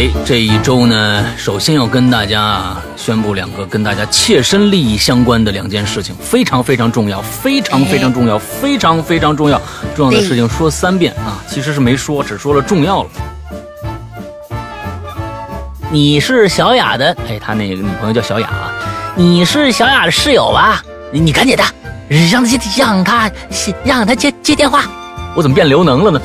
[0.00, 9.60] 哎，这一周呢，首先要跟大家宣布两个跟大家切身利益相关的两件事情，非常非常重要，非常非常重要，非常非常重要。
[9.94, 13.10] 重要的事情说三遍啊，其实是没说，只说了重要了。
[15.90, 18.72] 你是小雅的，哎，他那个女朋友叫小雅啊，
[19.14, 20.82] 你是小雅的室友吧？
[21.12, 21.62] 你你赶紧的，
[22.32, 23.30] 让他接，让他
[23.84, 24.84] 让他接接电话。
[25.36, 26.20] 我怎么变刘能了呢？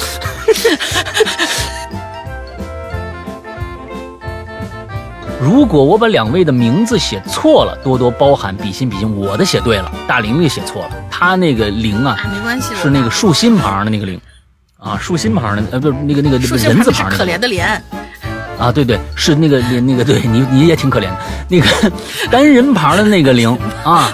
[5.45, 9.15] 如果我把两位的名字写错了，多多包涵，比心比心。
[9.15, 14.19] 我的写对了，大玲玲写错了，她那个玲啊，没关系，是那个竖心旁的那个玲，
[14.79, 17.79] 啊，竖心旁的，呃，不是那个那个人字旁的，可怜的怜。
[18.57, 21.91] 啊，对对，是那个那个，对你你也挺可怜的，那个
[22.31, 24.09] 单人旁的那个玲啊，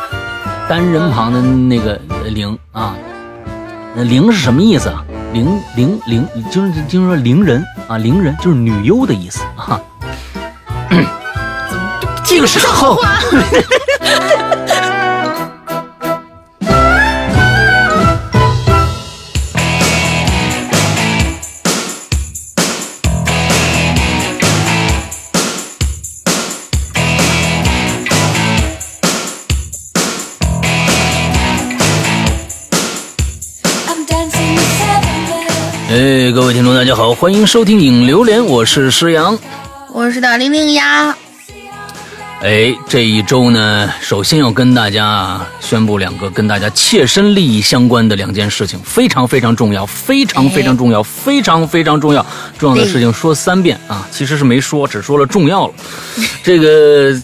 [0.68, 2.94] 单人旁的那个玲啊，
[3.96, 5.06] 那玲是什么意思啊？
[5.32, 9.80] 玲玲玲，就是就是说伶人啊，伶人就是女优的意思啊。
[12.34, 12.98] 这个时候。
[35.90, 39.38] 哎，各位听众，大家好，欢迎收听《影榴莲》，我是石阳，
[39.92, 41.14] 我是大玲玲呀。
[42.44, 52.26] 哎，这一周呢，首先要跟大家宣布两个跟大家切身利益相关的两件事情，非常非常重要，非常非常重要，非常非常重要。
[52.58, 55.74] 重要的事情说三遍啊，其实是没说，只说了重要了。
[56.44, 57.16] 这个。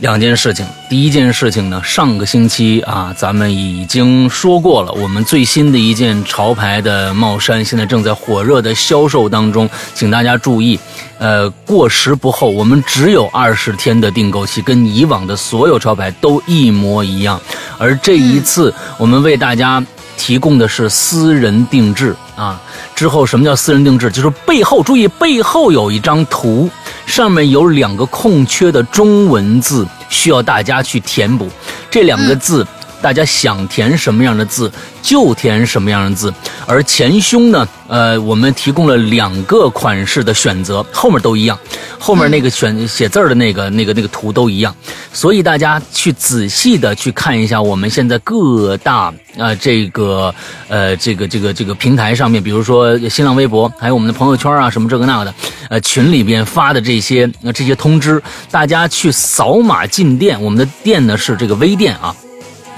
[0.00, 10.78] 两件事情，第一件事情呢，上个星期啊，咱们已经说过了，我们最新的一件潮牌的帽衫现在正在火热的销售当中，请大家注意，
[11.18, 17.40] 呃，过时不候，我们只有二十天的订购期，跟以往的所有潮牌都一模一样，
[17.78, 19.82] 而这一次我们为大家
[20.18, 22.60] 提供的是私人定制啊。
[22.94, 24.10] 之后什么叫私人定制？
[24.10, 26.68] 就是背后注意，背后有一张图。
[27.06, 31.48] 上面有两个空缺的中文字，需要大家去填补。
[31.90, 32.66] 这两个字，
[33.06, 34.68] 大家想填什么样的字
[35.00, 36.34] 就填什么样的字。
[36.66, 41.56] 而前胸呢，呃，我们提供了两个款式的选择，后面都一样，
[42.00, 44.74] 后面那个选写字儿的那个、那个、那个图都一样。
[45.12, 50.34] 所以大家去仔细的去看一下，我们现在各大啊这个
[50.66, 55.34] 呃这个这个这个平台上面，比如说新浪微博，还有我们的朋友圈啊，什么这个那个的，
[55.70, 60.42] 呃群里边发的这些这些通知，大家去扫码进店。
[60.42, 62.12] 我们的店呢是这个微店啊，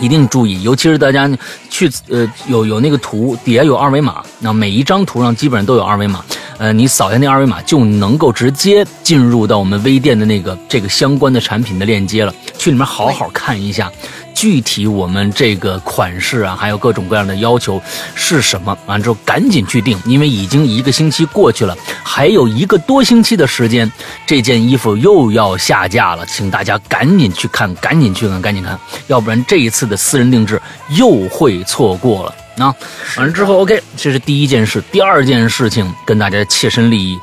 [0.00, 1.30] 一定注意，尤其是大家
[1.68, 6.24] 去呃有有那个图底下有二维码，那每一张图上基本上都有二维码。
[6.58, 12.34] 呃，你扫一下那二维码，就能够直接进入到我们微店的那个这个相关的产品的链接了。
[12.56, 13.90] 去里面好好看一下，
[14.38, 17.82] 具体我们这个款式啊，还有各种各样的要求
[18.14, 18.78] 是什么。
[18.86, 23.90] 完之后赶紧去定，因为已经一个星期过去了，还有一个多星期的时间，
[24.24, 28.78] 这件衣服又要下架了，请大家赶紧去看，赶紧去看，赶紧看，
[29.08, 32.64] 要不然这一次的私人定制又会错过了。
[32.64, 32.72] 啊，
[33.16, 34.80] 完了之后，OK，这是第一件事。
[34.92, 37.18] 第二件事情跟大家切身利益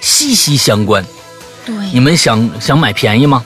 [0.00, 1.04] 息息相关。
[1.66, 3.44] 对，你们想想买便宜吗？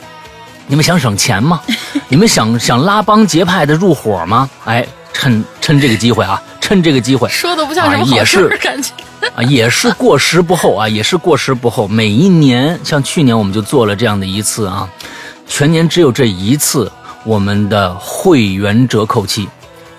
[0.73, 1.61] 你们想省钱吗？
[2.09, 4.49] 你们想想拉帮结派的入伙吗？
[4.65, 8.91] 哎，趁趁这个机会啊，趁这个机会，说的不像什么好事感觉
[9.37, 11.87] 啊，也是过时不候啊， 也是过时不候。
[11.87, 14.89] 每一年，像去年我们就做了这样的一次啊，
[15.47, 16.91] 全年只有这一次，
[17.25, 19.47] 我们的会员折扣期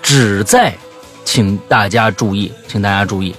[0.02, 0.74] 只在。
[1.24, 3.32] 请大家注意，请大家注意，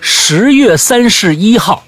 [0.00, 1.84] 十月三十一号，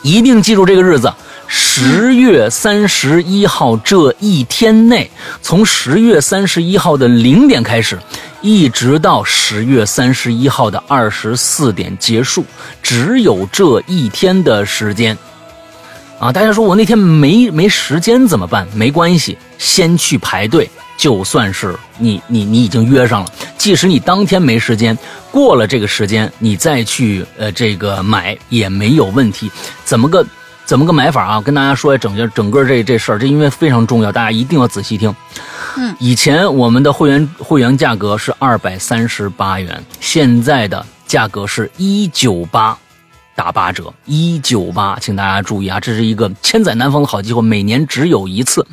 [0.00, 1.12] 一定记住这个日子。
[1.54, 5.10] 十月三十一号这一天内，
[5.42, 7.98] 从十月三十一号的零点开始，
[8.40, 12.42] 一直到十月三十一号的二十四点结束，
[12.82, 15.16] 只有这一天的时间。
[16.18, 18.66] 啊，大家说我那天没没时间怎么办？
[18.74, 20.70] 没关系，先去排队。
[20.96, 24.96] 就算是你你你已经约上了，即使你当天没时间，
[25.30, 29.50] 过了这个时间你再去呃这个买也没有问题。
[29.84, 30.24] 怎么个
[30.64, 31.40] 怎么个买法啊？
[31.40, 35.14] 跟大家说一整个整个这这事儿，这因为非常重要，大家一定要仔细听。
[35.76, 42.76] 嗯，以前我们的会员会员价格是二百三十八元，现在的价格是一九八。
[43.34, 48.66] 打八折，一九八，请大家注意啊，这是一个千载难逢的好机会，每年只有一次。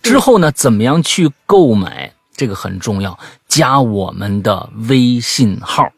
[0.00, 2.12] 之后呢，怎么样去购买？
[2.36, 5.88] 这个很重要，加我们的微信号，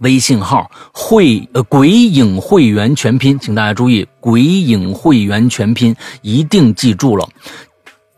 [0.00, 7.28] 微信号会呃鬼影会员全拼，请大家注意，鬼影会员全拼一定记住了。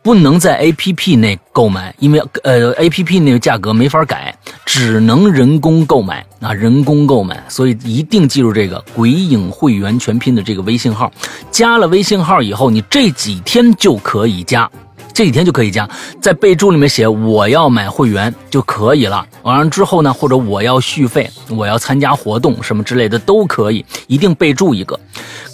[0.02, 4.34] 不能在 A P P 内购买，因为呃 A P P 那个价格没法改，
[4.64, 11.12] 只能人工购买啊，人工购买，所以一定记住这个“鬼影会员全拼”的这个微信号。
[11.50, 14.70] 加了微信号以后，你这几天就可以加，
[15.12, 15.88] 这几天就可以加，
[16.20, 19.26] 在备注里面写“我要买会员”就可以了。
[19.42, 24.98] 完了之后呢，或者我要续费，我要参加活动什么之类的都可以，一定备注一个。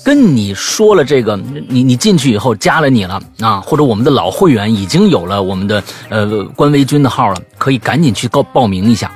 [0.04, 1.36] 跟你说了这个，
[1.68, 9.10] 你你进去以后加了你了啊，或者我们的老会员已经有了我们的呃官微君的号了，可以赶紧去报报名一下，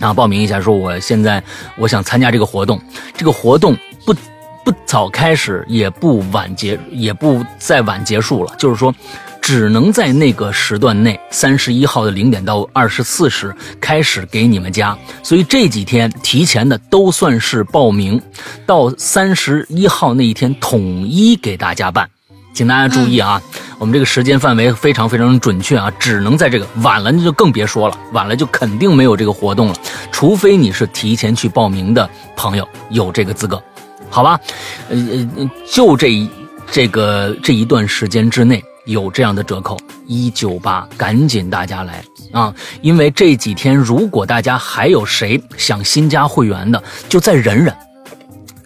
[0.00, 1.42] 啊，报名一下，说我现在
[1.76, 2.78] 我想参加这个活动，
[3.16, 3.74] 这个活动
[4.68, 8.94] 不不早开始，也不晚结，也不再晚结束了，就是说。
[9.40, 18.20] 只能在那个时段内，三十一号的零点到二十四时开始给你们加，所以这几天提前的都算是报名，
[18.66, 22.10] 到三十一号那一天统一给大家办，
[22.52, 23.40] 请大家注意啊，
[23.78, 29.74] 我们这个时间范围非常非常准确啊，只能在这个晚了那就更别说了，晚了就肯定没有这个活动了，
[30.12, 32.06] 除非你是提前去报名的
[32.36, 33.62] 朋友有这个资格，
[34.10, 34.38] 好吧？
[34.88, 34.96] 呃
[35.36, 36.28] 呃，就这
[36.70, 38.62] 这个这一段时间之内。
[38.84, 39.76] 有这样的折扣，
[40.06, 42.02] 一九八，赶紧大家来
[42.32, 42.54] 啊！
[42.80, 47.76] 因为这几天，如果大家还有谁想新加会员的，就再忍忍，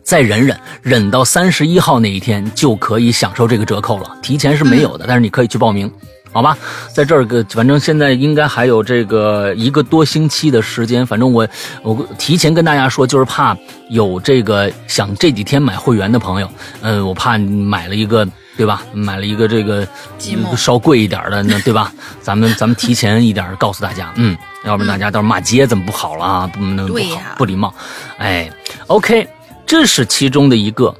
[0.05, 4.17] 再忍忍，忍到三十一号那一天就可以享受这个折扣了。
[4.23, 5.91] 提前是没有的，但是你可以去报名，
[6.33, 6.57] 好吧？
[6.93, 11.07] 在这儿个，反正现在应该还有这个一个多星期的时间。
[11.07, 11.47] 反正我
[11.83, 13.57] 我提前跟大家说，就是怕
[13.91, 16.51] 有这个想这几天买会员的朋友，
[16.81, 18.27] 嗯，我怕买了一个。
[18.55, 18.83] 对吧？
[18.93, 19.89] 买了一个这个
[20.59, 21.91] 稍贵一点的，那对吧？
[22.21, 24.37] 咱 们咱们提前一点告诉大家，嗯，
[24.67, 26.47] 要不然大家到时候骂街怎么不好了啊？
[26.53, 27.75] 不能不好不礼貌。
[28.19, 28.53] 哎
[28.89, 29.27] ，OK，
[29.65, 30.95] 这是其中的一个。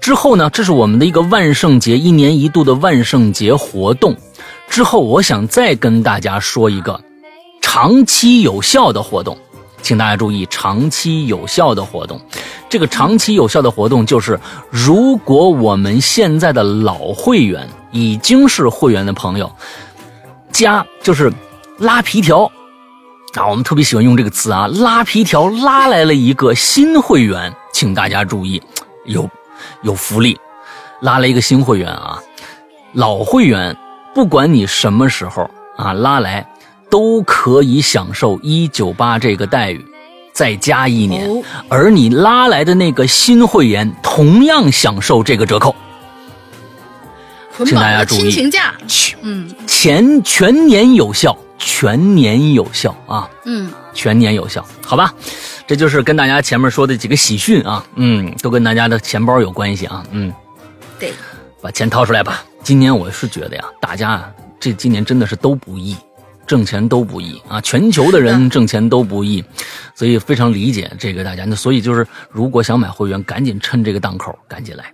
[0.00, 4.14] 之后呢，这是我们的一个万圣节一年一度的万圣节活动。
[4.76, 7.00] 之后我想再跟大家说一个
[7.62, 9.34] 长期有效的活动。
[9.80, 12.20] 请大家注意，长期有效的活动，
[12.68, 14.38] 这个长期有效的活动就是，
[14.68, 19.50] 如果我们现在的老会员已经是会员的朋友，
[20.52, 21.32] 加就是
[21.78, 22.44] 拉皮条。
[23.32, 28.62] 啊，我们特别喜欢用这个词啊，拉皮条拉来了一个新会员，请大家注意，
[29.06, 29.26] 有
[29.80, 30.38] 有福利，
[31.00, 32.22] 拉了一个新会员啊，
[32.92, 33.74] 老会员
[34.16, 36.44] 不管你什么时候啊拉来。
[36.88, 39.84] 都可以享受一九八这个待遇，
[40.32, 41.28] 再加一年，
[41.68, 45.74] 而你拉来的那个新会员同样享受这个折扣。
[47.66, 48.72] 请大家注意，亲情价，
[49.22, 55.12] 嗯，全全年有效，全年有效啊，嗯，全年有效，好吧，
[55.66, 60.32] 这就是跟大家前面说的几个喜讯啊，嗯，都跟大家的钱包有关系啊，嗯，
[61.00, 61.12] 对，
[61.66, 62.44] 把钱掏出来吧。
[62.62, 65.96] 今年我是觉得呀，大家啊，这今年真的是都不易。
[66.46, 69.44] 挣钱都不易啊，全球的人挣钱都不易，
[69.96, 71.44] 所以非常理解这个大家。
[71.44, 74.84] 那所以就是，如果想买会员，赶紧趁这个档口，赶紧来，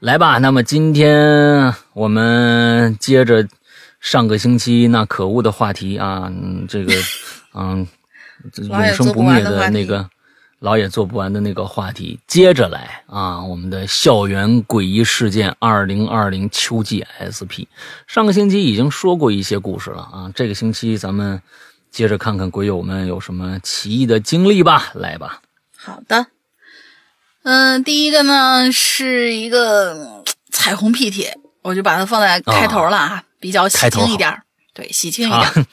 [0.00, 0.38] 来吧。
[0.38, 3.46] 那么今天我们接着
[4.00, 6.32] 上个星期那可恶的话题啊，
[6.66, 6.94] 这个
[7.52, 7.86] 嗯，
[8.56, 10.08] 永生不灭的那个。
[10.62, 13.42] 老也做不完的那个话题，接着来啊！
[13.42, 17.66] 我们的校园诡异事件二零二零秋季 SP，
[18.06, 20.30] 上个星期已经说过一些故事了啊！
[20.36, 21.42] 这个星期咱们
[21.90, 25.42] 接着看看鬼友们有什么奇异的经历吧，来吧。
[25.76, 26.28] 好的，
[27.42, 30.22] 嗯，第一个呢是一个
[30.52, 34.40] 彩虹屁帖，我就把它放在开头了啊，比较喜庆一点
[34.72, 35.66] 对，喜庆一点。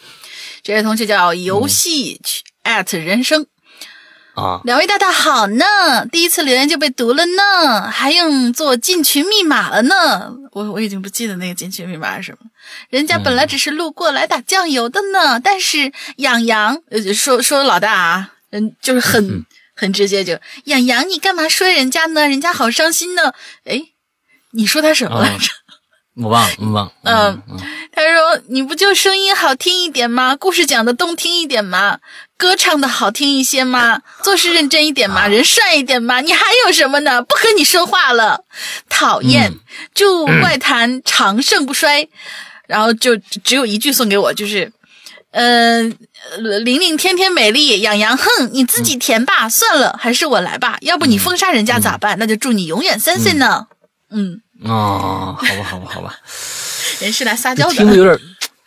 [0.63, 2.19] 这位同学叫游戏
[2.63, 3.45] at 人生。
[4.65, 5.65] 两位大大好呢，
[6.11, 10.33] 第一次留言就被读了呢，还用做进群密码了呢。
[10.51, 12.37] 我我已经不记得那个进群密码是什么。
[12.89, 22.27] 人家本来只是路过来打酱油的呢，但是养羊呃说说老大啊，嗯就是很很直接就养羊，你干嘛说人家呢？
[22.27, 23.33] 人家好伤心呢。
[23.65, 23.81] 哎，
[24.51, 25.49] 你说他什么来着？
[26.21, 26.91] 我忘了，我忘了。
[27.03, 27.41] 嗯，
[27.91, 30.35] 他说你不就声音好听一点吗？
[30.35, 31.99] 故事讲的动听一点吗？
[32.37, 34.01] 歌唱的好听一些吗？
[34.23, 35.27] 做事认真一点吗？
[35.27, 36.21] 人帅一点吗？
[36.21, 37.21] 你还有什么呢？
[37.21, 38.43] 不和你说话了，
[38.89, 39.53] 讨厌！
[39.93, 42.09] 祝外坛长盛不衰。
[42.67, 44.71] 然后就只有一句送给我，就是，
[45.31, 45.97] 嗯，
[46.37, 49.49] 玲玲天天美丽，养羊哼，你自己填吧。
[49.49, 50.77] 算了，还是我来吧。
[50.81, 52.19] 要不你封杀人家咋办？
[52.19, 53.65] 那就祝你永远三岁呢。
[54.11, 54.41] 嗯。
[54.63, 56.15] 哦，好吧，好吧，好吧。
[57.01, 57.73] 人是来撒娇的。
[57.73, 58.19] 听的有点。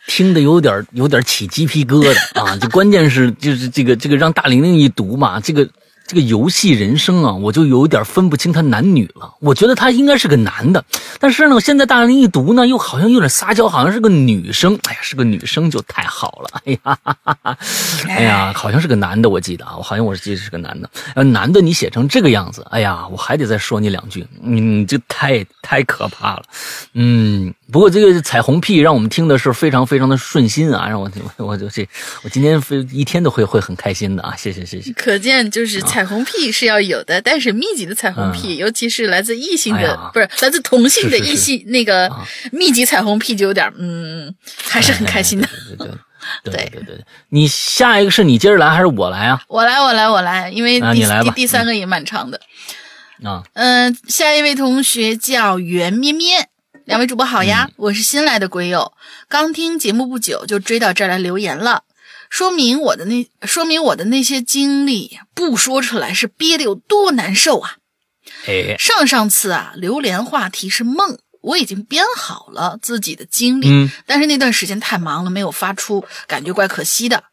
[0.05, 2.57] 听的有点有点起鸡皮疙瘩啊！
[2.57, 5.65] 就关键是就是这个这个让大玲玲一读嘛，这个
[6.13, 9.33] 这个游戏人生啊，我就有点分不清他男女了。
[9.39, 10.85] 我觉得他应该是个男的，
[11.19, 14.77] 但是呢，现在大人一读呢，又好像有点撒娇，好像是个女生。
[14.83, 16.61] 哎呀，是个女生就太好了。
[16.65, 17.57] 哎呀，哈哈哈
[18.07, 20.87] 哎呀，好像是个男的，我记得啊，我好像我记得是个男的。
[21.15, 24.23] 呃，男的你写成这个样子，哎呀，我还得再说你两句。
[24.43, 26.43] 嗯，这太太可怕了。
[26.93, 31.85] 嗯，不过这个彩虹屁让我们听的是非常非常的顺心啊，让我我就这
[32.23, 34.35] 我今天非一天都会会很开心的啊。
[34.37, 34.93] 谢谢谢谢。
[34.93, 42.09] 可见就是彩虹屁是要有的，但是密集的彩虹屁，尤其是来自异性的，不是来自同性的异性那个
[42.51, 45.49] 密集彩虹屁，就有点嗯，还是很开心的。
[45.75, 45.89] 对对
[46.43, 49.41] 对对对，你下一个是你接着来还是我来啊？
[49.47, 52.39] 我来我来我来，因为第第第三个也蛮长的
[53.23, 53.41] 啊。
[53.53, 56.47] 嗯，下一位同学叫袁咩咩，
[56.85, 58.91] 两位主播好呀，我是新来的鬼友，
[59.29, 61.83] 刚听节目不久就追到这儿来留言了。
[62.29, 67.77] 说明我的那说明我的那些经历不说出来是憋得有多难受啊！
[68.47, 77.23] 哎，上上次啊，榴莲话题是梦，我已经编好了自己的经历，嗯，但是那段时间太忙了，没有发出，感觉怪可惜的。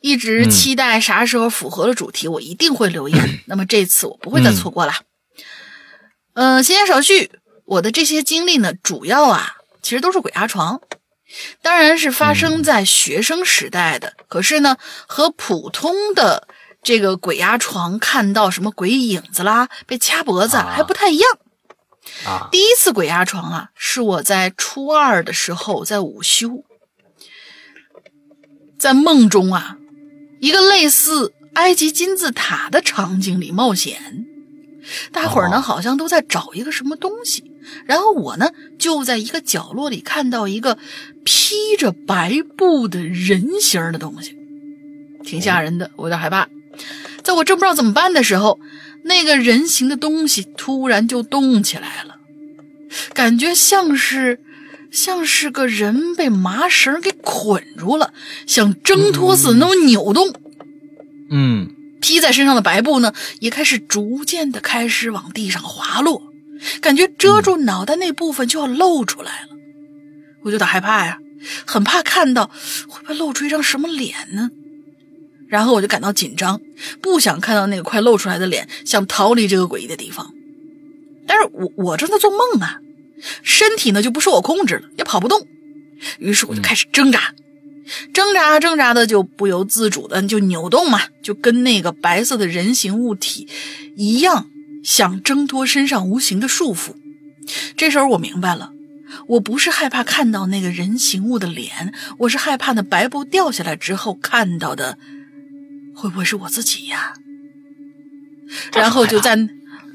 [0.00, 3.40] 一直期待啥时候符合了主题，我一定会留言。
[3.46, 4.92] 那么这次我不会再错过了。
[6.34, 7.30] 嗯，闲言少叙，
[7.66, 10.80] 我的这些经历呢，主要啊，其实都是鬼压床。
[11.60, 14.76] 当然是发生在学生时代的，可是呢，
[15.08, 16.46] 和普通的
[16.82, 21.38] 这个鬼压床看到什么鬼影子啦、被掐脖子还不太一样。
[22.24, 26.64] 啊，第一次鬼压床啊，是我在初二的时候在午休，
[28.78, 29.76] 在梦中啊，
[30.38, 34.24] 一个类似埃及金字塔的场景里冒险，
[35.10, 37.52] 大伙儿呢好像都在找一个什么东西。
[37.84, 40.78] 然后我呢，就在一个角落里看到一个
[41.24, 44.36] 披着白布的人形的东西，
[45.24, 46.48] 挺吓人的，我有点害怕。
[47.22, 48.60] 在我正不知道怎么办的时候，
[49.04, 52.16] 那个人形的东西突然就动起来了，
[53.14, 54.40] 感觉像是
[54.90, 58.12] 像是个人被麻绳给捆住了，
[58.46, 60.32] 想挣脱似的那么扭动。
[61.30, 61.70] 嗯，
[62.00, 66.25] 披在身上的白布呢，也开始逐渐的开始往地上滑落。
[66.80, 69.48] 感觉遮住脑袋那部分就要露出来了，
[70.42, 71.18] 我有点害怕呀，
[71.66, 72.50] 很怕看到
[72.88, 74.50] 会不会露出一张什么脸呢？
[75.48, 76.60] 然后我就感到紧张，
[77.00, 80.34] 不想看到那个快露出来的脸，想逃离这个诡异的地方。
[81.26, 82.78] 但是我我正在做梦啊，
[83.42, 85.46] 身体呢就不受我控制了，也跑不动。
[86.18, 87.32] 于是我就开始挣扎，
[88.12, 93.48] 挣扎挣扎的就不由自主的就扭动嘛，就跟那个白色的人形物体
[93.94, 94.50] 一样。
[94.86, 96.94] 想挣脱身上无形的束缚，
[97.76, 98.72] 这时候我明白了，
[99.26, 104.96] 我不是害怕看到那个人形物的脸，我是害怕那白布掉下来之后看到的
[105.92, 107.14] 会不会是我自己呀？
[108.74, 109.36] 然后就在，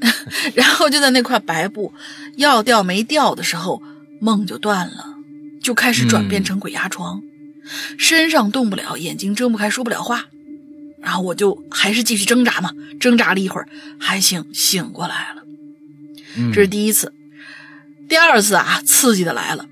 [0.54, 1.94] 然后就在那块白布
[2.36, 3.82] 要掉没掉的时候，
[4.20, 5.14] 梦就断了，
[5.62, 7.22] 就开始转变成鬼压床，
[7.96, 10.26] 身上动不了，眼睛睁不开，说不了话。
[11.02, 13.68] 然后我就还是继续挣扎嘛，挣扎了一会儿，
[13.98, 15.42] 还行，醒过来了。
[16.52, 17.12] 这是第一次，
[18.08, 19.66] 第二次啊，刺激的来了。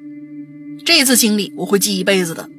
[0.85, 2.51] 这次经历我会记一辈子的。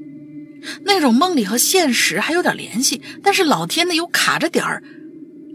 [0.85, 4.83] 那种梦里和现实还有点联系，但是老天呢又卡着点儿，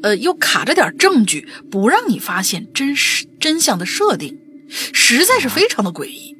[0.02, 4.36] 呃，又卡着点证据，不让你发现真实真相的设定，
[4.68, 6.34] 实在是非常的诡异。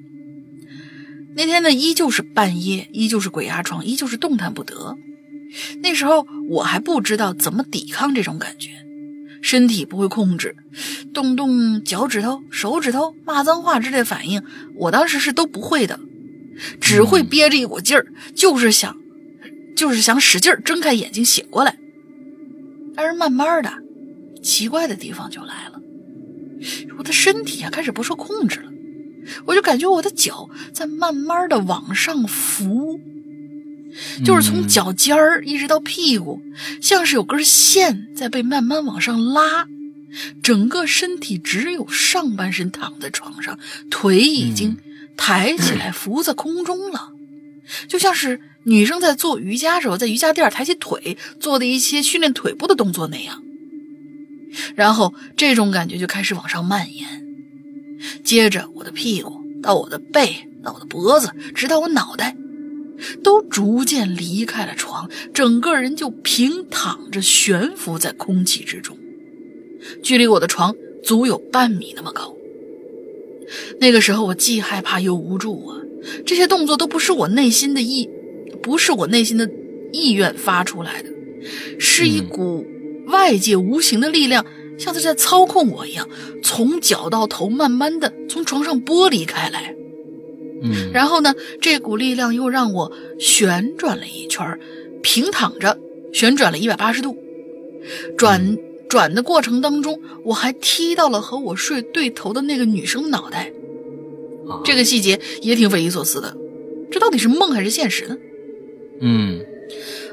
[1.37, 4.97] 那天呢，依旧是半夜，依旧是鬼压床，依旧是动弹不得。
[5.83, 8.71] 那时候我还不知道怎么抵抗这种感觉，
[9.43, 10.57] 身体不会控制，
[11.15, 14.43] 动动脚趾头、手指头、骂脏话之类的反应，
[14.75, 16.01] 我当时是都不会的，
[16.81, 18.97] 只会憋着一股劲儿，就是想，
[19.77, 21.79] 就是想使劲儿睁开眼睛醒过来。
[22.95, 23.73] 但是慢慢的，
[24.43, 25.81] 奇怪的地方就来了，
[26.99, 28.71] 我的身体啊开始不受控制了，
[29.45, 32.99] 我就感觉我的脚在慢慢的往上浮。
[34.25, 36.43] 就是从脚尖儿一直到屁股，
[36.81, 39.67] 像是有根线在被慢慢往上拉，
[40.43, 43.59] 整个身体只有上半身躺在床上，
[43.91, 44.77] 腿已经
[45.17, 47.13] 抬起来浮在空中了，
[47.89, 53.43] 就像是女生在做瑜伽时候在瑜伽垫抬起腿做的一些训练腿部的动作那样。
[54.75, 57.25] 然后这种感觉就开始往上蔓延，
[58.25, 62.37] 接着我的屁股到我的背到我的脖子，直到我脑袋。
[63.23, 68.97] 都逐渐离开了床，整个人就平躺着悬浮在空气之中，
[70.03, 72.35] 距离我的床足有半米那么高。
[73.79, 75.77] 那个时候我既害怕又无助啊，
[76.25, 78.09] 这些动作都不是我内心的意，
[78.63, 79.49] 不是我内心的
[79.93, 81.11] 意愿发出来的，
[81.79, 82.67] 是一股
[83.07, 84.45] 外界无形的力量
[84.79, 86.09] 像是在操控我一样，
[86.43, 89.75] 从脚到头慢慢的从床上剥离开来。
[90.63, 94.59] 嗯，然后呢，这股力量又让我旋转了一圈，
[95.03, 95.79] 平躺着
[96.13, 97.17] 旋转了一百八十度，
[98.17, 98.57] 转
[98.89, 103.53] 转的过程当中，我还踢到了和我睡对头的那个女生脑袋。
[104.65, 106.37] 这个细节也挺匪夷所思的，
[106.91, 108.17] 这到底是梦还是现实呢？
[109.01, 109.45] 嗯，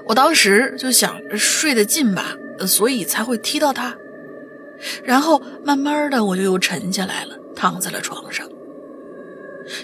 [0.08, 2.36] 我当时就想睡得近吧，
[2.68, 3.96] 所以才会踢到她。
[5.04, 8.46] 然后慢慢的我就又沉下来了，躺在了床上。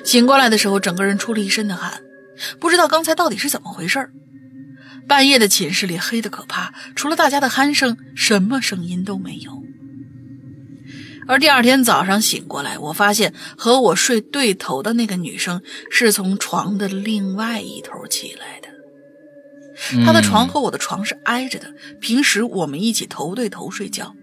[0.04, 2.02] 醒过来的时候，整个人出了一身的汗，
[2.60, 4.10] 不知道刚才到底是怎么回事
[5.08, 9.64] 半夜的寝室里黑的可怕，除了大家的鼾声，什么声音都没有。
[11.28, 20.04] 而第二天早上醒过来，我发现和我睡对头的那个女生是从床的另外一头起来的。
[20.04, 24.14] 她的床和我的床是挨着的，平时我们一起头对头睡觉。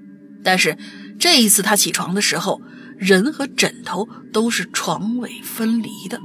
[0.45, 0.77] 但是
[1.19, 2.61] 这一次她起床的时候，
[2.99, 6.21] 人和枕头都是床尾分离的。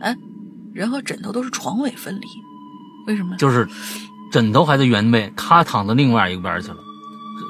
[0.00, 0.16] 哎，
[0.72, 2.26] 人和枕头都是床尾分离，
[3.06, 3.36] 为什么？
[3.36, 3.66] 就是
[4.30, 6.76] 枕头还在原位，他躺到另外一边去了。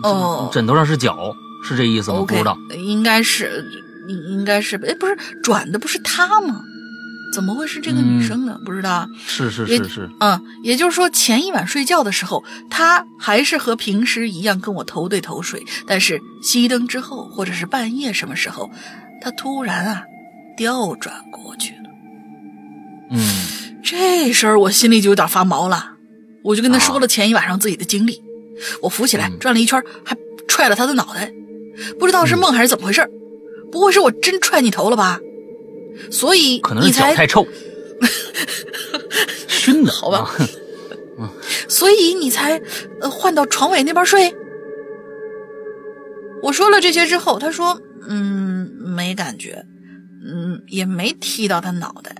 [0.02, 1.34] 哦，枕头上是脚。
[1.60, 2.20] 是这意思吗？
[2.20, 3.68] 不知道，应该是，
[4.06, 6.62] 应应该是，哎，不是转的不是他吗？
[7.32, 8.58] 怎么会是这个女生呢？
[8.64, 9.06] 不知道。
[9.26, 18.70] 是是是是，嗯，也就是说前一晚睡觉的时候，她还是和平时一样跟我头对头睡，但是熄灯之后或者是半夜什么时候，
[19.20, 20.02] 他突然啊
[20.56, 21.90] 调转过去了。
[23.10, 23.20] 嗯，
[23.82, 25.92] 这事儿我心里就有点发毛了，
[26.42, 28.22] 我就跟他说了前一晚上自己的经历。
[28.82, 30.16] 我扶起来转了一圈，还
[30.48, 31.32] 踹了他的脑袋。
[31.98, 33.08] 不知道是梦还是怎么回事
[33.70, 35.20] 不会是我真踹你头了吧？
[36.10, 37.46] 所以可能是脚太臭，
[39.48, 40.30] 熏的好吧？
[41.20, 41.28] 嗯，
[41.68, 42.60] 所以你才
[43.00, 44.34] 呃换到床尾那边睡。
[46.42, 49.64] 我说了这些之后，他说嗯没感觉，
[50.24, 52.14] 嗯也没踢到他脑袋，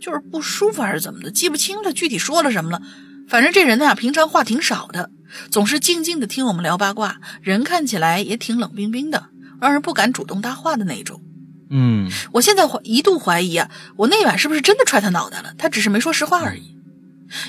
[0.00, 2.82] 就是不舒服还是怎么的，记不清他具体说了什么了。
[3.28, 5.10] 反正这人呢，平常话挺少的。
[5.50, 9.28] 总是静静的听我们聊八卦，人看起来也挺冷冰冰的，
[9.60, 11.22] 让人不敢主动搭话的那种。
[11.74, 15.54] 嗯，我现在怀一度怀疑啊，我那晚是不是真的踹他脑袋了？
[15.56, 16.76] 他只是没说实话而已。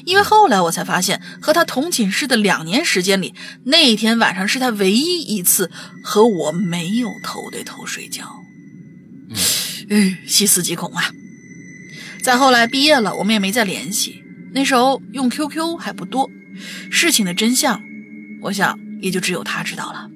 [0.05, 5.69] 因为后来我才发现，和他同寝室的两年时间里，那天晚上是他唯一一次
[6.01, 8.23] 和我没有头对头睡觉。
[9.89, 11.11] 嗯，细思极恐啊！
[12.21, 14.23] 再后来毕业了，我们也没再联系。
[14.53, 16.31] 那时候用 QQ 还不多。
[16.89, 17.81] 事情的真相，
[18.43, 20.09] 我想也就只有他知道了。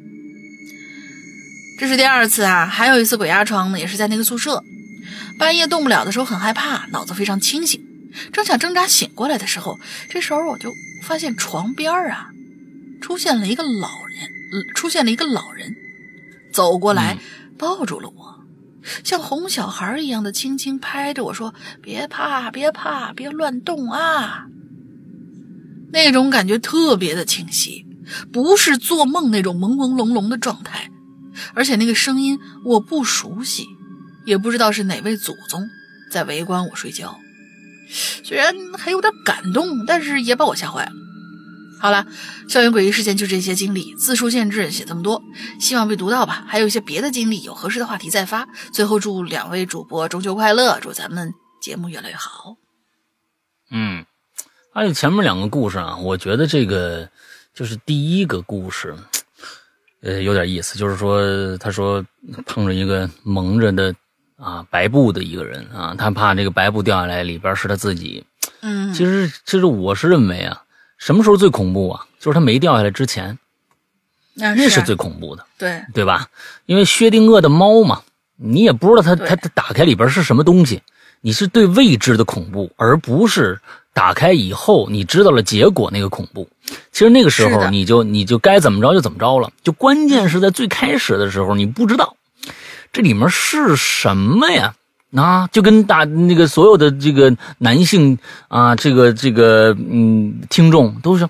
[1.78, 4.63] 这是第二次啊，还有一次鬼压床呢，也是在那个宿舍，
[5.38, 7.80] 半夜动不了的时候很害怕，脑子非常清醒，
[8.34, 12.30] 正想挣扎醒过来的时候，这时候我就发现床边啊，
[13.00, 15.76] 出现了一个老人，出现了一个老人，
[16.52, 17.20] 走过来
[17.60, 18.44] 抱住了我，
[19.04, 24.48] 像哄小孩一样的轻轻拍着我说：“别怕，别怕，别乱动啊。”
[25.94, 27.86] 那种感觉特别的清晰，
[28.34, 30.90] 不是做梦那种朦朦胧胧的状态，
[31.54, 33.65] 而且那个声音我不熟悉，
[34.26, 35.67] 也不知道是哪位祖宗
[36.12, 37.19] 在围观我睡觉。
[38.23, 40.91] 虽然还有点感动，但是也把我吓坏了。
[41.80, 42.06] 好了，
[42.50, 45.21] 校园诡异事件就这些经历，字数限制，写这么多，
[45.60, 46.43] 希望被读到吧。
[46.47, 48.47] 还有一些别的经历，有合适的话题再发。
[48.73, 52.56] 最后祝两位主播中秋快乐，祝咱们节目越来越好。
[53.71, 54.06] 嗯。
[54.73, 57.10] 还有前面两个故事啊，我觉得这个
[57.52, 58.95] 就是第一个故事，
[60.02, 60.78] 呃，有点意思。
[60.78, 62.04] 就是说，他说
[62.46, 63.94] 碰着一个蒙着的
[64.38, 68.24] 啊白布的一个人啊，他怕这个白布掉下来，里边是他自己。
[68.62, 70.64] 嗯，其实其实我是认为啊，
[70.98, 72.06] 什么时候最恐怖啊？
[72.20, 73.38] 就是他没掉下来之前，
[74.34, 76.28] 那是最恐怖的，对对吧？
[76.66, 78.02] 因为薛定谔的猫嘛，
[78.36, 80.82] 你也不知道它它它打开里边是什么东西，
[81.22, 83.60] 你是对未知的恐怖，而不是。
[83.94, 86.48] 打开以后，你知道了结果那个恐怖，
[86.92, 89.50] 其实那个时候你就你就该怎么着就怎么着了。
[89.64, 92.16] 就关键是在最开始的时候，你不知道
[92.92, 94.74] 这里面是什么呀？
[95.16, 98.18] 啊，就跟大那个所有的这个男性
[98.50, 101.26] 啊，这个这个嗯，听众都是，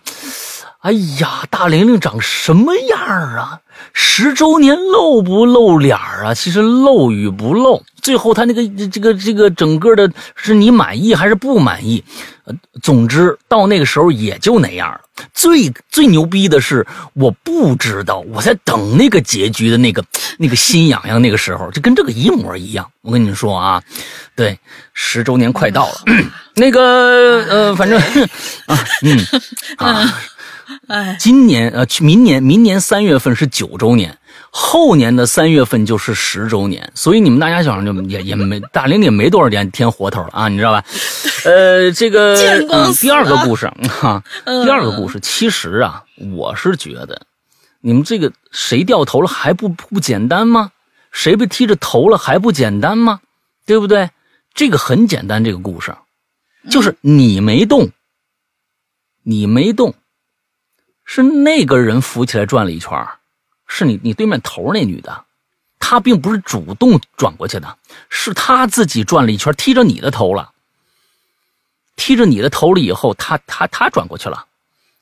[0.88, 3.60] 哎呀，大玲玲长什么样啊？
[3.92, 6.34] 十周年露不露脸啊？
[6.34, 12.02] 其实露与不露，最后他那个这个这个整个的，是你满意还是不满意？
[12.82, 15.02] 总之到那个时候也就那样了。
[15.34, 20.02] 最最牛逼的是，我不知道，我在等那个结局的那个
[20.38, 21.22] 那个心痒痒。
[21.22, 22.90] 那个时候就跟这个一模一样。
[23.02, 23.84] 我跟你说啊，
[24.38, 24.58] 对，
[24.94, 25.96] 十周年快到了，
[26.56, 28.00] 那个呃，反正
[28.68, 29.20] 啊，嗯
[29.76, 30.22] 啊。
[30.88, 34.18] 哎，今年呃，明年明年三月份是九周年，
[34.52, 40.84] 后年的三月份就是十周年，所以你们大家想就也也没大玲也没多少天天活头了啊，你知道吧？
[41.46, 42.36] 呃，这个
[42.70, 46.04] 嗯，第二个故事哈，第二个故事，其实啊，
[46.34, 47.22] 我是觉得
[47.80, 50.72] 你们这个谁掉头了还不不简单吗？
[51.12, 53.22] 谁被踢着头了还不简单吗？
[53.66, 54.10] 对不对？
[54.54, 55.96] 这个很简单，这个故事
[56.70, 57.90] 就是你没动，
[59.24, 59.94] 你没动。
[61.08, 62.92] 是那个人扶起来转了一圈
[63.66, 65.24] 是你你对面头那女的，
[65.80, 67.78] 她并不是主动转过去的，
[68.10, 70.52] 是她自己转了一圈踢着你的头了，
[71.96, 74.46] 踢着你的头了以后，她她她转过去了，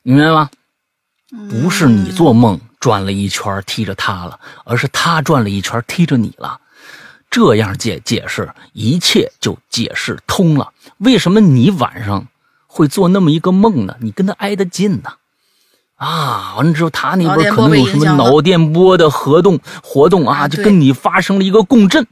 [0.04, 0.50] 明白吗？
[1.50, 6.62] 不是你做梦转了一圈踢着她了，而是她转了一圈踢着你了，
[7.32, 10.72] 这样解解释一切就解释通了。
[11.00, 12.28] 为什么你晚上
[12.68, 13.98] 会做那么一个梦呢？
[14.00, 15.16] 你跟他挨得近呢？
[15.98, 22.06] 完了之后，他那边可能有什么脑电波的活动活动啊，就跟你发生了一个共振，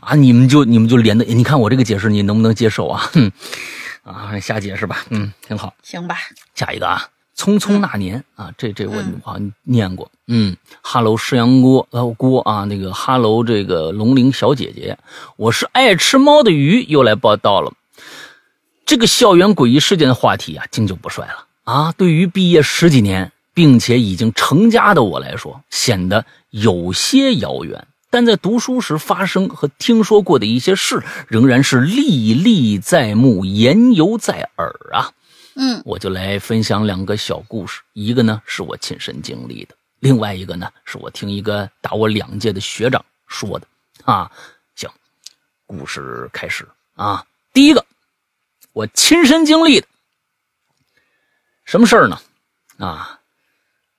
[0.00, 3.10] 啊，你们就你们就连的，你看我这个解释你能不能接受啊？
[3.12, 3.32] 哼，
[4.04, 6.16] 啊，瞎解释吧，嗯，挺好，行吧。
[6.54, 14.96] 下一个啊，匆匆那年啊，这这我好像念过，嗯哈喽，石羊锅呃锅啊，那个哈喽，这个龙鳞小姐姐，
[15.36, 17.72] 我是爱吃猫的鱼，又来报道了。
[18.86, 21.44] 这个校园诡异事件的话题啊，经久不衰了。
[21.66, 27.88] 啊，对于毕业十几年并且已经成家的我来说，显得有些遥远。
[28.08, 35.10] 但在读书时发生和听说过的一些事，仍然是历历在目、言犹在耳啊。
[35.56, 43.66] 嗯，我就来分享两个小故事，一个呢是我亲身经历的，另外一个呢是我听一个大我两届的学长说的。
[44.04, 44.30] 啊，
[44.76, 44.88] 行，
[45.66, 47.24] 故事开始啊。
[47.52, 47.84] 第一个，
[48.72, 49.88] 我亲身经历的。
[51.66, 52.18] 什么事儿呢？
[52.78, 53.18] 啊，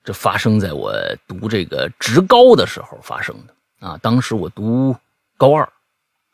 [0.02, 0.92] 这发生在我
[1.26, 3.98] 读这个职高的时候发生的啊。
[4.02, 4.96] 当时我读
[5.36, 5.70] 高二，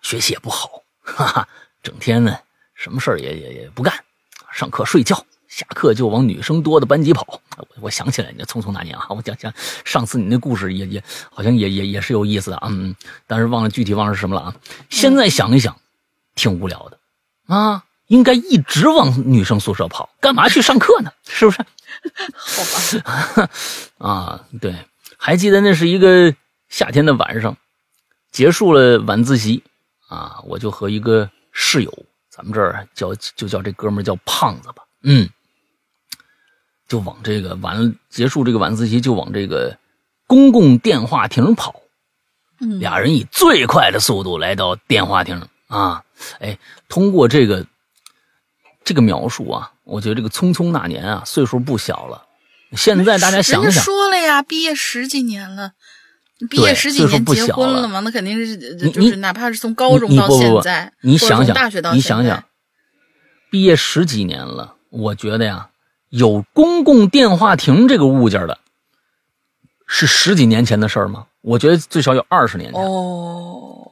[0.01, 1.49] 学习也不好， 哈哈，
[1.83, 2.39] 整天呢
[2.75, 3.93] 什么事儿也也也不干，
[4.53, 7.41] 上课睡觉，下课就往女生多的班级跑。
[7.57, 9.53] 我我想起来，你匆匆那年啊， 我讲讲
[9.85, 12.95] 上次你那故事也也好像也也也是有意思的啊，嗯，
[13.27, 14.55] 但是忘了具体忘了是什么了啊。
[14.89, 15.77] 现在想一想，
[16.37, 16.99] 挺无聊的
[17.55, 17.85] 啊。
[18.15, 21.11] 应该一直往女生宿舍跑，干嘛去上课呢？
[21.27, 21.59] 是不是？
[22.33, 22.63] 好
[23.43, 23.51] 吧。
[23.99, 24.73] 啊，对，
[25.17, 26.33] 还记得那是一个
[26.69, 27.57] 夏天的晚上，
[28.31, 29.65] 结束了晚自习
[30.09, 31.93] 啊，我就和一个室友，
[32.31, 35.29] 咱们这儿叫就叫这哥们叫胖子吧，嗯，
[36.87, 39.77] 就往这个晚结束这个晚自习，就往这个
[40.29, 41.83] 公共电话亭跑。
[42.79, 46.05] 俩人以最快的速度来到电话亭啊，
[46.39, 46.57] 哎，
[46.89, 47.67] 通过这个。
[48.85, 52.23] 这个描述啊，我觉得这个匆匆那年啊，岁数不小了。
[52.77, 55.73] 现在大家想想，说了呀，毕业十几年了，
[56.51, 58.57] 毕业十几年结婚了嘛，那肯定是
[58.91, 62.45] 就是哪怕是从高中到现在，你想想，大学到你想想，
[63.51, 65.71] 毕业十几年了，我觉得呀，
[66.11, 68.59] 有公共电话亭这个物件的，
[69.87, 71.27] 是十几年前的事儿吗？
[71.41, 72.83] 我觉得最少有二十年前。
[72.83, 73.84] 哦。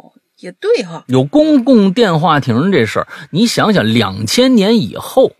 [0.42, 5.32] 也对哈，有公共电话亭这事儿，你想想，两千年以后，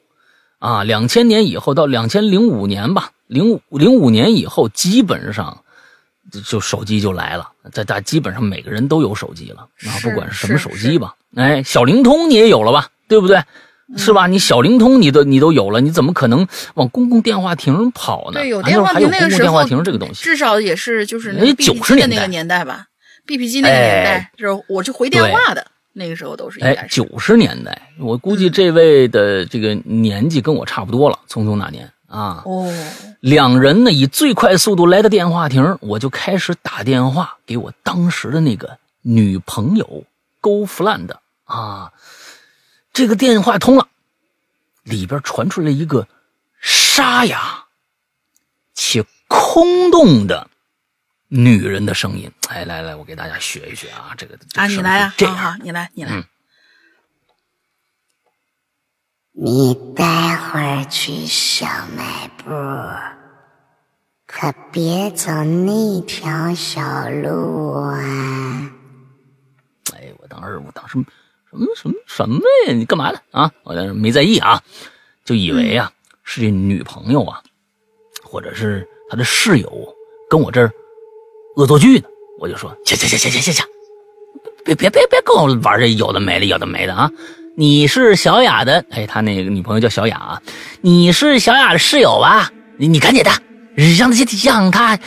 [0.61, 5.65] 啊，两千年以后到两千零五年吧，零五零五年以后，基本上
[6.45, 13.43] 就手机就来了，在大基本上每个人都有手机了啊，不管是什么手机吧，哎，小灵通你也有了吧，对不对？
[13.97, 14.27] 是吧？
[14.29, 18.41] 你小灵通你都你都有了，你怎么可能往公共电话亭跑呢？
[18.41, 22.87] 对，有电话亭那个时候，这个东西至少也是就是那九十年那个年代吧。
[23.27, 27.91] B P 机那个年代，就是我是回电话的那个时候，都是哎九十年代。
[27.99, 31.19] 我估计这位的这个年纪跟我差不多了。
[31.29, 32.73] 匆匆那年啊，哦，
[33.21, 40.05] 两人呢以最快速度来到电话亭，我就开始打电话给我当时的那个女朋友
[40.41, 41.11] Go Fland
[41.45, 41.93] 啊。
[42.93, 43.89] 这个电话通了，
[44.83, 46.07] 里边传出来一个
[46.61, 47.65] 沙哑
[48.75, 50.49] 且空洞的。
[51.35, 56.23] 女人的声音，哎，来来，我给大家学一学啊，这个啊，你来啊，这样，你来，你来。
[59.35, 61.67] 你待会儿去小
[61.97, 62.51] 卖部，
[64.27, 68.71] 可别走那条小路啊！
[69.95, 71.03] 哎，我当时，我当时
[71.49, 72.75] 什么什么什么呀？
[72.75, 73.19] 你干嘛呢？
[73.31, 74.63] 啊，我当时没在意啊，
[75.25, 75.91] 就以为啊
[76.25, 77.43] 是这女朋友啊，
[78.23, 79.97] 或者是他的室友
[80.29, 80.71] 跟我这儿。
[81.57, 82.07] 恶作剧呢，
[82.41, 83.65] 我就说行行行行行行行，
[84.65, 87.11] 别别别别跟我玩这有的没的有的没的啊！
[87.57, 90.43] 你是小雅的，哎，他那个女朋友叫小雅啊，
[90.81, 92.51] 你是小雅的室友吧？
[92.79, 93.31] 你你赶紧的，
[93.99, 94.99] 让他接让他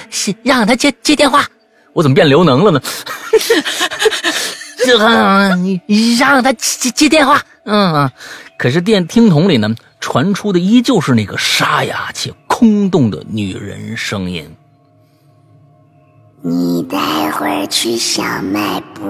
[0.43, 1.47] 让他接接电话。
[1.93, 2.81] 我怎么变刘能了呢？
[4.85, 5.81] 这你
[6.17, 7.41] 让他接接电话。
[7.63, 8.11] 嗯，
[8.59, 14.47] 可是电听筒里呢传出的依旧是那个沙哑且空洞的女人声音。
[16.47, 19.01] 你待会儿去小卖部，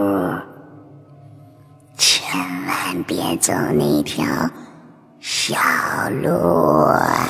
[1.97, 2.33] 千
[2.65, 4.25] 万别走那条
[5.19, 5.57] 小
[6.23, 7.27] 路啊。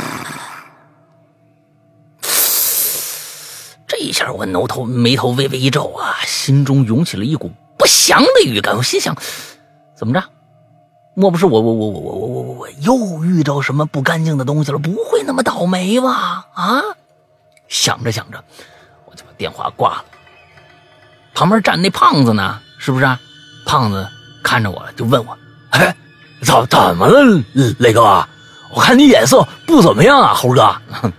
[3.88, 8.78] 这一下我挠头眉头微微一皱啊，心中涌起了一股不祥的预感。
[8.78, 9.16] 我心想，
[9.96, 10.24] 怎么着？
[11.16, 14.78] 莫不是我我我我我我我我又遇到什么不干净的东西了？
[14.78, 16.46] 不会那么倒霉吧？
[16.54, 16.84] 啊！
[17.68, 18.44] 想着想着。
[19.38, 20.06] 电话挂了。
[21.34, 22.60] 旁边站那胖子呢？
[22.80, 23.18] 是不是？
[23.66, 24.08] 胖子
[24.44, 25.38] 看着我了，就问我
[25.72, 25.96] ：“哎，
[26.42, 27.44] 怎怎么了，
[27.80, 28.26] 雷哥？
[28.72, 30.76] 我看你眼色不怎么样啊，猴哥。”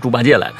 [0.00, 0.54] 猪八戒来了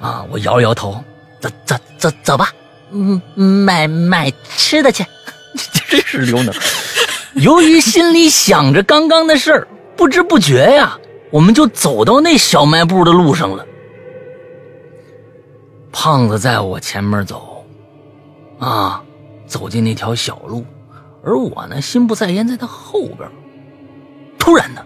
[0.00, 0.24] 啊！
[0.30, 1.02] 我摇了摇头，
[1.40, 2.50] 走走走走吧，
[2.90, 5.04] 嗯，买买吃的去。
[5.88, 6.54] 真是刘能。
[7.34, 10.98] 由于心里想着刚刚的事儿，不知不觉呀，
[11.30, 13.64] 我们就走到那小卖部的路上了。
[15.92, 17.64] 胖子在我前面走，
[18.58, 19.02] 啊，
[19.46, 20.64] 走进那条小路，
[21.22, 23.30] 而我呢，心不在焉，在他后边。
[24.38, 24.84] 突然呢，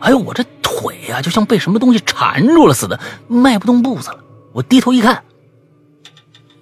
[0.00, 4.18] 哎呦，我这腿呀，就像被什么东西缠住了似的，迈不动步子了。
[4.52, 5.22] 我低头一看，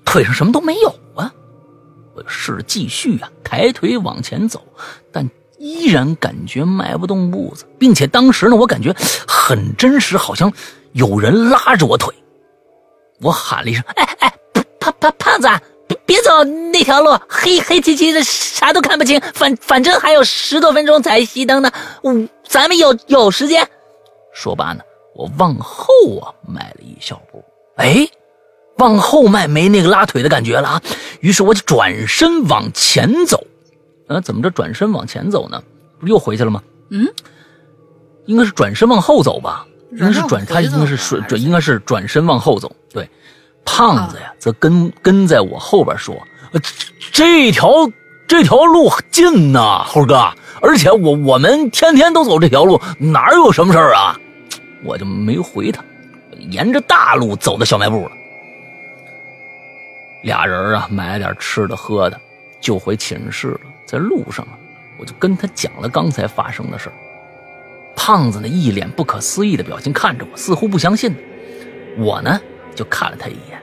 [0.05, 1.33] 腿上什么都没有啊！
[2.15, 4.63] 我试着继续啊，抬腿往前走，
[5.11, 8.95] 但依然感觉迈不动步子，并且当时呢，我感觉
[9.27, 10.53] 很真实，好像
[10.93, 12.15] 有人拉着我腿。
[13.23, 14.35] 我喊了一声：“哎哎，
[14.79, 15.49] 胖胖胖子，
[15.87, 19.21] 别别走那条路，黑黑漆漆的，啥都看不清。
[19.35, 21.71] 反反正还有十多分钟才熄灯呢，
[22.49, 23.69] 咱们有有时间。”
[24.33, 24.83] 说罢呢，
[25.15, 25.85] 我往后
[26.21, 27.45] 啊迈了一小步，
[27.77, 28.09] 哎，
[28.79, 30.83] 往后迈没那个拉腿的感觉了啊。
[31.21, 33.45] 于是我就转身往前走，
[34.09, 35.63] 啊，怎么着转身往前走呢？
[35.99, 36.63] 不是又回去了吗？
[36.89, 37.07] 嗯，
[38.25, 39.67] 应该是转身往后走吧。
[39.93, 42.75] 应该是转，他应该是转，应该是转身往后走。
[42.93, 43.09] 对，
[43.65, 46.17] 胖子呀，则跟跟在我后边说
[47.13, 47.69] ：“这条
[48.27, 54.19] 这条路近呐，猴哥，而且我我们天天都走这条路，哪有什么事儿啊？”
[54.85, 55.83] 我就没回他，
[56.39, 58.13] 沿着大路走到小卖部了。
[60.23, 62.21] 俩人啊，买了点吃的喝的，
[62.61, 63.61] 就回寝室了。
[63.85, 64.53] 在路上啊，
[64.99, 66.95] 我就跟他讲了刚才发生的事儿。
[67.97, 71.15] 胖子呢，一脸不可思议的表情看着我，似乎不相信。
[71.99, 72.41] 我呢，
[72.75, 73.61] 就看了他一眼，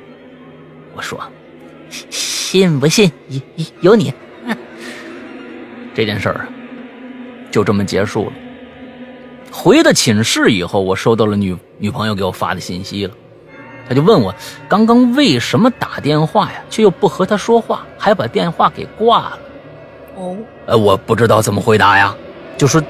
[0.95, 1.19] 我说
[1.89, 3.41] ：“信不信有
[3.81, 4.13] 有你？”
[5.95, 6.49] 这件事儿啊，
[7.49, 8.33] 就这么结束了。
[9.51, 13.13] 回到寝室以后，我收到了女女朋友给我发的信息了，
[13.89, 14.35] 她就问我
[14.67, 19.39] 刚刚为什么打电话呀，却又不和她说话，还把电话给挂了。
[20.15, 20.37] 哦，
[20.67, 22.15] 呃，我不知道怎么回答呀，
[22.57, 22.83] 就说。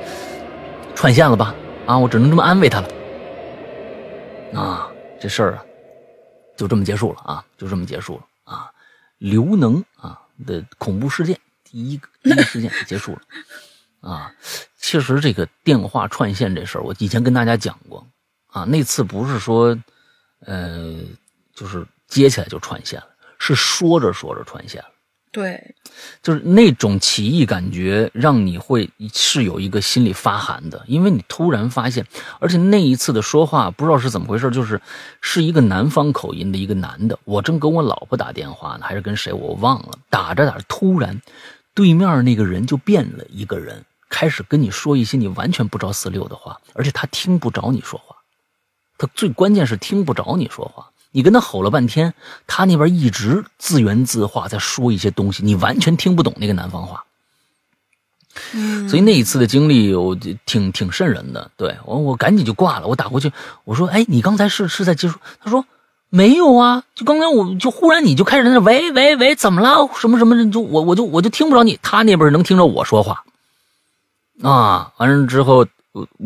[0.98, 1.54] 串线了吧？
[1.86, 2.90] 啊，我只能这么安慰他了。
[4.56, 4.90] 啊，
[5.22, 5.64] 这事儿啊，
[6.58, 8.72] 就这么结束了啊，就这么结束了啊。
[9.20, 13.22] 刘能啊的恐怖事件，第一个第一个事件结束了。
[14.02, 14.34] 啊，
[14.80, 18.04] 其实这个电话串线这事儿，我以前跟大家讲过
[18.48, 18.64] 啊。
[18.64, 19.78] 那次不是说，
[20.48, 20.98] 呃，
[21.54, 23.08] 就是接起来就串线了，
[23.38, 24.90] 是说着说着串线了。
[25.38, 25.76] 对，
[26.24, 32.04] 就是那种奇异感觉，让你会是有一个心里发寒的，因为你突然发现，
[32.40, 34.82] 而且那一次的说话不知道是怎么回事，就是
[35.22, 41.22] 是一个南方口音的一个男的，我正跟我老婆打电话呢，还是跟谁我忘了，打着打着，突然
[41.76, 48.16] 对面那个人就变了一个人，开始跟你说一些你完全不着四六的话，而且他听不着你说话，
[48.98, 50.90] 他最关键是听不着你说话。
[51.12, 52.14] 你跟他吼了半天，
[52.46, 57.04] 他那边一直自圆自话在说一些东西，你完全听不懂那个南方话。
[58.54, 60.16] 嗯，所以那一次的经历，我
[60.46, 61.50] 挺挺瘆人的。
[61.58, 62.88] 对我，我赶紧就挂了。
[62.88, 63.32] 我打过去，
[63.64, 65.66] 我说：“哎，你刚才是是在接触？”他说
[66.10, 69.90] ：“没有啊，就刚才我就忽然你就开始在那喂喂喂，怎么了？
[70.00, 70.52] 什么什么？
[70.52, 73.24] 就我我就我就听不着你，他那边能听着我说话。
[74.44, 75.66] 啊，完了之后。”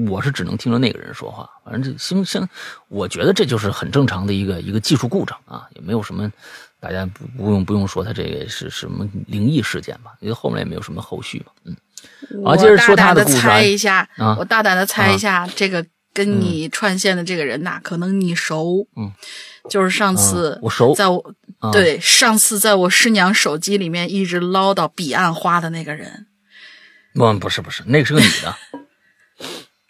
[0.08, 2.48] 我是只能听着那个人说话，反正这行行，
[2.88, 6.32] 我觉得这就是很正常的一个一个技术故障啊，也没有什么，
[6.80, 11.76] 大家不不用不用说他这个是什么灵异事件吧，因为后面也没有什么后续嘛，嗯。
[12.42, 13.38] 我接着说他的故事。
[13.42, 19.12] 猜一下，我大胆的猜一下，这个跟你串线的这个人呐，可能你熟，嗯，
[19.70, 21.24] 就是上次我熟，在我
[21.72, 26.26] 对上次在我师娘手机里面一直唠叨彼岸花的那个人。
[27.14, 28.56] 嗯不是不是，那个是个女的。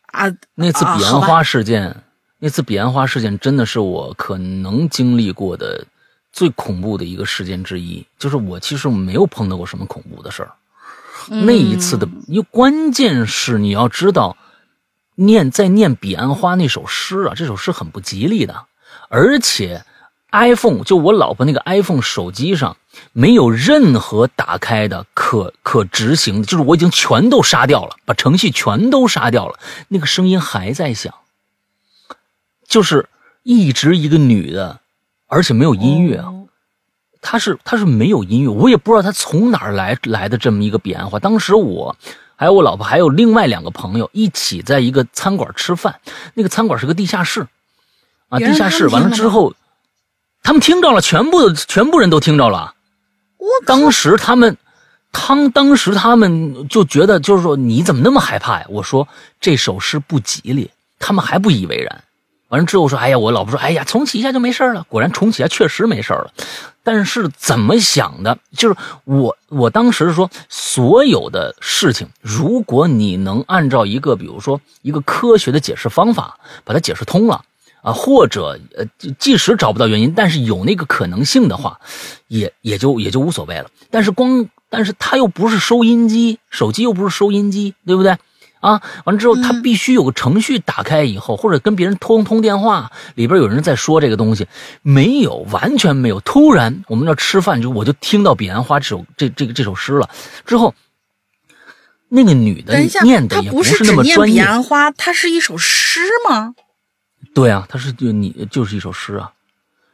[0.08, 1.96] 啊，那次彼岸花事件，
[2.40, 5.86] 那次彼岸花事件真的是我可能经历过的
[6.34, 8.06] 最恐怖的一个事件之一。
[8.18, 10.52] 就是我其实没有碰到过什么恐怖的事儿，
[11.30, 14.36] 那一次的，因为关键是你要知道，
[15.16, 18.66] 念在念彼岸花那首诗啊，这首诗很不吉利的，
[19.10, 19.86] 而且
[20.32, 22.76] iPhone 就我老婆那个 iPhone 手机上
[23.14, 31.14] 没有任何打开的可可执行的，就是我已经全都杀掉了，把程序全都杀掉了，那个声音还在响。
[32.68, 33.10] 就是
[33.44, 34.80] 一直一个女的，
[35.28, 36.32] 而且没有音乐啊，
[37.22, 41.20] 她是她是没有音乐，我也不知道她从哪儿来来的这么一个彼岸花。
[41.20, 41.96] 当时我
[42.38, 46.00] 还有我老婆还有另外两个朋友一起在一个餐馆吃饭，
[46.34, 47.46] 那个餐馆是个地下室
[48.30, 49.54] 啊，地下室完了之后，
[50.44, 52.74] 他们听着了，全部全部人都听着了。
[53.42, 54.56] 我当时他们，
[55.12, 58.66] 当当时他们就觉得就是说你怎么那么害怕呀？
[58.70, 59.08] 我说
[59.40, 62.04] 这首诗不吉利，他们还不以为然。
[62.50, 64.86] 完了之后说：“哎呀，我老婆说，哎呀，重启一下就没事了。
[64.90, 66.32] 果然重启一下确实没事了。
[66.84, 68.38] 但是怎么想的？
[68.56, 68.76] 就是
[69.06, 77.42] 我，我当时说，所有的事情，如果你能按照一个，比如说一个科学的解释方法，把它解释通了
[77.82, 78.86] 啊，或者呃，
[79.18, 81.80] 即使找不到原因，但是有那个可能性的话，
[82.28, 83.70] 也也就也就无所谓了。
[83.90, 88.16] 但是光，但是它又不是收音机，手机又不是收音机，对不对？”
[88.62, 94.46] 啊，完了之后，他必须有个程序打开以后，或者跟别人通通电话，里边有人在说这个东西，
[94.84, 96.20] 没有，完全没有。
[96.20, 100.08] 突然，我们那吃饭就我就听到《彼岸花》这首这这个这首诗了。
[100.46, 100.76] 之后，
[102.10, 104.36] 那个女的念的也不是那么专业。
[104.36, 106.54] 彼岸花，它是一首诗吗？
[107.34, 109.32] 对啊，他是就你就是一首诗啊，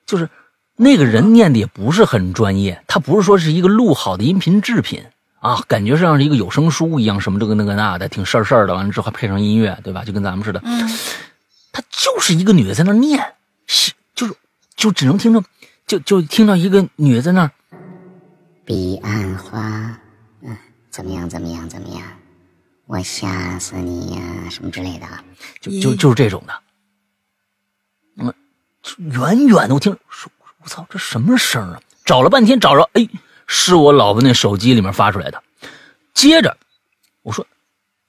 [0.06, 0.30] 就是
[0.76, 5.04] 那个人念的也不是很专业，他不是说是一个录好的音频制品。
[5.39, 8.73] 啊，感觉像是一个有声书一样，什么这个那个那的，挺事儿事儿的。
[8.73, 10.04] 完了之后还配上音乐，对吧？
[10.04, 10.60] 就跟咱们似的。
[10.65, 10.89] 嗯，
[11.71, 13.23] 他就是一个女的在那念，
[14.15, 14.34] 就是
[14.76, 15.43] 就只能听着，
[15.86, 17.50] 就就听到一个女的在那。
[18.65, 19.62] 彼岸花，
[20.41, 20.58] 嗯，
[20.89, 21.30] 怎么样？
[21.30, 21.69] 怎么样？
[21.69, 22.02] 怎么样？
[22.88, 24.21] 我吓死你呀！
[24.50, 25.06] 什么之类的，
[25.62, 26.54] 就就就是这种的。
[28.97, 30.32] 远远的我听，说
[30.63, 31.80] 我操，这什么声啊？
[32.06, 33.08] 找了半天找着，哎。
[33.50, 35.41] 是我老婆那手机里面发出来的。
[36.13, 36.58] 接着
[37.23, 37.47] 我说：“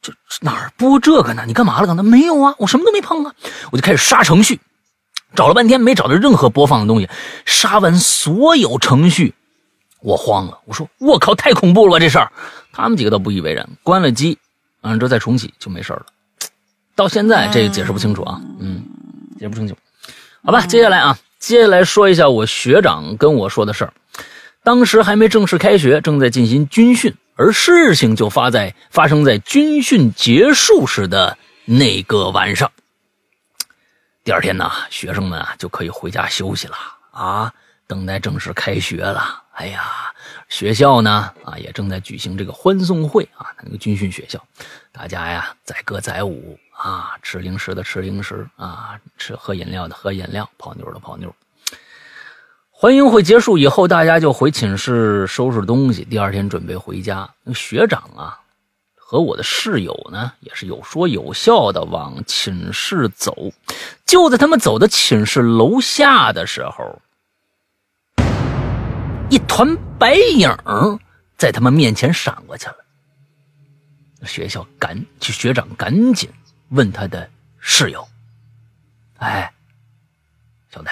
[0.03, 1.45] 这哪儿播这个呢？
[1.47, 1.87] 你干嘛了？
[1.87, 3.33] 刚才没有啊，我什么都没碰啊。”
[3.71, 4.61] 我就开始杀程序，
[5.37, 7.09] 找了半天没找到任何播放的东西。
[7.47, 9.33] 杀完所有程序，
[10.01, 10.59] 我慌了。
[10.65, 12.33] 我说：“我靠，太恐怖了这事儿！”
[12.75, 13.65] 他们几个都不以为然。
[13.85, 14.37] 关了机，
[14.81, 16.05] 完了之后再重启就没事了。
[16.97, 18.83] 到现在这个解释不清楚啊，嗯，
[19.39, 19.77] 解释不清楚。
[20.45, 23.93] 好吧，接下来啊，接下来说一下我学长跟我说的事儿。
[24.63, 32.71] 当时还没正式开学，正在进行军训，而事情就发在发生在军训结束时的那个晚上。
[34.25, 36.77] 第二天呢，学生们啊就可以回家休息了
[37.11, 37.53] 啊，
[37.87, 39.43] 等待正式开学了。
[39.53, 40.13] 哎呀，
[40.49, 44.43] 学校呢啊也正在举行这个欢送会啊，那个军训学校，
[44.93, 51.35] 大家呀载歌载舞啊，吃零食的吃零食啊，吃喝饮料的喝饮料，泡妞的泡妞。
[52.71, 56.05] 欢迎会结束以后，大家就回寝室收拾东西。
[56.05, 58.39] 第二天准备回家，那学长啊
[58.95, 63.35] 和我的室友呢，也是有说有笑的往寝室走。
[64.07, 67.03] 就在他们走到寝室楼下的时候，
[69.29, 70.49] 一团白影
[71.37, 72.77] 在他们面前闪过去了。
[74.25, 76.31] 学校赶，学长赶紧
[76.71, 77.29] 问他的
[77.59, 78.07] 室友
[79.19, 79.53] ：“哎，
[80.73, 80.91] 兄弟。”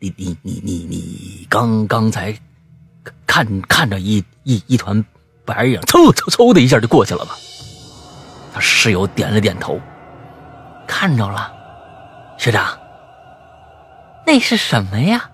[0.00, 2.38] 你你你你你刚刚才
[3.26, 5.02] 看看着一一一团
[5.46, 7.34] 白影，嗖嗖嗖的一下就过去了吧？
[8.52, 9.80] 他室友点了点头，
[10.86, 11.52] 看着了。
[12.38, 12.78] 学长，
[14.26, 15.30] 那是什么呀？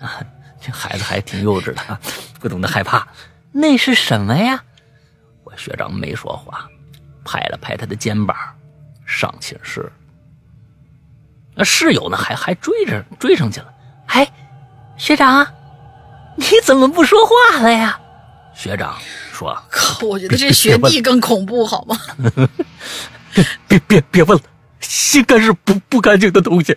[0.00, 0.24] 啊，
[0.58, 2.00] 这孩子还挺幼稚的，
[2.40, 3.06] 不懂得害怕。
[3.52, 4.64] 那是什么呀？
[5.44, 6.66] 我学长没说话，
[7.24, 8.36] 拍了拍他的肩膀，
[9.06, 9.90] 上寝室。
[11.54, 12.16] 那室友呢？
[12.16, 13.72] 还还追着追上去了。
[14.06, 14.32] 哎，
[14.96, 15.46] 学长，
[16.36, 17.98] 你怎么不说话了呀？
[18.54, 18.96] 学长
[19.32, 21.98] 说：“靠，我觉得这学弟更恐怖，好吗？”
[23.66, 24.44] 别别别问了，
[24.80, 26.76] 心肝是不不干净的东西。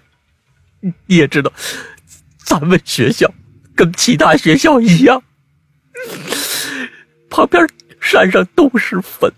[0.79, 1.51] 你也知道，
[2.37, 3.31] 咱们学校
[3.75, 5.21] 跟其他学校一样，
[7.29, 7.67] 旁边
[7.99, 9.31] 山上都是坟，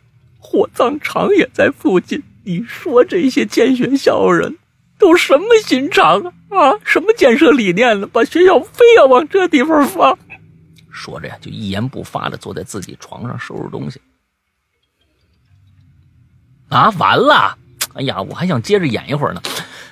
[0.50, 2.24] 火葬场也在附近。
[2.44, 4.58] 你说这些建学校人？
[4.98, 6.74] 都什么心肠啊啊！
[6.84, 8.08] 什么建设理念呢？
[8.12, 10.18] 把学校非要往这地方放。
[10.92, 14.02] 说着呀，就一言不发的坐在自己床上收拾东西。
[16.68, 17.56] 啊，完了！
[17.94, 19.42] 哎呀，我还想接着演一会儿呢。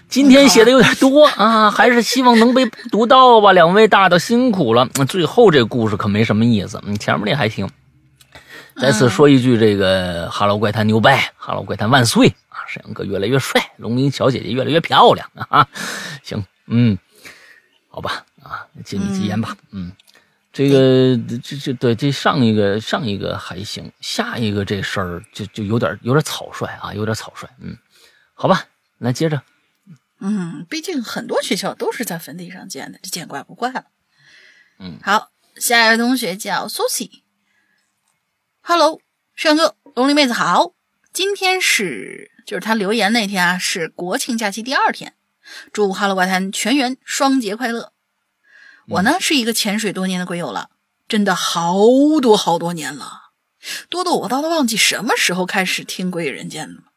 [0.10, 3.54] 今天写的有点多 啊，还是希望能被读到吧。
[3.54, 4.88] 两位大大辛苦了。
[5.08, 7.70] 最后这故事可没什么意思，嗯，前面那还行。
[8.80, 12.62] 再次说一句，这个《哈喽怪谈》牛掰，《哈喽怪谈》万岁啊！
[12.68, 15.68] 沈阳哥越来越帅，龙鳞小姐姐越来越漂亮啊！
[16.22, 16.96] 行，嗯，
[17.90, 19.92] 好吧，啊，借你吉言吧，嗯，
[20.54, 27.76] 这个这这对这上一个上一个还行，下一个这事儿就就有点有点草率啊，有点草率，嗯，
[28.36, 28.66] 好吧，
[29.00, 29.42] 来接着，
[30.20, 33.86] 嗯，毕竟很多学校都是在坟地上建的，这见怪不怪了，
[34.80, 37.24] 嗯，好，下一位同学叫苏西。
[38.70, 39.00] Hello，
[39.34, 40.74] 山哥，龙鳞妹子好。
[41.14, 45.16] 今天是就是他留言那天啊，是国庆假期第二天。
[45.72, 47.94] 祝 Hello 怪谈全员双节快乐。
[48.90, 50.72] 我呢是一个潜水多年的鬼友了，
[51.08, 51.78] 真的好
[52.22, 53.32] 多好多年了，
[53.88, 56.92] 多的我都都忘记什么时候开始听鬼人间了。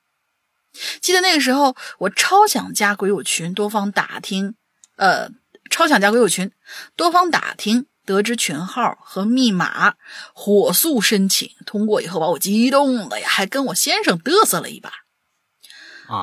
[1.01, 4.57] 记得那个时候，我超想加鬼友群，多方打听，
[4.97, 5.31] 呃，
[5.71, 6.51] 超想加鬼友群，
[6.97, 7.87] 多方打听。
[8.11, 9.95] 得知群号和密码，
[10.35, 14.91] 火速申请通过以后，把我激动的呀，还跟我先生嘚瑟了一把。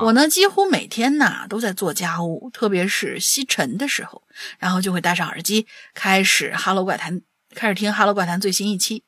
[0.02, 4.22] 我呢，几乎每天呐都在做家务，特别是吸尘的时候，
[4.58, 7.20] 然后就会戴上耳机，开始《哈喽怪谈》，
[7.54, 9.04] 开始听《哈喽怪谈》最新一期。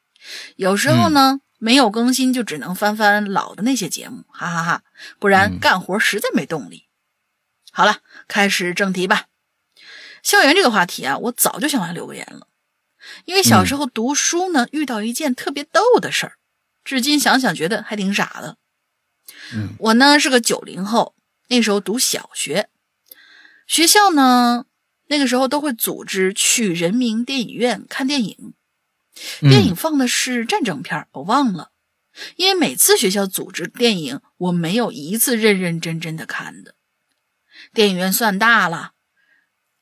[0.57, 4.83] 有时候呢没有更新，就只能翻翻老的那些节目，哈哈哈，
[5.19, 6.85] 不然干活实在没动力。
[7.71, 9.27] 好了，开始正题吧。
[10.23, 12.47] 校园这个话题啊，我早就想来留个言了。
[13.31, 16.33] 因为小时候读书呢，遇到一件特别逗的事儿，
[16.83, 18.57] 至今想想觉得还挺傻的。
[19.55, 21.15] 嗯，我呢是个九零后，
[21.47, 22.69] 那时候读小学，
[23.69, 24.65] 学校呢
[25.07, 28.55] 那个时候都会组织去人民电影院看电影，
[29.39, 31.71] 电影放的是战争片，我忘了。
[32.35, 36.75] 因为每次学校组织电影，我没有一次认认真真的看的。
[37.73, 38.95] 电影院算大了，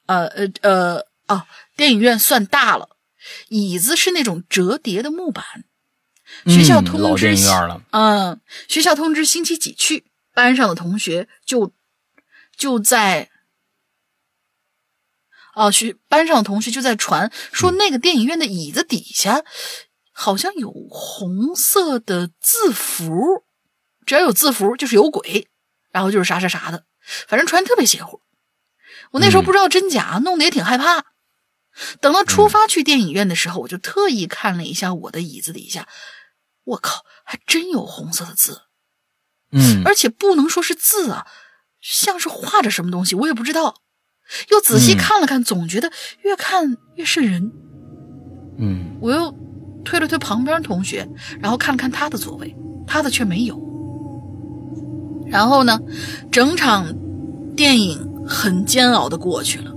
[0.05, 2.97] 呃呃呃，哦，电影院算大了。
[3.49, 5.45] 椅子是那种折叠的木板，
[6.47, 7.37] 学校通知，
[7.91, 10.05] 嗯，学校通知星期几去，
[10.35, 11.72] 班上的同学就
[12.57, 13.31] 就在，
[15.55, 19.45] 哦，学班上的同学就在传说那个电影院的椅子底下
[20.12, 23.45] 好像有红色的字符，
[24.05, 25.49] 只要有字符就是有鬼，
[25.91, 26.85] 然后就是啥啥啥的，
[27.26, 28.20] 反正传特别邪乎。
[29.12, 31.05] 我那时候不知道真假，弄得也挺害怕。
[32.01, 35.89] 等到出发去电影院的时候，我就特意看了一下我的椅子底下，
[36.64, 38.62] 我靠，还真有红色的字，
[39.53, 41.26] 嗯，而且不能说是字啊，
[41.81, 43.76] 像是画着什么东西，我也不知道。
[44.51, 45.91] 又仔细看了看，总觉得
[46.22, 47.51] 越看越是人，
[48.59, 49.35] 嗯，我又
[49.85, 51.09] 推了推旁边同学，
[51.41, 52.55] 然后看了看他的座位，
[52.87, 53.59] 他的却没有。
[55.26, 55.79] 然后呢，
[56.31, 56.95] 整场
[57.57, 59.72] 电影很煎熬的过去了。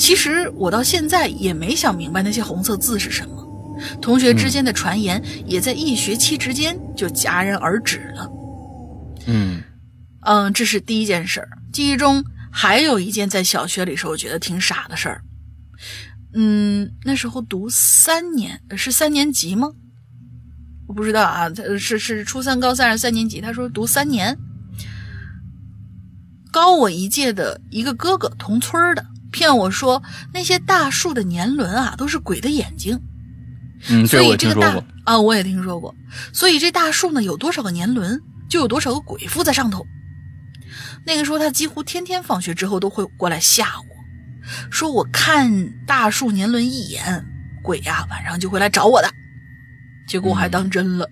[0.00, 8.26] 其实我到现在也没想明白那些红色字是什么，同学之间的传言也在一学期之间就戛然而止了。
[9.26, 9.62] 嗯
[10.22, 11.48] 嗯，这是第一件事儿。
[11.70, 15.22] 记忆中还有一件在小学里时候觉得挺傻的事儿。
[16.32, 19.70] 嗯，那时候读三年是三年级吗？
[20.88, 23.42] 我不知道啊，是是初三、高三还是三年级？
[23.42, 24.38] 他说读三年，
[26.50, 29.04] 高我一届的一个哥哥，同村的。
[29.30, 30.02] 骗我说
[30.32, 33.00] 那些大树的年轮啊，都是鬼的眼睛。
[33.88, 35.94] 嗯，所以这个大啊，我也听说过。
[36.32, 39.86] 所以这大树呢，有多少个年轮，就有多少个鬼附在上头。
[41.06, 47.24] 那个时候他几乎天天放学之后都会过来吓我，说我看大树年轮一眼，
[47.62, 49.10] 鬼呀晚上就会来找我的。
[50.06, 51.08] 结果我还当真了，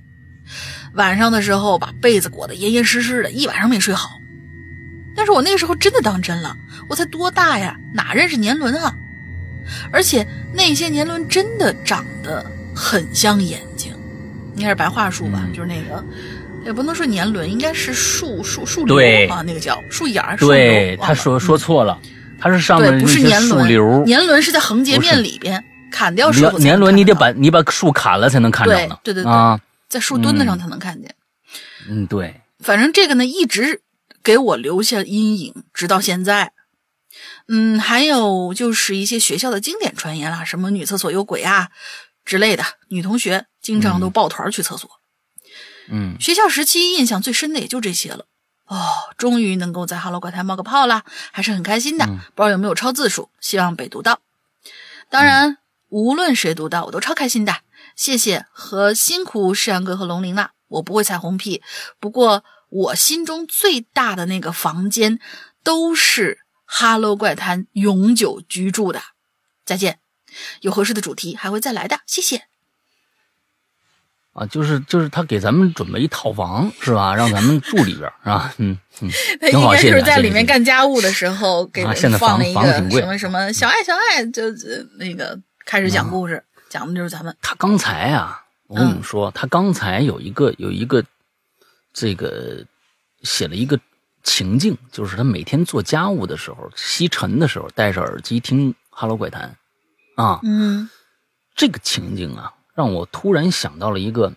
[0.95, 4.18] 晚上的时候把被子裹得严严实实的，一晚上没睡好。
[5.19, 6.57] 但是我那个时候真的当真了，
[6.89, 8.95] 我才多大呀，哪认识年轮啊？
[9.91, 13.93] 而且那些年轮真的长得很像眼睛，
[14.55, 15.45] 应该是白桦树吧？
[15.53, 16.05] 就是那个，
[16.65, 18.97] 也不能说年轮，应该是树树树瘤
[19.29, 20.37] 啊，那个叫树眼儿。
[20.37, 21.99] 对，他说说错了，
[22.41, 26.57] 他是上面不是年轮，年轮是在横截面里边砍掉树。
[26.59, 28.97] 年轮你得把你把树砍了才能看着呢。
[29.03, 29.59] 对对对啊，
[29.89, 31.13] 在树墩子上才能看见。
[31.91, 32.41] 嗯，对。
[32.61, 33.81] 反正这个呢，一直。
[34.23, 36.53] 给我留下阴影，直到现在。
[37.49, 41.71] 嗯，还有就是一些学校的经典传言啦，什么女厕所有鬼啊
[42.25, 44.89] 之类的，女同学经常都抱团去厕所。
[45.89, 48.27] 嗯，学校时期印象最深的也就这些了。
[48.67, 48.77] 哦，
[49.17, 52.05] 终于能够在哈喽怪谈冒个泡啦，还是很开心的。
[52.07, 54.21] 不知道有没有超字数，希望被读到。
[55.09, 55.57] 当然，
[55.89, 57.63] 无论谁读到，我都超开心的。
[57.97, 61.63] 谢谢和辛苦世阳哥和龙鳞啦，我不会彩虹屁，
[61.99, 62.45] 不过。
[62.69, 65.19] 我心中最大的那个房间
[65.63, 69.01] 都是哈喽怪谈永久居住的。
[69.65, 69.99] 再见，
[70.61, 72.45] 有合适的主题还会再来的，谢谢。
[74.33, 77.15] 啊，就是就是他给咱们准备一套房是吧？
[77.15, 78.55] 让咱们住里边是吧？
[78.59, 79.11] 嗯嗯，
[79.51, 79.75] 挺好。
[79.75, 81.85] 应该是在里面干家务的时候给
[82.19, 84.45] 放了一个什么什么小爱小爱，就
[84.99, 87.37] 那个开始讲故事，讲的就是咱们。
[87.43, 91.05] 他刚才啊，我跟你们说，他刚才有一个有一个
[91.93, 92.65] 这个
[93.23, 93.79] 写了一个
[94.23, 98.75] 情境，就是他每天做家务的时候，吸尘的时候，戴着耳机听。
[99.01, 99.57] 哈喽怪谈，
[100.17, 100.91] 啊，嗯，
[101.55, 104.35] 这个情境啊，让我突然想到了一个，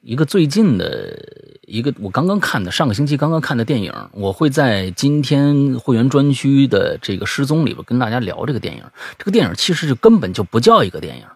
[0.00, 8.84] 一个最近的一个我刚刚看的，上个星期刚刚看的电影，我会在今天会员专区的这个失踪里边跟大家聊这个电影。
[9.18, 11.26] 这个电影其实就根本就不叫一个电影，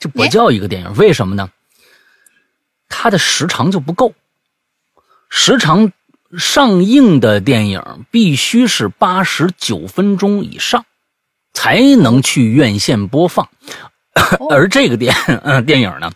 [0.00, 1.48] 就不叫一个电影，为什么呢？
[2.88, 4.12] 它的时长就不够，
[5.38, 5.92] 时长
[6.38, 10.84] 上映的电影必须是八十九分钟以上。
[11.52, 13.48] 才能去院线播放，
[14.50, 15.14] 而这个电
[15.64, 16.12] 电影呢，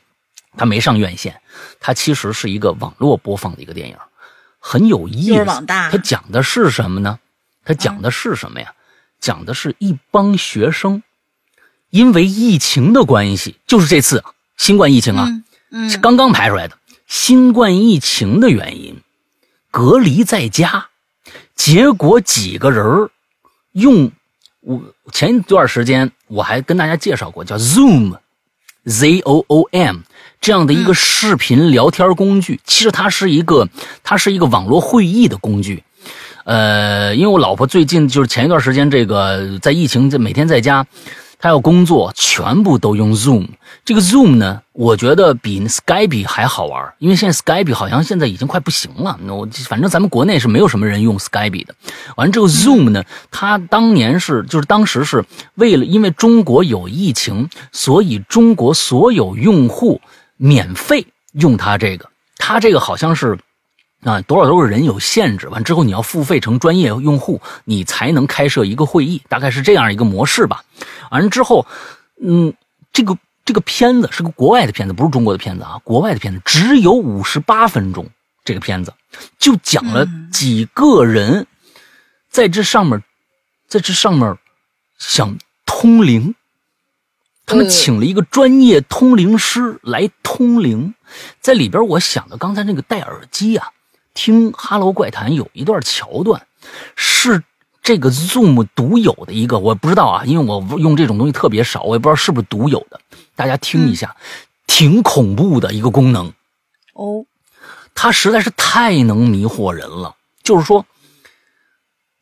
[0.55, 1.41] 它没上院线，
[1.81, 3.97] 它其实是一个网络播放的一个电影，
[4.59, 5.45] 很有意思。
[5.67, 7.19] 它讲的是什么呢？
[7.65, 8.75] 它讲的是什么呀？
[9.19, 11.03] 讲的是一帮学生，
[11.89, 14.23] 因为疫情的关系，就是这次
[14.59, 15.27] 新冠疫情啊，
[15.89, 19.01] 是刚刚排出来的新冠疫情的原因，
[19.71, 20.89] 隔离在家，
[21.55, 23.11] 结果几个人
[23.73, 24.11] 用。
[24.63, 24.79] 我
[25.11, 30.01] 前一段时间我还跟大家介绍过，叫 Zoom，Z O O M
[30.39, 32.61] 这样的一个视频聊天工具。
[32.65, 33.67] 其实它是一个，
[34.03, 35.83] 它是一个网络会议的工具。
[36.45, 40.87] 呃，因为我老婆最近就是前一段时间这个在疫情，这每天在家。
[41.41, 43.49] 他要工作，全部都用 Zoom。
[43.85, 49.19] 这个 Zoom 呢，我觉得比 Skype 还好玩，因为现在 Skype 好像现在已经快不行了。
[49.23, 51.75] 那我反正咱们国内是没有什么人用 Skype 的。
[52.17, 55.25] 完了之后，Zoom 呢，它当年是就是当时是
[55.55, 60.01] 为了因为中国有疫情，所以中国所有用户
[60.37, 62.09] 免费用它这个。
[62.37, 63.39] 它这个好像是。
[64.03, 70.65] 啊，多少多少人有限制，完之后你要付费成专业用户，你才能开设一个会议，大概是这样一个模式吧。
[71.11, 71.67] 完了之后，
[72.23, 72.55] 嗯，
[72.93, 78.09] 这个这个片子是个国外的片子，不是中国的片子啊，国外的片子只有五十八分钟。
[78.43, 78.95] 这个片子
[79.39, 81.47] 就讲了几个人
[82.31, 83.05] 在这上面，
[83.69, 84.35] 在这上面
[84.99, 85.37] 想
[85.67, 86.35] 通灵，
[87.45, 90.95] 他们请了一个专业通灵师来通灵，
[91.43, 93.69] 在里边，我想的刚才那个戴耳机啊。
[94.15, 96.47] 听《哈喽怪谈》有一段桥段，
[96.97, 97.43] 是
[97.83, 103.01] 这个 Zoom 独有的一个，我不知道啊，因为我用这种东西特别少，我也不知道是不是独有的。
[103.35, 104.17] 大家听一下，
[104.67, 106.33] 挺恐怖的一个功能
[106.95, 107.25] 哦，
[107.95, 110.17] 它实在是太能迷惑人了。
[110.43, 110.85] 就是说，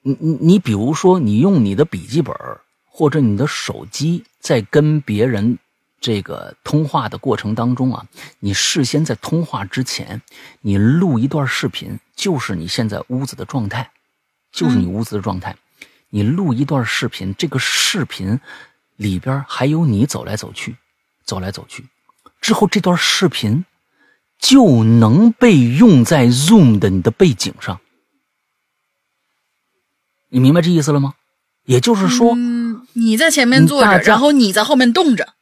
[0.03, 2.35] 你你你，比如说，你用你的笔记本
[2.85, 5.59] 或者你的手机在跟别人。
[6.01, 8.07] 这个通话的过程当中啊，
[8.39, 10.23] 你事先在通话之前，
[10.61, 13.91] 你录一段视频，就是你现在屋子的状态，
[14.53, 15.57] 就是你屋子的状态。
[16.11, 18.41] 你录一段视频，这个视频
[18.97, 20.77] 里边还有你走来走去，
[21.25, 21.85] 走来走去，
[22.41, 23.65] 之后这段视频
[24.39, 27.81] 就能被用在 Zoom 的你的背景上。
[30.31, 31.15] 你明白这意思了吗？
[31.65, 32.35] 也就是说，
[32.95, 35.35] 你在前面坐着，然后你在后面动着。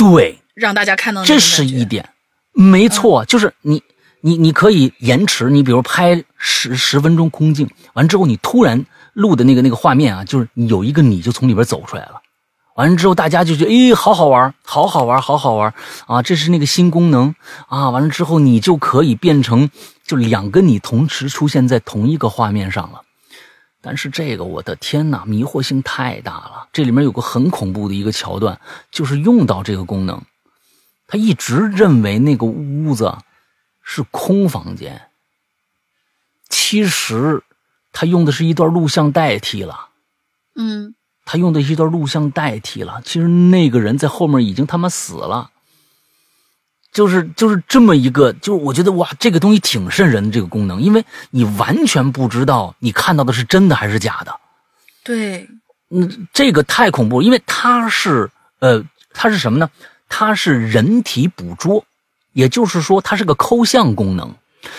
[0.00, 2.08] 对，让大家看到这是一点，
[2.54, 3.82] 没错，就是你
[4.22, 12.14] 你你可以延迟，你比如拍十十分钟空镜，完之后你突然录的那个那个画面啊，就是有一个你就从里边走出来了，
[12.76, 15.74] 完了之后大家就觉得哎，好好玩，好好玩，好好玩
[16.06, 17.34] 啊，这是那个新功能
[17.68, 19.68] 啊，完了之后你就可以变成
[20.06, 23.02] 就两个你同时出现在同一个画面上了。
[23.82, 26.68] 但是这个，我的天哪，迷惑性太大了。
[26.72, 28.60] 这里面有个很恐怖的一个桥段，
[28.90, 30.22] 就是用到这个功能，
[31.06, 33.16] 他一直认为那个屋子
[33.82, 35.08] 是空房间，
[36.48, 37.42] 其实
[37.92, 39.88] 他用的是一段录像代替了。
[40.56, 45.50] 嗯，他用的一段录像代替了，其实那个人在后面已经他妈死了。
[46.92, 54.34] 就是就是这么一个，就是我觉得哇，这个东西挺瘆人的这个功能，因为你完全不知道你看到的是真的还是假的。
[55.04, 55.48] 对，
[55.90, 58.28] 嗯，这个太恐怖，因为它是
[58.58, 58.82] 呃，
[59.12, 59.70] 它是什么呢？
[60.08, 61.84] 它是人体捕捉，
[62.32, 64.34] 也就是说它是个抠像功能。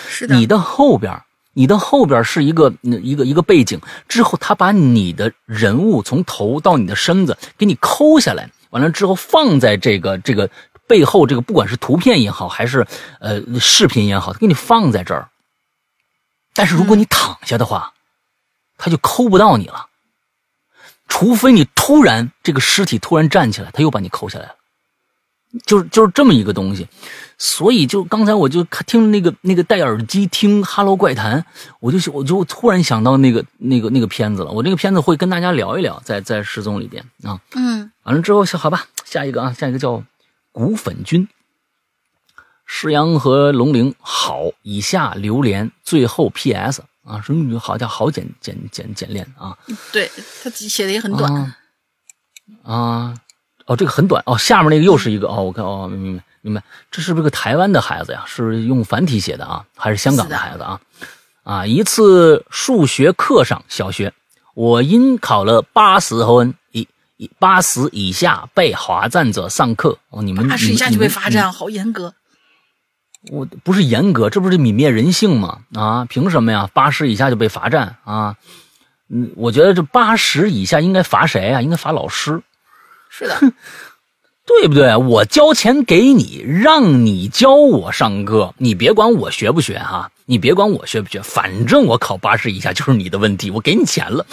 [0.06, 0.34] 是的。
[0.34, 1.18] 你的后边，
[1.54, 10.50] 你的后边是一个一个一个背景，之后它把你的人物从头到你的身子给你抠下来，完了之后放在这个这个。
[10.92, 12.86] 背后这个不管是图片也好，还是
[13.18, 15.30] 呃视频也好，给你放在这儿，
[16.52, 17.94] 但是如果你躺下的话，
[18.76, 19.86] 他就抠不到你了。
[21.08, 24.56] 除非你突然这个尸体突然站起来，他又把你抠下来了。
[25.66, 26.86] 就是就是这么一个东西，
[27.38, 31.40] 所以就刚才我就听那个那个戴耳机听《哈喽怪谈》，
[31.80, 34.50] 我就我就突然想到那个那个那个片子了。
[34.50, 37.40] 我这个片子会跟大家聊一聊，在在失踪里边啊。
[37.54, 40.02] 嗯，完了之后，好吧，下一个啊，下一个叫
[40.52, 41.28] 骨粉君。
[42.64, 46.82] 石阳和龙陵好，以下榴莲最后 P.S.
[47.04, 49.58] 啊，说好叫好简简简简练啊。
[49.92, 50.10] 对
[50.42, 51.56] 他写的也很短
[52.62, 53.14] 啊。
[53.66, 58.24] 哦，这个很短哦，下面那个又是一个哦，我看哦，明白明白，这是不是个台湾的孩子呀？
[58.26, 60.80] 是用繁体写的啊，还是香港的孩子啊？
[61.42, 64.12] 啊，一次数学课上，小学
[64.54, 66.54] 我因考了八十分以
[67.38, 72.14] 八十以下被罚站者上课哦，你们八十以下就被罚站，好严格。
[73.30, 75.60] 我不是严格，这不是泯灭人性吗？
[75.74, 76.68] 啊，凭什么呀？
[76.74, 78.34] 八十以下就被罚站啊？
[79.08, 81.62] 嗯，我觉得这八十以下应该罚谁啊？
[81.62, 82.42] 应该罚老师。
[83.08, 83.38] 是的，
[84.44, 84.96] 对不对？
[84.96, 94.26] 我交钱给你，让你教我上课，你别管我学不学哈，你别管我学不学，反正我考八十以下就是你的问题，我给你钱了。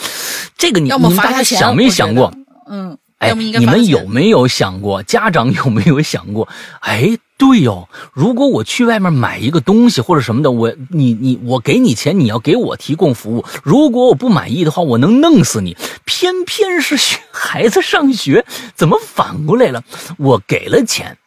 [0.57, 2.33] 这个你你们大家想没想过？
[2.69, 5.03] 嗯，哎，你们有没有想过？
[5.03, 6.47] 家长有没有想过？
[6.79, 7.17] 哎。
[7.39, 13.45] 对哟，如果我去外面买一个东西或者什么的，我你你我给你钱，你要给我提供服务。
[13.63, 15.77] 如果我不满意的话，我能弄死你。
[16.03, 16.97] 偏偏是
[17.31, 18.45] 孩子上学，
[18.75, 19.81] 怎么反过来了？
[20.17, 21.17] 我给了钱，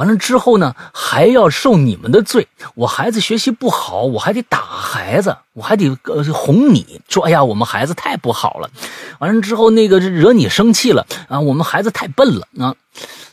[0.00, 2.48] 完了之后呢，还要受你们的罪。
[2.74, 8.70] 我孩子学习不好，我还得打孩子，我还得呃哄你说，哎呀，我们孩子太不好了。
[9.18, 12.74] 完了之后，那个惹你生气了啊，我们孩子太笨了啊。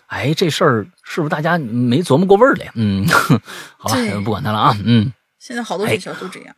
[0.07, 2.69] 哎，这事儿是不是大家没琢磨过味儿嘞？
[2.75, 3.07] 嗯，
[3.79, 3.95] 好吧，
[4.25, 4.77] 不管他了啊。
[4.83, 6.53] 嗯，现在好多学校都这样。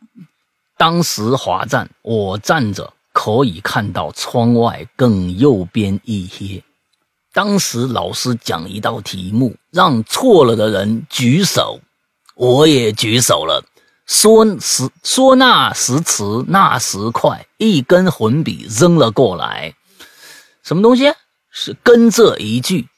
[0.76, 6.64] 当时华站，我站着可以看到窗外更右边一些。
[7.32, 11.80] 当时老师讲一道题目，让错了的人举手，
[12.34, 13.64] 我也举手了。
[14.06, 19.74] 说时说那时迟，那时快，一根粉笔扔了过来。
[20.64, 21.12] 什么东西？
[21.52, 22.88] 是跟这一句。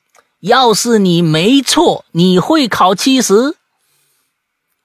[0.40, 3.54] 要是你没错，你会考七十。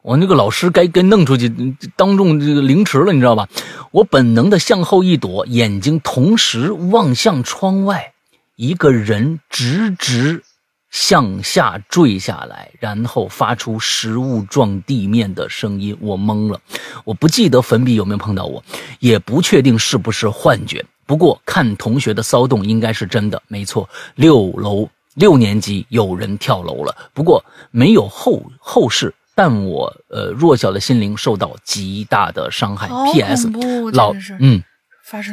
[0.04, 1.50] 我那个老师该该弄出去，
[1.96, 3.48] 当众这个凌迟了，你知道吧？
[3.92, 8.14] 我本能的向后一躲，眼睛同时望向窗外，
[8.58, 10.44] 一个人直直
[10.90, 15.96] 向下坠下来，然后发出食物撞地面的声音。
[16.02, 16.60] 我懵了，
[17.06, 18.64] 我不记得粉笔有没有碰到我，
[19.00, 20.84] 也不确定是不是幻觉。
[21.06, 24.90] 不过看同学的骚动，应该是真的，没错，六楼。
[25.14, 32.88] 六年级有人跳楼了，不过没有后后事，但我呃弱小的心灵受到极大的伤害。
[33.12, 33.50] P.S.
[33.94, 34.62] 老嗯，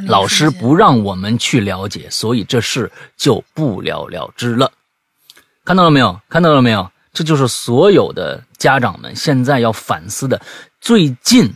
[0.07, 4.72] 老师不让我们去了解，所以这事就不了了之了。
[5.64, 6.20] 看到了没有？
[6.29, 6.91] 看到了没有？
[7.12, 10.41] 这就是所有的家长们现在要反思的。
[10.81, 11.55] 最近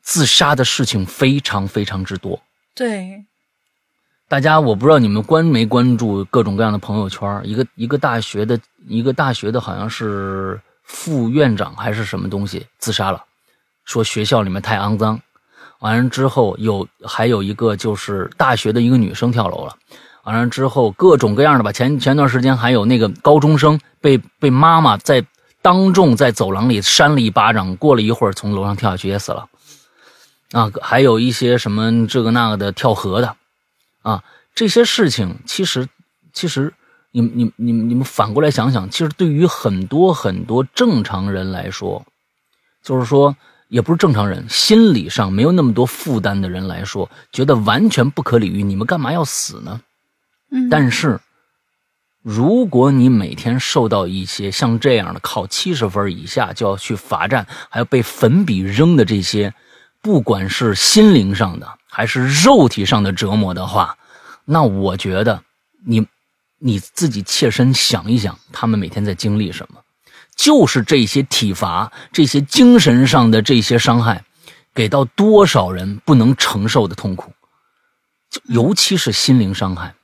[0.00, 2.40] 自杀的事情非常非常之多。
[2.74, 3.24] 对。
[4.28, 7.40] 大家，我不知道你们关没关注各种各样的朋友圈。
[7.44, 13.24] 一个一个大学的，一个大学的好像是副院长还是什么东西自杀了，
[13.84, 15.20] 说学校里面太肮脏。
[15.80, 19.76] 完了之后，有还有一个就是大学的一个女生跳楼了。
[20.24, 21.70] 完了之后，各种各样的吧。
[21.70, 25.24] 前前段时间还有那个高中生被被妈妈在
[25.62, 29.46] 当众在走廊里扇了一巴掌，过了一会儿从楼上跳下去也死了。
[30.52, 33.36] 啊，还有一些什么这个那个的跳河的。
[34.02, 34.22] 啊，
[34.54, 35.88] 这些事情其实，
[36.32, 36.72] 其实，
[37.10, 42.04] 你、你、你、你们反过来想想，其实对于很多很多正常人来说，
[42.82, 43.36] 就是说，
[43.68, 48.62] 也不是正常人，心理上没有那么多负担的人来说，觉得完全不可理喻。
[48.62, 49.80] 你们干嘛要死呢？
[50.50, 50.68] 嗯。
[50.68, 51.20] 但是，
[52.22, 59.54] 如果你每天受到一些像这样的考七十分以下就要去罚站，还要被粉笔扔的这些，
[60.00, 61.66] 不管是心灵上的。
[61.88, 63.96] 还是肉体上的折磨的话，
[64.44, 65.42] 那我觉得
[65.86, 66.06] 你
[66.58, 69.80] 你自己切身想一想，他们每天在经历什么？
[70.36, 74.22] 就是这些体罚、这些精神上的这些伤害，
[74.74, 77.32] 给到多少人不能承受的痛苦？
[78.30, 79.94] 就尤其是心灵伤害，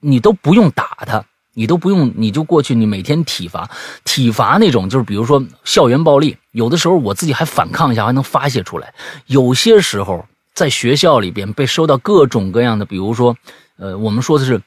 [0.00, 1.24] 你都不用打他，
[1.54, 3.70] 你都不用，你就过去，你每天体罚、
[4.04, 8.92] 体罚那种，就是比如说校园暴力，有的时候我自己还反抗一下，还能发泄出来。
[9.26, 10.26] 有些时候。
[10.54, 13.34] 在学校里边被受到各种各样的，比如说，
[13.78, 14.60] 呃，我们说的是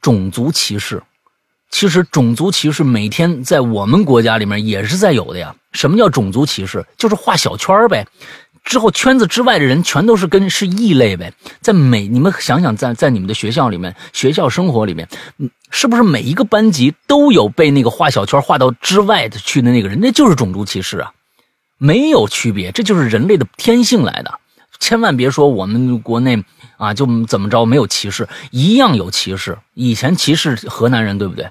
[0.00, 1.00] 种族歧视。
[1.72, 5.52] 其实种族歧视每天在我们国家里面也是在有的呀。
[5.72, 6.84] 什么叫种族歧视？
[6.96, 8.06] 就是画小圈呗。
[8.62, 11.32] 之后圈子之外的人全都是跟是异类呗。
[11.60, 15.08] 在每你们想想，在在你们的学校里面，学校生活里面，
[15.70, 19.98] 是不是每一个班级都有被那个画小圈画到之外的去的那个人？
[19.98, 21.10] 那就是种族歧视啊，
[21.78, 24.38] 没有区别，这就是人类的天性来的。
[24.78, 26.44] 千万别说我们国内
[26.76, 29.58] 啊就怎么着没有歧视，一样有歧视。
[29.74, 31.50] 以前歧视河南人，对不对？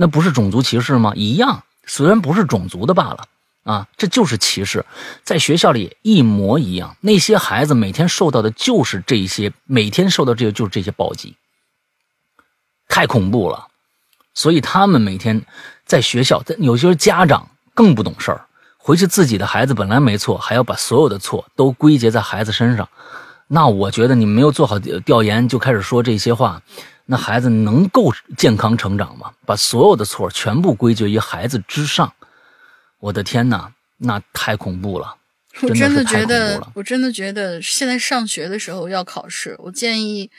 [0.00, 1.12] 那不是种族歧视吗？
[1.14, 3.26] 一样，虽然不是种族的罢了。
[3.64, 4.86] 啊，这就是歧视，
[5.22, 6.96] 在学校里一模一样。
[7.02, 11.36] 那些孩子每天受到的就是这些，每天受到这些就是这些暴击，
[12.88, 13.66] 太恐怖了。
[14.32, 15.42] 所以他们每天
[15.84, 18.46] 在学校，有些家长更不懂事儿，
[18.78, 22.88] 回去自己的孩子本来没错，还要把所有的错都归结在孩子身上。
[23.48, 26.62] 那我觉得你没有做好调研就开始说这些话，
[27.10, 29.32] 那孩子能够健康成长吗？
[29.44, 32.12] 把所有的错全部归结于孩子之上。
[33.00, 35.16] 我的天哪，那太恐怖了！
[35.62, 40.30] 我真的觉得，我真的觉得，现在上学的时候要考试，我建议，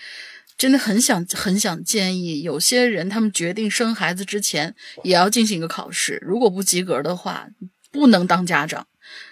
[0.58, 7.48] 真的很想很想建议，有些人他们决定生孩子之前也要进行一个考试，如果不及格的话，
[7.92, 8.88] 不能当家长。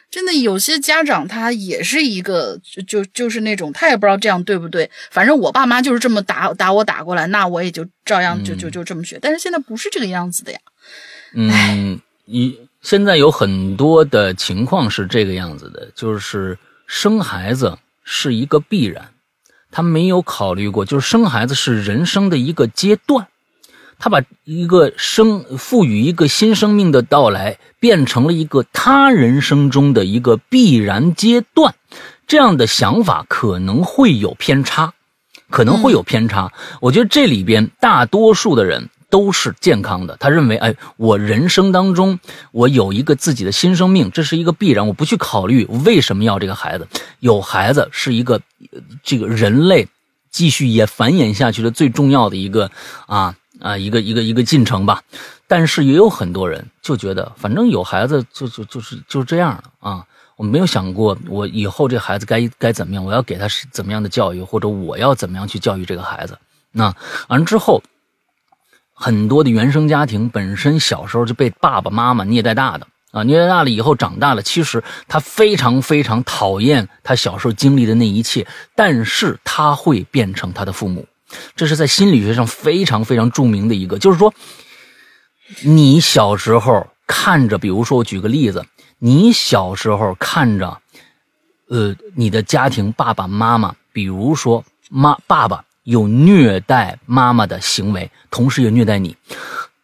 [0.10, 9.20] 真的，有些家长他也是一个，就就就是那种，他也不知道这样对不对，反正我爸妈就是这么打打我打过来，那我也就照样就就就这么学。
[9.22, 10.60] 但是现在不是这个样子的呀。
[11.34, 12.70] 嗯，你。
[12.82, 16.58] 现在有很多的情况是这个样子的，就是
[16.88, 19.10] 生孩子是一个必然，
[19.70, 23.28] 他没有考虑过，就是生孩子是人生的一个阶段，
[24.00, 31.76] 他把一个生赋予一个新生命的到来变成了一个他人生中的一个必然阶段，
[32.26, 34.94] 这样的想法可能会有偏差，
[35.52, 36.52] 可能会有偏差。
[36.82, 38.90] 我觉得这里边大多数的人。
[39.12, 40.16] 都是健康的。
[40.20, 42.20] 他认为，哎，我人生当中
[42.52, 44.86] 我有一个自己的新生命，这是一个必然。
[44.86, 46.88] 我不去考虑为什么要这个孩子，
[47.20, 48.40] 有孩子是一个
[49.04, 49.88] 这个人类
[50.30, 52.70] 继续也繁衍下去的最重要的一个
[53.08, 55.02] 啊啊一个一个一个进程吧。
[55.48, 60.06] 但是也有很多人就觉得，反正有孩子就就就是就这样了啊。
[60.36, 66.38] 我没有想过我以后这孩子该该怎么样，我要给他是怎么样的教育，或者我要怎么样去教育这个孩子。
[66.72, 66.96] 那
[67.28, 67.84] 完之后。
[69.02, 78.46] 很多的原生家庭本身小时候就被爸爸妈妈虐待大的啊，虐待大了以后长大了，其实他非常非常讨厌他小时候经历的那一切，
[78.76, 81.08] 但是他会变成他的父母，
[81.56, 84.34] 这是在心理学上非常非常著名的一个，就是说，
[85.64, 88.66] 你小时候看着，比如说我举个例子，
[89.00, 90.82] 你小时候看着，
[91.70, 95.64] 呃，你的家庭爸爸妈妈，比如说妈爸爸。
[95.84, 99.18] 有虐待妈妈的行为，同时也虐待你，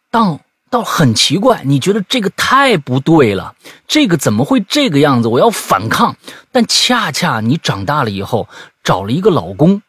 [0.08, 0.38] 但
[0.70, 3.56] 倒很奇怪，你觉得这个太不对了，
[3.88, 5.26] 这个怎么会这个样子？
[5.26, 6.16] 我要反抗，
[6.52, 8.48] 但恰恰你长大了以后
[8.84, 9.82] 找了一个老公，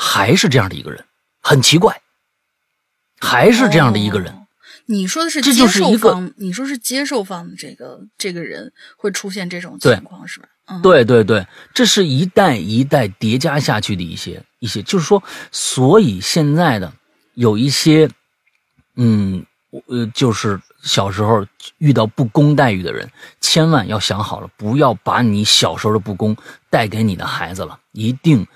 [0.00, 1.04] 还是这样的一个人，
[1.42, 2.00] 很奇怪，
[3.18, 4.32] 还是这样的一个人。
[4.86, 10.48] 你说的是接受方，你说是接受方的这个这个人会出现这种情况是吧？
[10.82, 11.44] 对对对，
[11.74, 15.20] 这是一代一代叠加下去的一些一些，就是说，
[15.50, 16.92] 所以现在的
[17.34, 18.08] 有一些，
[18.94, 19.44] 嗯，
[19.88, 21.44] 呃，就是小时候
[21.78, 26.36] 遇到不公待遇的人，千万要想好了，不要把你小时候的不公
[26.70, 28.46] 带给你的孩子了，一定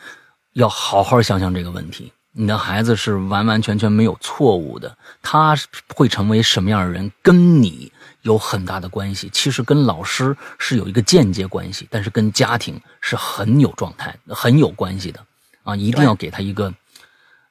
[0.53, 2.13] 要好好想想这个问题。
[2.35, 5.55] 你的孩子是完完全全没有错误的，他
[5.95, 7.93] 会成为什么样的人，跟你。
[8.23, 15.19] 有很大的关系，其实跟老师是有一个间接关系，但是跟家庭是很有状态、很有关系的
[15.65, 15.75] 啊！
[15.75, 16.73] 一定要给他一个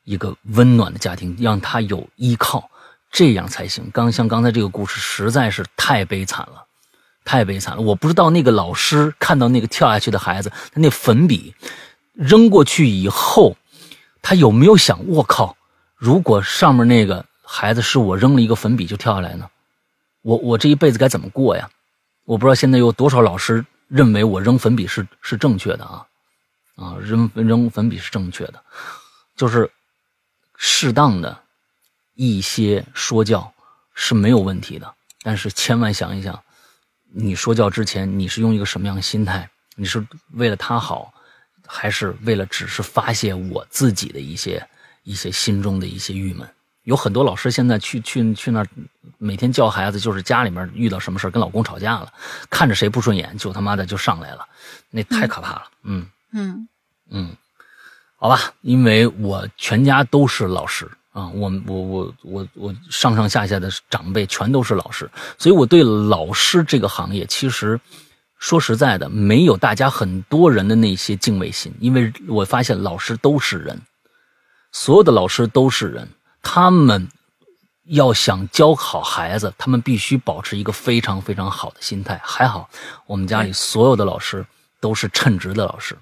[0.06, 2.72] 一个温暖的家庭，让他有依靠，
[3.12, 3.92] 这样才行。
[3.92, 6.64] 刚像刚才这个故事实在是太悲惨了，
[7.26, 7.82] 太悲惨了！
[7.82, 11.54] 我不知道那个老师看到那个跳下去的孩子，他那粉笔
[12.22, 13.58] 扔过去以后，
[14.22, 15.58] 他有没有想：我靠，
[15.96, 19.50] 如果上面那个孩子是我扔了一个粉笔就跳下来呢？
[20.22, 21.68] 我我这一辈子该怎么过呀？
[22.26, 26.06] 我不知道现在有多少老师认为我扔粉笔是是正确的啊
[26.76, 28.64] 啊扔扔粉笔是正确的，
[29.36, 29.70] 就是
[30.56, 31.42] 适当的
[32.14, 33.52] 一些说教
[33.96, 34.94] 是没有问题的，
[35.24, 36.40] 但是千万想一想，
[37.12, 39.50] 你说教之前你是用一个什么样的心态？
[39.76, 41.12] 你是为了他好，
[41.74, 44.62] 还是为了只是发泄我自己的一些
[45.04, 46.46] 一些心中的一些郁闷？
[46.84, 48.68] 有很多老师现在去去去那儿，
[49.18, 52.12] 每天教孩子，就是家里面遇到什么事跟老公吵架了，
[52.50, 54.46] 看着谁不顺眼就他妈的就上来了，
[54.90, 55.64] 那太可怕了。
[55.84, 56.68] 嗯嗯
[57.10, 57.30] 嗯，
[58.18, 67.80] 好吧，因为我全家都是老师啊，我我我我我上上下下的长辈全都是老师，所以我对老师这个行业其实
[68.42, 73.80] 说实在的，没有大家很多人的那些敬畏心，因为我发现老师都是人，
[74.72, 76.08] 所有的老师都是人，
[76.42, 77.08] 他们
[77.86, 82.20] 要想教好孩子，他们必须保持一个非常非常好的心态。
[82.24, 82.68] 还好，
[83.06, 84.44] 我们家里所有的老师
[84.80, 85.96] 都是称职的老师，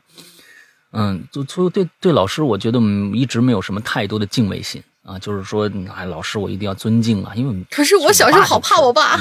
[0.93, 2.79] 嗯，就就对对老师，我觉得
[3.13, 9.19] 一直没有什么太多的敬畏心啊，就是说，哎，老师我一定要尊敬啊，因为可是我小时候好怕我爸。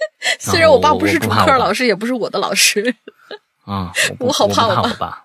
[0.38, 2.94] 虽然我爸不是主课老师，也不是我的老师，
[3.64, 5.24] 啊，我好怕我爸，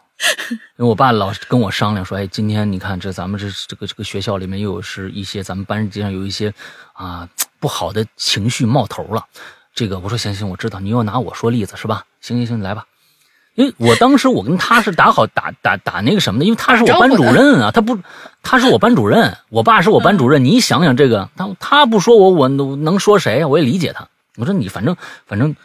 [0.50, 6.54] 因为我爸老是跟我商量说，哎，今天你看这咱们这这个这个学校里面又有是一些咱们班级上有一些
[6.94, 7.28] 啊
[7.60, 9.26] 不好的情绪冒头了，
[9.74, 12.06] 这个我说行行，我知道你又拿我说例子是吧？
[12.22, 12.86] 行行行，来吧，
[13.56, 18.00] 因为我当时我跟他是打好打打打那个什么的，因为他是我班主任啊，他不
[18.42, 23.46] 他是我班主任，我爸是我班主任，你想想这个，他他不说我我能说谁？
[23.46, 24.08] 我也理解他。
[24.38, 25.56] 我说你反正反正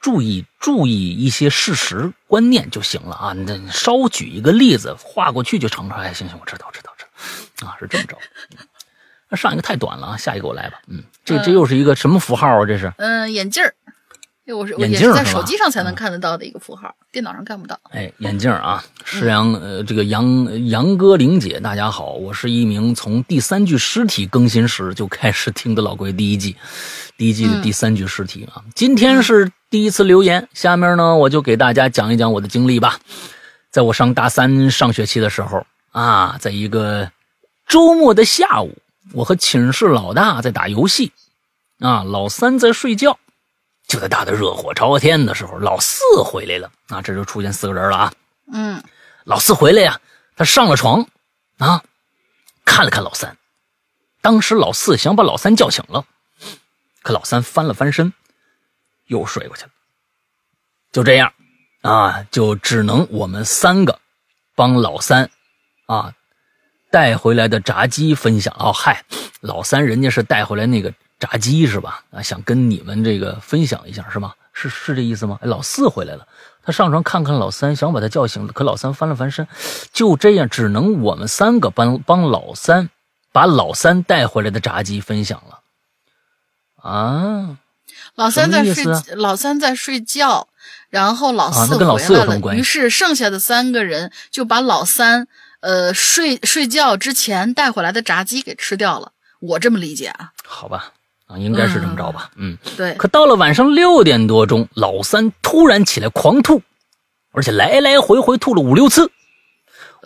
[0.00, 3.32] 注意注意一些事实观念就行了啊！
[3.32, 5.94] 你稍举一个例子画过去就成了。
[5.94, 7.04] 哎，行行，我知道知道知
[7.64, 8.18] 道啊，是这么着。
[9.28, 10.82] 那上一个太短了啊，下一个我来吧。
[10.88, 12.66] 嗯，这这又是一个什么符号啊？
[12.66, 13.74] 这是嗯，眼镜儿。
[14.46, 17.78] 我是眼镜在手机上才能看得到的一个符号，电脑上看不到。
[17.90, 26.56] 哎，眼镜啊，石杨呃，这个杨杨哥玲姐，大家好，我是一名从第三具尸体更新时就开始听的老龟第一季。
[27.16, 30.48] 第一季的第三具尸体啊，今天是第一次留言。
[30.54, 32.98] 下面呢，我就给大家讲一讲我的经历吧。
[33.70, 37.08] 在我上大三上学期的时候啊，在一个
[37.68, 38.76] 周末的下午，
[39.12, 41.12] 我和寝室老大在打游戏，
[41.78, 43.16] 啊，老三在睡觉。
[43.92, 48.12] 就在打的热火朝天的时候，老四回来了啊，这就出现四个人了啊。
[48.50, 48.82] 嗯，
[49.24, 50.00] 老四回来呀，
[50.34, 51.06] 他上了床
[51.58, 51.84] 啊，
[52.64, 53.36] 看了看老三，
[54.22, 56.06] 当时老四想把老三叫醒了。
[57.02, 58.14] 可老三翻了翻身，
[59.08, 59.70] 又睡过去了。
[60.90, 61.34] 就这样，
[61.82, 64.00] 啊，就只能我们三个
[64.54, 65.28] 帮老三
[65.84, 66.14] 啊
[66.90, 68.56] 带回来的炸鸡分享。
[68.58, 69.04] 哦，嗨，
[69.42, 72.02] 老三人家是带回来那个炸鸡是吧？
[72.10, 74.34] 啊，想跟你们这个分享一下是吗？
[74.52, 75.38] 是是这意思吗？
[75.42, 76.26] 老四回来了，
[76.64, 78.52] 他上床看看老三，想把他叫醒了。
[78.52, 79.46] 可老三翻了翻身，
[79.92, 82.90] 就这样，只能我们三个帮帮老三
[83.30, 85.60] 把老三带回来的炸鸡分享了。
[86.82, 87.58] 啊，
[88.16, 90.48] 老三在睡，老三在睡觉，
[90.90, 92.54] 然后老四回来了。
[92.56, 95.28] 于是剩下的三个人就把老三
[95.60, 99.12] 呃睡睡觉之前带回来的炸鸡给吃掉了。
[99.40, 100.32] 我这么理解啊？
[100.44, 100.92] 好吧，
[101.32, 102.30] 啊，应该是这么着吧？
[102.36, 102.94] 嗯，对。
[102.94, 106.62] 可到了晚上六点多钟，老三突然起来狂吐，
[107.32, 109.10] 而且来来回回吐了五六次。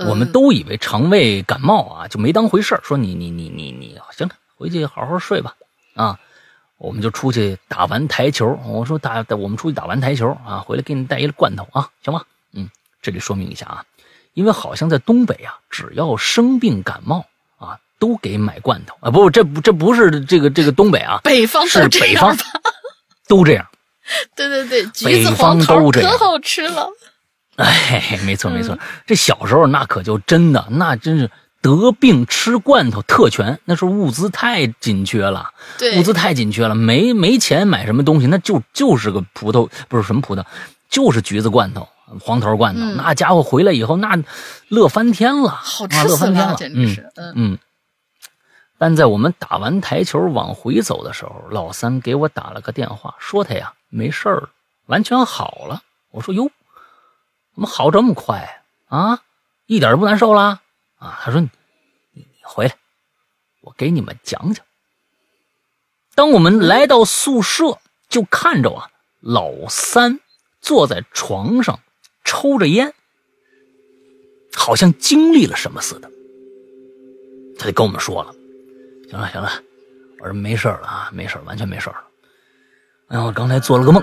[0.08, 5.54] 我们都以为肠胃感冒啊，就没当回事说你你你你你，行了，回去好好睡吧。
[5.94, 6.18] 啊。
[6.78, 12.22] 我们就出去打完台球，我说打，我们出去打完台球啊，回来给你带一个罐头啊，行吗？
[12.52, 12.68] 嗯，
[13.00, 13.84] 这里说明一下啊，
[14.34, 17.24] 因为好像在东北啊，只要生病感冒啊，
[17.98, 22.36] 都给买罐头啊，不，这不这不是这个这个东北啊，北方是北方
[23.28, 23.66] 都这样，
[24.36, 26.88] 对对对，橘子黄桃可好吃了，
[27.56, 31.30] 哎，没错没错，这小时候那可就真的那真是。
[31.62, 35.50] 得病吃罐头特权，那时候物资太紧缺了，
[35.96, 40.44] 物资太紧缺了，没没钱买什么东西，那就就是个葡萄，不是什么葡萄，
[40.88, 41.88] 就是橘子罐头、
[42.20, 42.80] 黄桃罐头。
[42.94, 44.16] 那家伙回来以后，那
[44.68, 47.10] 乐翻天了，好吃乐翻天了，简直是。
[47.16, 47.58] 嗯嗯。
[48.78, 54.48] 但在我们打完台球往回走的时候，老三给我打了个电话，说他呀没事儿，
[54.86, 55.82] 完全好了。
[56.10, 56.50] 我说哟，
[57.54, 59.22] 怎么好这么快啊？
[59.66, 60.60] 一点都不难受了。
[60.98, 61.50] 啊，他说：“你
[62.12, 62.76] 你回来，
[63.62, 64.64] 我给你们讲讲。”
[66.14, 70.20] 当我们来到宿舍，就看着啊，老三
[70.60, 71.80] 坐在床上
[72.24, 72.94] 抽着烟，
[74.54, 76.10] 好像经历了什么似的。
[77.58, 78.34] 他就跟我们说了
[79.08, 79.50] ：“行了行了，
[80.20, 81.96] 我说没事了啊，没事完全没事了。
[83.08, 84.02] 哎，我刚才做了个梦，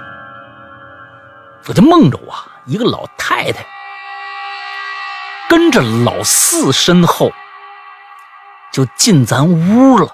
[1.68, 2.34] 我就梦着我
[2.66, 3.66] 一个老太太。”
[5.50, 7.32] 跟着老四身后，
[8.72, 10.08] 就进咱屋了。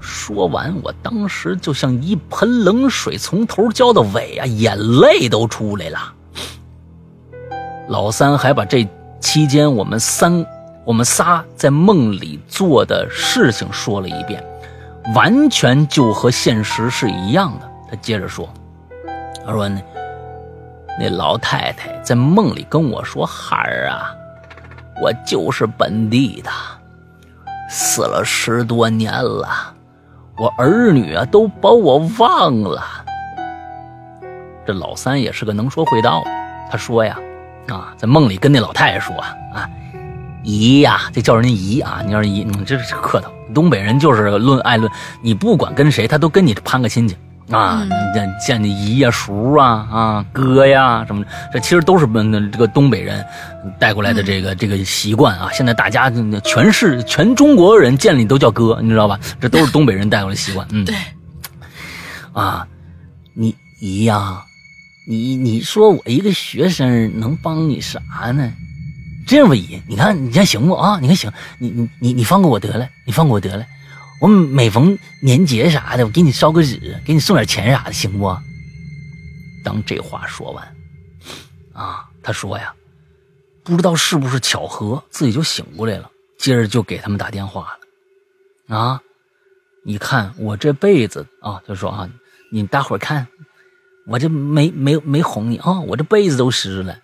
[0.00, 6.12] 说完，我当时就像一盆冷水从头浇到尾啊，眼泪都出来了。
[7.88, 8.86] 老三还把这
[9.20, 10.44] 期间我们三、
[10.84, 14.42] 我们仨在梦里做的事情说了一遍，
[15.14, 17.70] 完全就和现实是一样的。
[17.88, 18.48] 他接着说
[19.46, 19.80] ：“他说呢。”
[21.00, 24.12] 那老太太在梦里跟我说：“孩儿啊，
[25.00, 26.50] 我就是本地的，
[27.70, 29.48] 死了十多年了，
[30.36, 32.82] 我儿女啊都把我忘了。
[34.66, 36.22] 这老三也是个能说会道。
[36.70, 37.18] 他说呀，
[37.68, 39.68] 啊，在梦里跟那老太太说啊，
[40.42, 43.30] 姨呀，这叫人家姨啊，你要是姨，你，这是客套。
[43.54, 44.90] 东北人就是论爱论，
[45.22, 47.16] 你不管跟谁，他都跟你攀个亲戚。
[47.50, 51.22] 啊，见见你姨呀、叔啊、啊哥呀什么，
[51.52, 53.22] 这其实都是那这个东北人
[53.78, 55.50] 带过来的这个这个习惯啊。
[55.52, 56.10] 现在大家
[56.44, 59.20] 全是全中国人见你都叫哥，你知道吧？
[59.38, 60.66] 这都是东北人带过来习惯。
[60.70, 60.94] 嗯，对。
[62.32, 62.66] 啊，
[63.34, 64.42] 你姨呀，
[65.06, 68.00] 你你说我一个学生能帮你啥
[68.32, 68.50] 呢？
[69.26, 70.98] 这样吧，姨，你看你看行不啊？
[71.00, 73.64] 你看行，你你你你放过我得了，你放过我得了。
[74.20, 78.36] 我每逢年节啥的，我给你烧个纸，给你送点钱啥的，行不？
[79.64, 80.76] 当这话说完，
[81.72, 82.74] 啊，他说呀，
[83.64, 86.10] 不知道是不是巧合，自己就醒过来了。
[86.38, 87.76] 接着就给他们打电话
[88.68, 88.76] 了。
[88.76, 89.00] 啊，
[89.84, 92.10] 你看我这辈子啊，就说啊，
[92.50, 93.26] 你大伙看，
[94.06, 96.98] 我这没没没哄你啊，我这被子都湿了。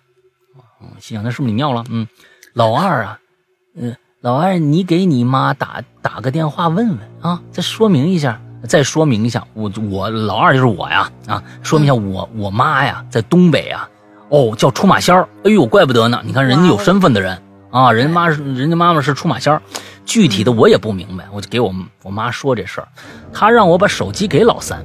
[0.81, 1.83] 嗯，心想那是不是你尿了？
[1.89, 2.07] 嗯，
[2.53, 3.19] 老二啊，
[3.75, 3.95] 嗯。
[4.21, 13.89] 老二，你给你妈打打个电话问问啊，再说明一下，再说明一下，我我老二就是我呀啊，说明一下我我妈呀在东北啊，
[14.27, 19.61] 哦叫出马仙儿，哎呦怪不得呢，你看人家有身份的人啊，人妈是人家妈妈是出马仙儿，
[20.03, 21.73] 具体的我也不明白，我就给我
[22.03, 22.89] 我妈说这事儿，
[23.31, 24.83] 她让我把手机给老三，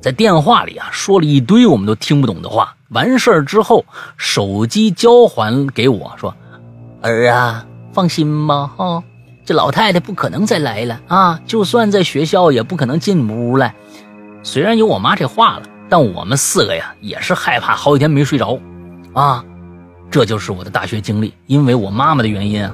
[0.00, 3.84] 在电话里啊说了一堆我们都听不懂的话，完事儿之后
[4.16, 6.34] 手机交还给我说，
[7.02, 7.64] 儿啊。
[7.90, 9.02] 放心吧，哈，
[9.44, 11.40] 这老太太不可能再来了啊！
[11.46, 13.74] 就算在学校，也不可能进屋来。
[14.44, 18.56] 虽然有我妈这话了，但我们四个呀，也是害怕，好几天没睡着
[19.14, 19.44] 啊。
[20.10, 22.72] 这就是我的大学经历，因为我妈妈的原因啊，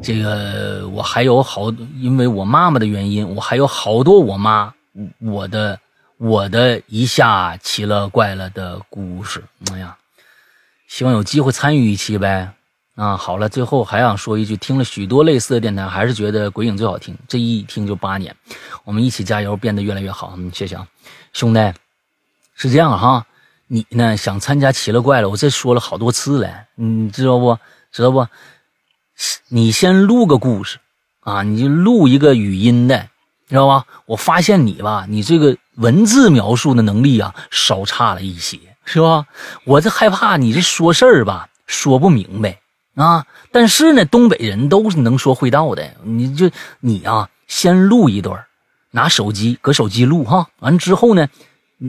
[0.00, 4.72] 这个我还有好，因为我妈妈的原因，我还有好多我妈
[5.20, 5.78] 我的
[6.24, 9.44] 我的一下奇了怪了的故事。
[9.70, 9.94] 哎呀，
[10.88, 12.50] 希望有机会参与一期呗。
[12.94, 17.14] 啊，好了，最后还想说一句，听了许多类似的电台，还是觉得鬼影最好听。
[17.28, 18.34] 这一听就八年，
[18.84, 20.32] 我们一起加油，变得越来越好。
[20.38, 20.88] 嗯，谢谢啊，
[21.34, 21.74] 兄弟，
[22.54, 23.26] 是这样哈，
[23.66, 27.58] 你呢想参加奇了怪了，我这说了好多次了，你知道不？
[27.92, 28.26] 知道不？
[29.48, 30.78] 你先录个故事
[31.20, 33.10] 啊，你就录一个语音的，
[33.46, 33.84] 知道吧？
[34.06, 39.26] 我发现你吧，你这个文字描述的能力啊，稍差了一些，是吧？
[39.64, 42.60] 我这害怕你这说事儿吧，说不明白。
[42.94, 43.26] 啊！
[43.50, 45.94] 但是呢，东北人都是能说会道的。
[46.04, 46.48] 你就
[46.78, 48.44] 你啊，先录一段，
[48.92, 50.46] 拿手机搁手机录哈。
[50.60, 51.26] 完之后呢，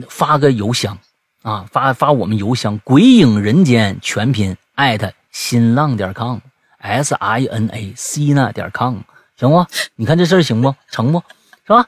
[0.08, 0.98] 发个邮箱
[1.42, 8.96] 啊，发发我们邮箱“鬼影人间”全拼艾特新浪点 com，s i n a c 那点 com，
[9.38, 9.64] 行不？
[9.94, 10.74] 你看这事儿行不？
[10.90, 11.22] 成不？
[11.66, 11.86] 是吧？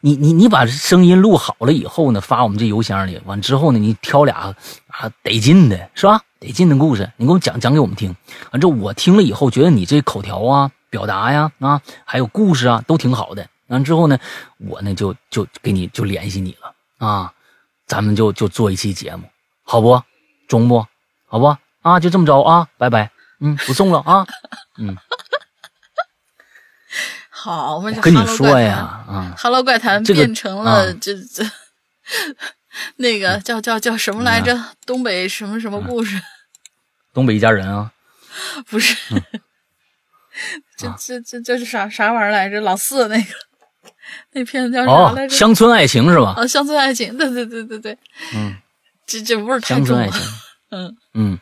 [0.00, 3.20] 你你你把声音录好了以后呢，发我们这邮箱里。
[3.26, 4.54] 完之后呢，你挑俩
[4.88, 6.20] 啊得劲的，是吧？
[6.40, 8.16] 得劲的故事，你给我讲讲给我们听。
[8.50, 13.46] 完之后我听了以后，觉得你这口条啊、表达呀啊，还有故事啊，都挺好的。
[13.68, 14.18] 完之后呢，
[14.58, 16.74] 我呢就就给你就联系你了
[17.06, 17.32] 啊，
[17.86, 19.22] 咱们就就做一期节目，
[19.62, 20.02] 好不？
[20.48, 20.84] 中不？
[21.26, 21.56] 好不？
[21.82, 23.12] 啊，就这么着啊，拜拜。
[23.38, 24.26] 嗯，不送了啊。
[24.76, 24.96] 嗯。
[27.42, 31.42] 好，我跟你说呀，啊，Hello 怪谈变成了这这
[32.96, 34.62] 那个叫叫叫什么来着？
[34.84, 36.20] 东北什么什么故事？
[37.14, 37.90] 东北一家人啊？
[38.68, 38.94] 不是，
[40.76, 42.60] 这这这这是啥啥玩意儿来着？
[42.60, 43.34] 老四那个
[44.32, 45.34] 那片子叫啥来着？
[45.34, 46.34] 乡村爱情是吧？
[46.36, 47.98] 啊，乡村爱情，对对对对对，
[48.34, 48.54] 嗯，
[49.06, 50.12] 这这味儿太重了，
[50.72, 51.38] 嗯嗯，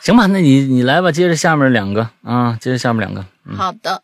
[0.00, 4.02] 行吧，那你你来吧，接着下面两个啊，接着下面两个，好的。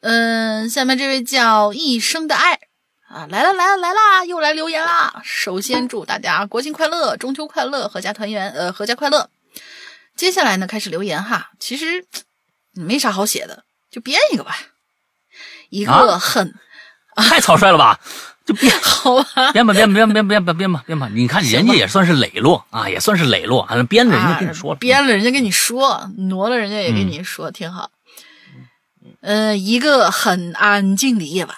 [0.00, 2.58] 嗯，下面这位叫一生的爱
[3.08, 5.20] 啊，来了来了来啦，又来留言啦！
[5.24, 9.28] 首先祝大家国庆快乐，中秋快乐，阖家团圆，呃，阖家快乐。
[10.14, 12.04] 接下来呢，开始留言哈，其实
[12.72, 14.56] 没啥好写的，就编一个吧。
[15.70, 16.54] 一个很
[17.16, 17.98] 太草率了吧？
[18.46, 19.52] 就编好吧？
[19.52, 21.08] 编吧编吧编吧编吧编吧编吧编吧。
[21.12, 27.90] 你看人家也算是磊落啊，也算是磊落，编了人家跟你说了，编了人家跟你说，挪了人家也跟你说，挺好。
[29.20, 31.56] 嗯，一个很安静的夜晚，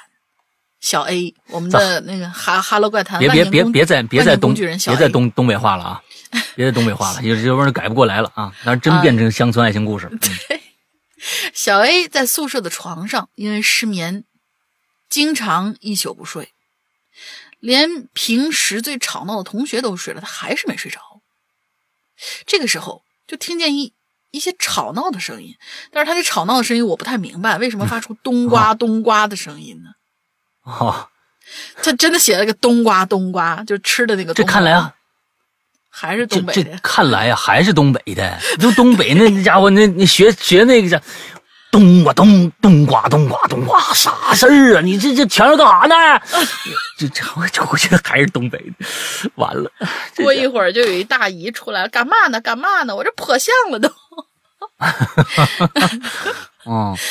[0.81, 6.03] 小 A，我们的那个哈哈喽怪谈，别别别别在别在东别在东东北话了啊，
[6.57, 10.11] 别在东北话了，有有人改不过来了啊，但是真变成乡村爱情故事。
[10.49, 10.61] 对，
[11.53, 14.25] 小 A 在宿舍的床上，因为失眠，
[15.09, 16.53] 经常一宿不睡，
[17.59, 21.01] 连平时最吵闹的同学都睡了，他还是没睡着。
[22.47, 23.95] 这个时候，就听见一。
[24.31, 25.55] 一些吵闹的声音，
[25.93, 29.91] 但是他这吵闹的声音我不太明白，为什么发出 冬瓜冬瓜的声音呢？
[30.65, 31.09] 哦，
[31.83, 34.33] 他真的写了个冬瓜，冬瓜就吃的那个。
[34.35, 34.95] 这看来啊，
[35.91, 36.79] 还是东北的。
[36.83, 38.39] 看来啊，还是东北的。
[38.61, 41.01] 就东北那 那家伙，那那学学那个叫
[41.73, 44.81] 冬瓜冬冬瓜冬瓜冬瓜，啥事儿啊？
[44.81, 45.95] 你这这全是干啥呢？
[46.99, 49.31] 这这我我觉得还是东北的。
[49.37, 49.71] 完了，
[50.17, 52.41] 过一会儿就有一大姨出来了，干嘛呢？
[52.41, 52.95] 干嘛呢？
[52.95, 53.91] 我这破相了都。
[56.65, 56.97] 哦。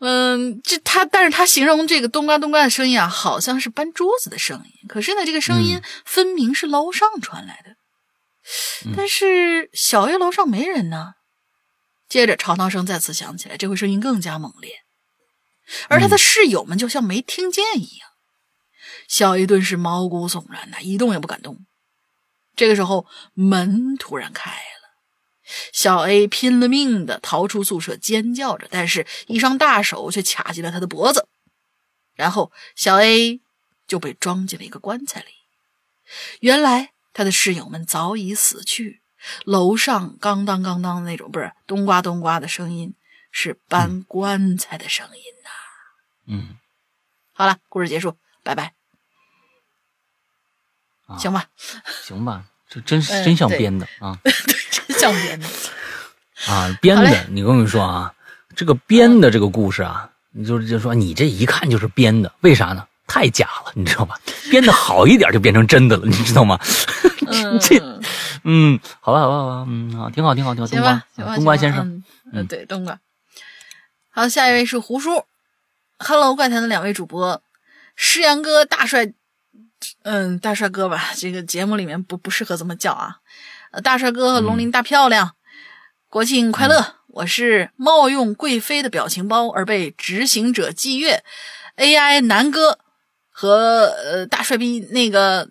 [0.00, 4.88] 嗯，这他，但是他形容这个咚呱咚呱的声音啊，好像是搬桌子的声音。
[4.88, 7.76] 可是呢，这个声音分明是楼上传来的。
[8.94, 11.14] 但是小 A 楼上没人呢。
[12.06, 14.82] 接着吵闹声再次响起来，这回声音更加猛烈，
[15.88, 18.08] 而他的室友们就像没听见一样。
[19.08, 21.64] 小 A 顿时毛骨悚然呐，一动也不敢动。
[22.54, 24.73] 这个时候，门突然开了。
[25.72, 31.28] 小 A 拼了命的逃出宿舍，尖叫着，但是一双大手却卡进了他的脖子，
[32.14, 33.40] 然后小 A
[33.86, 35.26] 就被装进了一个棺材里。
[36.40, 39.02] 原来他的室友们早已死去，
[39.44, 42.94] 楼上咣当咣当的那种，不是咚呱咚呱的声音，
[43.30, 45.50] 是搬棺材的声音呐。
[46.26, 46.58] 嗯，
[47.32, 48.74] 好了，故事结束，拜拜。
[51.18, 51.50] 行吧，
[52.02, 54.18] 行吧，这真是真像编的啊。
[54.98, 55.46] 像编的
[56.46, 57.26] 啊，编的！
[57.30, 58.12] 你跟我说啊，
[58.54, 62.86] 这个编的这个故事啊，你就就说你这一看就是编的，为啥呢？
[63.06, 64.18] 太假了，你知道吧？
[64.50, 66.58] 编的好一点就变成真的了，你知道吗？
[67.60, 67.78] 这，
[68.44, 70.68] 嗯，好吧，好吧，好吧，嗯，好，挺好，挺好，挺好。
[70.68, 71.02] 冬瓜，
[71.36, 72.98] 冬瓜先生，嗯，对，冬瓜。
[74.10, 75.24] 好，下一位是胡叔
[75.98, 77.42] ，Hello，怪谈的两位主播，
[77.94, 79.12] 诗阳哥，大帅，
[80.02, 83.18] 嗯，大帅哥吧，这个节目里面不不适合这么叫啊。
[83.82, 85.34] 大帅哥和龙鳞大漂亮，
[86.08, 86.96] 国庆快乐！
[87.08, 91.22] 我是冒用贵妃的表情包而被执行者祭月
[91.76, 92.80] AI 南哥
[93.30, 95.48] 和呃大帅逼那个，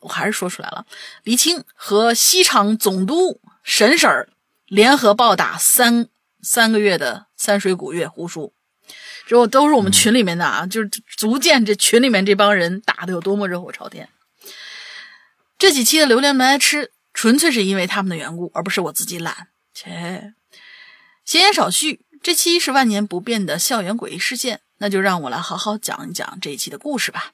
[0.00, 0.84] 我还是说出来了，
[1.22, 4.28] 黎青和西厂总督沈婶儿
[4.66, 6.08] 联合暴打三
[6.42, 8.52] 三个月的三水古月胡叔，
[9.26, 14.08] 这都是我们群里面的啊，就是足见这群里面这帮人打的有多么热火朝天。
[15.58, 16.92] 这几期的榴莲没爱吃。
[17.16, 19.48] 纯粹是因为他们的缘故，而不是我自己懒。
[19.72, 20.34] 切，
[21.24, 27.32] 闲言少叙，这期是万年不变的校园诡异事件，那就让我来好好讲一讲这一期的故事吧。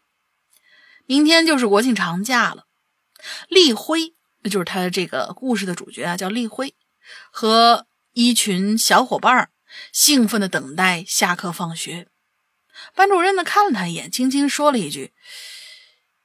[1.07, 2.67] 明天就是国庆长假了，
[3.49, 6.77] 立辉，那就是他的这个故事的主角啊，叫立辉，
[7.33, 9.51] 和一群小伙伴
[9.93, 12.07] 兴奋的等待下课放学。
[12.95, 15.13] 班主任呢看了他一眼，轻轻说了一句：“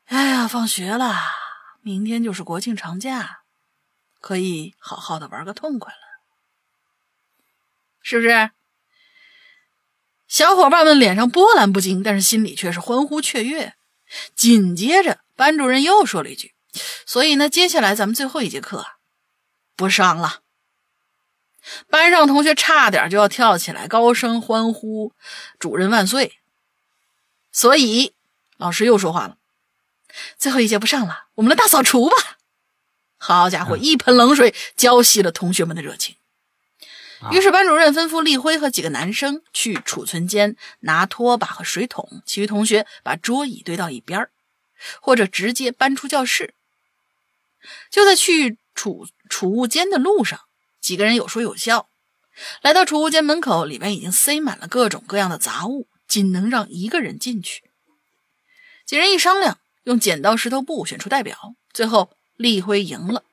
[0.05, 1.15] 哎呀，放学了，
[1.81, 3.39] 明天就是国庆长假。”
[4.19, 5.99] 可以好好的玩个痛快了，
[8.01, 8.51] 是不是？
[10.27, 13.75] 小伙伴们脸上波澜不惊，但是心里却是欢呼雀跃。
[14.35, 16.53] 紧接着，班主任又说了一句
[17.05, 18.85] ：“所以呢，接下来咱们最后一节课
[19.75, 20.41] 不上了。”
[21.89, 25.13] 班上同学差点就要跳起来，高声欢呼
[25.59, 26.39] ：“主任万岁！”
[27.51, 28.13] 所以，
[28.57, 29.37] 老师又说话了
[30.37, 32.15] ：“最后一节不上了，我们来大扫除吧。”
[33.17, 36.15] 好家伙，一盆冷水浇熄了同学们的热情。
[37.31, 44.29] 于是班主任吩咐立辉和几个男生去储存间拿拖把和水桶，其余同学把桌椅堆到一边
[45.01, 46.53] 或者直接搬出教室。
[47.89, 50.41] 就在去储储物间的路上，
[50.79, 51.89] 几个人有说有笑。
[52.61, 57.63] 来到储物间门口，里面已经塞满了各种各样的杂物，仅能让一个人进去。
[58.85, 62.11] 几人一商量，用剪刀石头布选出代表，最后。
[62.37, 63.23] 立辉赢了，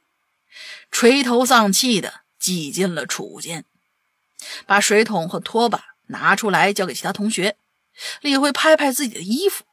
[0.91, 3.65] 垂头丧气的挤进了储物间，
[4.67, 7.57] 把水桶和拖把拿出来交给其他同学。
[8.23, 9.65] 立辉拍拍自己的衣服，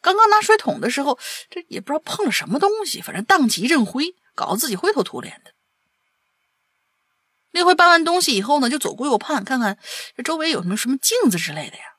[0.00, 1.18] 刚刚拿水桶的时候，
[1.50, 5.52] 这也不知道碰了什么东西，反正荡起一阵灰，搞得自己灰头土脸的。
[7.50, 9.78] 立辉搬完东西以后呢，就左顾右盼，看看
[10.16, 11.96] 这周围有什么什么镜子之类的呀。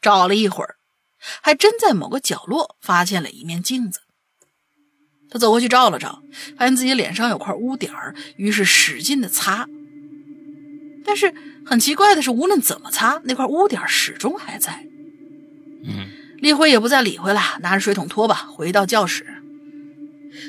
[0.00, 0.76] 找了一会儿，
[1.42, 4.02] 还真在某个角落发现了一面镜子。
[5.30, 6.22] 他走过去照了照，
[6.56, 9.68] 发现自己脸上有块污点儿，于是使劲的擦。
[11.04, 11.32] 但是
[11.64, 14.86] 很奇怪的是，无论怎么擦，那块污点始终还在。
[15.84, 16.08] 嗯，
[16.38, 19.24] 立辉也不再理会了，拿着水桶拖把回到教室。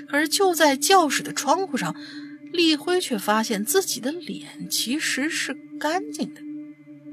[0.09, 1.95] 可是就在教室的窗户上，
[2.51, 6.41] 立辉却发现自己的脸其实是干净的，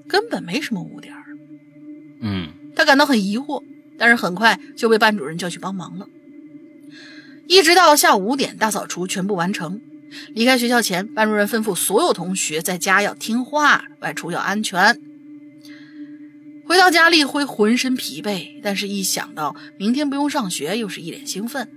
[0.08, 1.24] 根本没什么污点儿。
[2.20, 3.62] 嗯，他感到很疑惑，
[3.96, 6.08] 但是很快就被班主任叫去帮忙了。
[7.48, 9.80] 一直到下午五点，大扫除全部完成。
[10.34, 15.00] 离开学校前，班主任吩咐所有同学在家要听话，外出要安全。
[16.66, 21.70] 回到家，立辉浑身疲惫，但是一想到明天不用上学，又是一脸兴奋。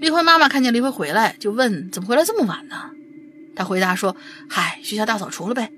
[0.00, 2.90] 立辉妈妈看见立辉回来，就问：“怎么回来这么晚呢？”
[3.54, 4.16] 他回答说
[4.48, 5.70] ：“嗨，学校大扫除了呗。”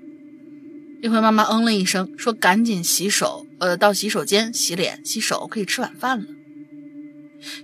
[1.01, 6.25] 立辉妈妈嗯了一声，说：“赶紧洗手，呃，到洗手间洗脸、洗手，可以吃晚饭了。”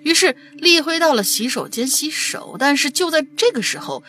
[0.03, 4.03] 于是丽辉到了洗手间洗手，但是就在这个时候，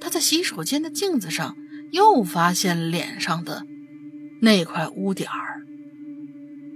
[0.00, 1.56] 他在洗手间的镜子上
[1.90, 3.64] 又发现脸上的
[4.40, 5.62] 那块污点儿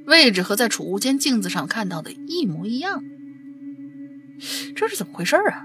[0.07, 3.05] 位置和在储物间镜子上看到的一模一样，
[4.75, 5.65] 这是怎么回事啊？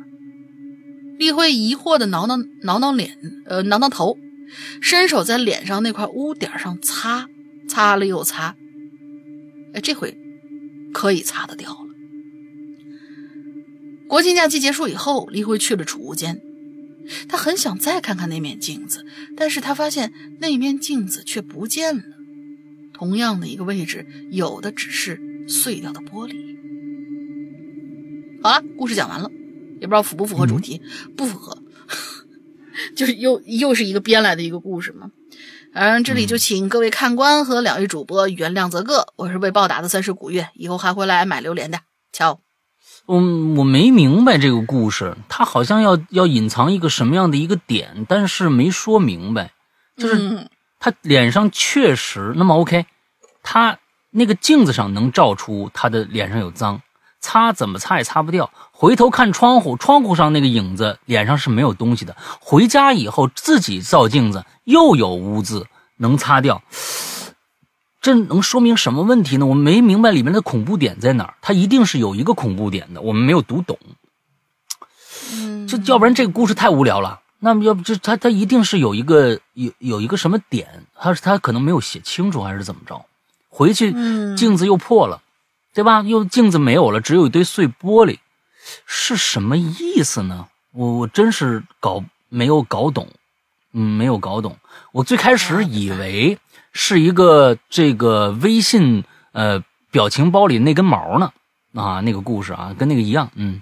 [1.18, 4.18] 丽辉疑惑的挠挠挠挠脸，呃，挠挠头，
[4.82, 7.30] 伸手在脸上那块污点上擦，
[7.70, 8.56] 擦了又擦，
[9.74, 10.18] 哎，这回
[10.92, 11.83] 可以擦得掉。
[14.14, 16.40] 国庆假期结束以后，丽辉去了储物间。
[17.28, 19.04] 他很想再看看那面镜子，
[19.36, 22.04] 但是他发现那面镜子却不见了。
[22.94, 26.56] 同样的一个位置，有的只是碎掉的玻璃。
[28.44, 29.32] 好了，故事讲完了，
[29.82, 30.80] 也不知道符不符合主题，
[31.18, 31.64] 不符合，
[32.96, 35.10] 就是又又是一个编来的一个故事嘛。
[35.74, 41.80] 嗯，这里就请各位看官和两位主播原谅则个，我是被暴打的三十古月，以后还会来买榴莲的，
[42.12, 42.43] 瞧。
[43.08, 49.52] 嗯，我没明白这个故事，他好像要要隐藏一个什么样的一个点，但是没说明白。
[49.98, 50.50] 就是
[50.80, 52.86] 他脸上确实那么 OK，
[53.44, 53.78] 他
[54.10, 56.82] 那个镜子上能照出他的脸上有脏，
[57.20, 58.50] 擦怎么擦也擦不掉。
[58.72, 62.16] 回头看窗户，窗户上那个影子脸上是没有东西的。
[62.40, 65.68] 回家以后自己照镜子又有污渍，
[65.98, 66.62] 能擦掉。
[68.04, 69.46] 这能说明什么问题呢？
[69.46, 71.36] 我没明白里面的恐怖点在哪儿。
[71.42, 73.80] 它一定是有一个恐怖点的，我们没有读懂。
[75.32, 77.22] 嗯，这要不然这个故事太无聊了。
[77.40, 83.06] 那么要不就它它一定是有一个有有一个什么点，它是它可能没有写清楚还是怎么着？
[83.48, 83.94] 回去
[84.36, 85.22] 镜子又破了，
[85.74, 86.02] 对吧？
[86.02, 88.18] 又镜子没有了，只有一堆碎玻璃，
[88.86, 90.48] 是什么意思呢？
[90.72, 93.08] 我我真是搞没有搞懂，
[93.72, 94.58] 嗯，没有搞懂。
[94.92, 96.38] 我最开始以为。
[96.74, 101.32] 是一个这个微信呃表情包里那根毛呢
[101.76, 103.62] 啊那个故事啊跟那个一样嗯。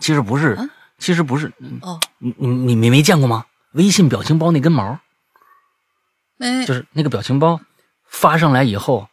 [0.00, 0.56] 其实不是
[0.98, 1.52] 其实不是
[1.82, 2.00] 哦。
[2.18, 3.44] 你你你没没见过吗？
[3.72, 4.98] 微信表情包那根毛
[6.36, 6.64] 没。
[6.64, 7.60] 就是那个表情包
[8.06, 9.08] 发上来以后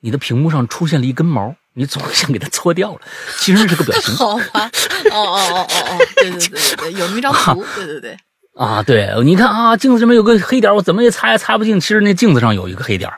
[0.00, 3.00] 你的屏幕上出现了一根毛你总想给它搓掉了
[3.38, 4.70] 其实是个表情 好吧。
[5.12, 8.18] 哦哦哦哦哦对对对对有那么一张图对对对。
[8.54, 11.80] 啊，对，你看啊，镜子这边有个黑点，我怎么也擦也擦不净。
[11.80, 13.10] 其实那镜子上有一个黑点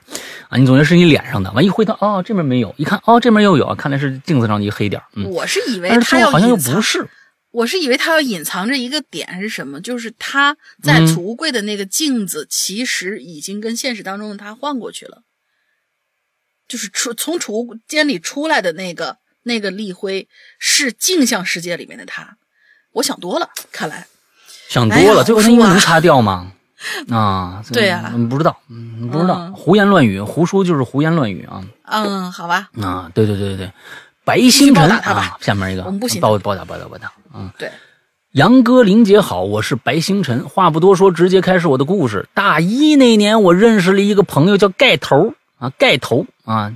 [0.48, 1.50] 啊，你总觉得是你脸上的。
[1.52, 5.02] 完一回头，哦，这边没有，一看，哦，这边又有，看来是镜子上的一个黑点。
[5.14, 7.09] 嗯，我是以为他要好像又不是，
[7.50, 9.80] 我是以为他要隐藏着一个点是什么？
[9.80, 15.22] 就是他在储物柜的那个镜子，其实已经跟现实当中的他换过去了，
[16.68, 20.28] 就是出从储物间里出来的那个那个立辉
[20.59, 22.36] 是镜像世界里面的他。
[22.92, 24.06] 我想多了，看来。
[24.73, 26.51] 想多了，最后他因为能擦掉吗？
[27.12, 31.62] 啊，对呀，不知道，嗯，不知道，胡言乱语，胡说就是胡言乱语啊。
[31.85, 32.69] 嗯，好吧。
[32.81, 33.73] 啊，对对对对对，
[34.24, 37.12] 白星辰啊，下面一个，我们不行，报报答报答报答。
[37.35, 37.70] 嗯，对。
[38.32, 40.49] 杨哥、林姐好，我是白星辰。
[40.49, 42.27] 话不多说，直接开始我的故事。
[42.32, 46.73] 大一那年，我认识了一个朋友，叫盖头啊，盖头啊，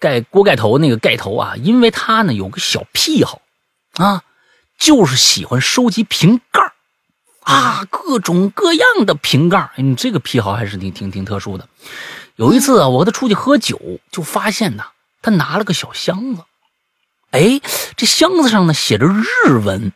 [0.00, 3.42] 盖锅盖头那个盖头啊，因为他呢有个小癖好
[3.98, 4.22] 啊，
[4.78, 6.62] 就是喜欢收集瓶盖
[7.46, 11.68] 啊，各种各样的瓶盖你这个癖好还是挺挺挺特殊的。
[12.34, 14.82] 有一次啊，我和他出去喝酒，就发现呢，
[15.22, 16.42] 他拿了个小箱子。
[17.30, 17.60] 哎，
[17.96, 19.92] 这箱子上呢写着日文，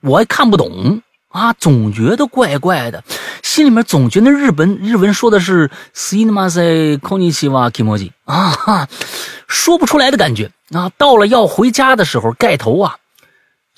[0.00, 3.04] 我还看不懂啊，总觉得怪怪的，
[3.44, 8.88] 心里面总觉得日本日文说的是 “sinmase konichiwa kimoji” 啊，
[9.46, 10.90] 说不出来的感觉啊。
[10.98, 12.96] 到了要回家的时候，盖头啊。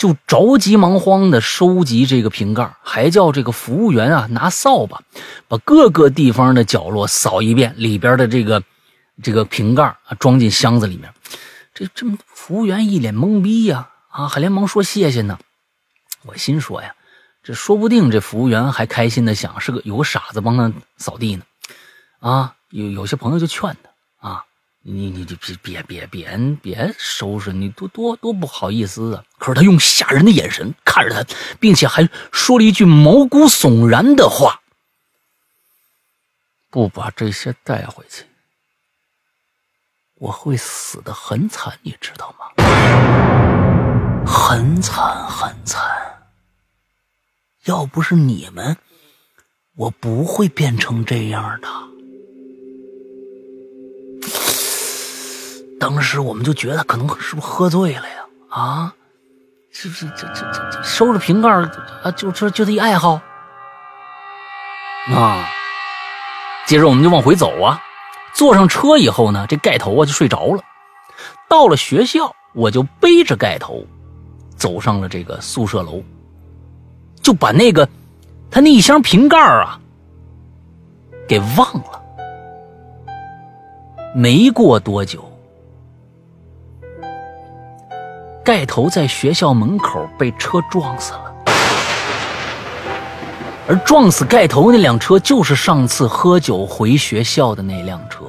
[0.01, 5.03] 就着急忙慌的收集这个瓶盖，还叫这个服务员啊拿扫把，
[5.47, 8.63] 把各个地方的角落扫一遍，里边的这个
[9.23, 11.13] 这个瓶盖啊装进箱子里面。
[11.75, 15.39] 这这服务员一脸懵逼呀，啊还连忙说谢谢呢。
[16.23, 16.95] 我心说呀，
[17.43, 21.43] 这说不定这服务员还开心的想是个有个傻子帮他扫地呢。
[22.21, 23.90] 啊，有有些朋友就劝他。
[24.83, 25.25] 你你你
[25.63, 29.23] 别别别别别收拾，你多多多不好意思啊！
[29.39, 34.63] 可是他用吓人的眼神看着他，并且还说了一句毛骨悚然的话
[36.71, 38.25] ：“不把这些带回去，
[40.15, 42.47] 我会死的很惨，你知道吗？
[44.27, 45.83] 很惨很惨。
[47.65, 48.79] 要不是你们，
[49.77, 51.69] 我不会变成这样的。”
[55.81, 58.15] 当时我们就觉得可能是不是喝醉了呀？
[58.51, 58.95] 啊，
[59.73, 61.49] 是不是这这这这收拾瓶盖
[62.03, 62.11] 啊？
[62.15, 63.19] 就这就这一爱好
[65.09, 65.49] 啊？
[66.67, 67.81] 接着我们就往回走啊，
[68.35, 70.63] 坐上车以后呢，这盖头啊就睡着了。
[71.49, 73.83] 到了学校，我就背着盖头
[74.57, 76.03] 走上了这个宿舍楼，
[77.23, 77.89] 就把那个
[78.51, 79.81] 他那一箱瓶盖啊
[81.27, 82.03] 给忘了。
[84.15, 85.30] 没过多久，
[88.45, 91.21] 盖头在学校门口被车撞死了。
[93.69, 98.25] 而撞死盖头那辆车，就是上次喝酒回学校的那辆车。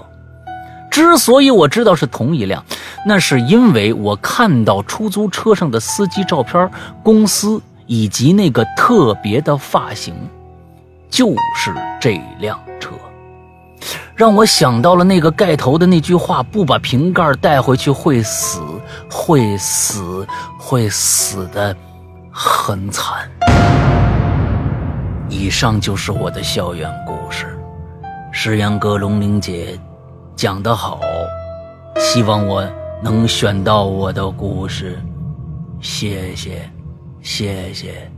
[0.91, 2.63] 之所以我知道是同一辆，
[3.07, 6.69] 那是因为我看到出租车上的司机照片、
[7.01, 10.13] 公司以及那个特别的发型，
[11.09, 12.91] 就是这辆车，
[14.13, 18.61] 让我想到了那个盖头的那句话：“不把瓶盖带回去会死，
[19.09, 20.27] 会死，
[20.59, 21.75] 会死的
[22.31, 23.29] 很惨。”
[25.29, 27.57] 以上就是我的校园故事，
[28.31, 29.79] 石阳哥龙玲姐
[30.35, 30.99] 讲得好，
[31.97, 32.67] 希望我
[33.01, 35.01] 能选到我的故事，
[35.81, 36.69] 谢谢，
[37.21, 38.11] 谢谢。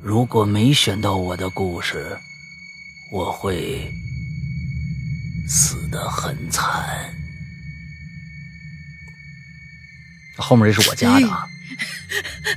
[0.00, 2.16] 如果没选到我的故事，
[3.12, 3.92] 我会
[5.46, 7.15] 死得很惨。
[10.36, 11.44] 后面这是我家的啊。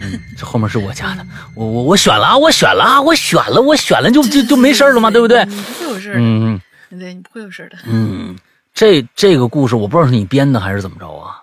[0.01, 1.25] 嗯，这后面是我家的，
[1.55, 5.09] 我我我选了啊，我选了啊，我选了，我选了就就就没事了嘛？
[5.09, 5.43] 对不对？
[5.45, 6.61] 不会有事嗯，
[6.91, 7.77] 对你不会有事的。
[7.85, 8.37] 嗯，
[8.73, 11.41] 这这个故事我不知道是你编的还是怎么着啊？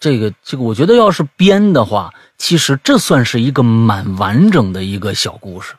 [0.00, 5.74] 这个这个，我觉得要是编的话，其实这算是一个蛮完整的一个小故事。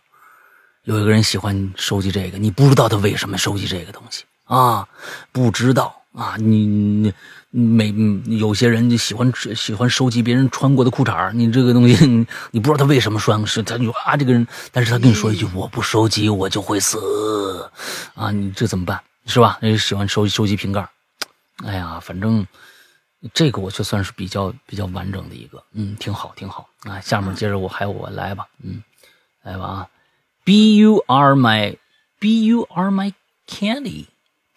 [0.85, 4.87] 有一个人喜欢收集这个，你不知道他为什么收集这个东西啊？
[5.31, 6.35] 不知道啊？
[6.37, 7.13] 你你。
[7.57, 7.95] 每
[8.25, 17.71] 有些人就喜欢喜欢收集别人穿过的裤衩你这个东西，你你不知道他为什么穿，是他就啊这个人，但是他跟你说一句我不收集我就会死，
[18.13, 19.57] 啊你这怎么办是吧？
[19.61, 20.85] 那喜欢收收集瓶盖，
[21.63, 22.45] 哎呀，反正
[23.33, 26.99] 这个我就算是比较比较完整的一个，嗯，挺好挺好啊。
[26.99, 28.83] 下面接着我还有我来吧，嗯，
[29.43, 29.87] 来吧啊
[30.43, 31.77] ，B U R my
[32.19, 33.13] B U R my
[33.47, 34.07] candy，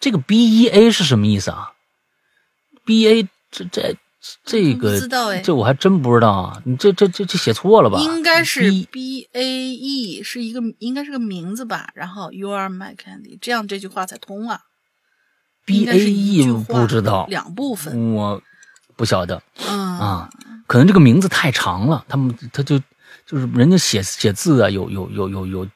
[0.01, 1.71] 这个 B E A 是什么意思啊
[2.89, 3.95] ？B A 这这
[4.43, 6.59] 这个，不知道哎，这我还真不知道啊！
[6.65, 7.99] 你这这这这写错了吧？
[7.99, 11.91] 应该是 B A E 是一个，应该是个名字吧？
[11.93, 14.61] 然后 You are my candy，这样这句话才通啊。
[15.65, 18.41] B A E 不知道两部分，我
[18.95, 19.43] 不晓得。
[19.69, 20.29] 嗯啊，
[20.65, 22.79] 可能这个名字太长了，他们他就
[23.27, 25.67] 就是人家写写字啊，有有有有有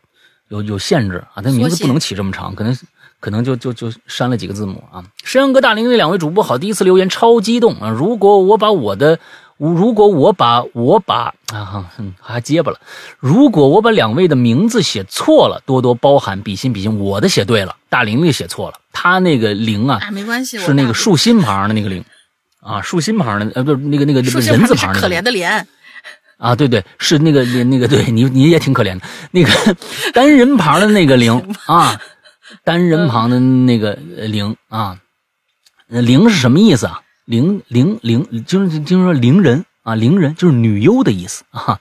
[0.47, 2.75] 有有限制啊，他名字不能起这么长，可能。
[3.23, 5.01] 可能就就就删了几个字母啊！
[5.23, 7.87] 山羊哥、大玲那两位主播好，第一次留言超激动啊！
[7.87, 9.17] 如果我把我的，
[9.55, 11.89] 如果我把我把啊，
[12.19, 12.81] 还结巴了。
[13.19, 16.99] 如果我把两位的名字写错了，多多包涵，比心比心。
[16.99, 22.03] 我的写对了，大玲玲写错了，他那个玲啊，没关系，是那个竖心旁的那个玲
[22.59, 25.63] 啊，竖心旁的呃，不是那个那个人字旁的可怜的怜
[26.37, 29.49] 啊，对对，是那个那个对你你也挺可怜的，那个
[30.11, 31.97] 单人旁的那个玲啊。
[32.63, 33.93] 单人旁的那个
[34.27, 34.99] “灵”啊
[35.87, 41.79] ，“灵”是什么意思啊？“灵灵灵”就是就是说“灵人”啊，“灵人”就是女优的意思啊。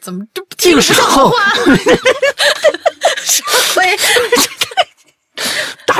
[0.00, 1.32] 怎么这这个时候？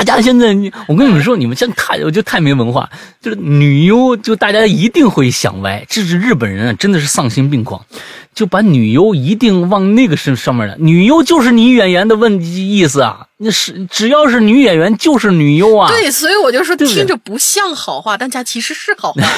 [0.03, 0.47] 大家现在，
[0.87, 2.89] 我跟你们说，你们现在太，我就太没文化。
[3.21, 5.85] 就是女优，就大家一定会想歪。
[5.87, 7.85] 这是日本人啊，真的是丧心病狂，
[8.33, 10.75] 就把女优一定往那个身上面的。
[10.79, 15.91] 女优就是女演员的问题意思啊，那是只要是女演员就是女优啊。
[15.91, 19.21] 对，所以我就说听着不像好话，但它其实是好话。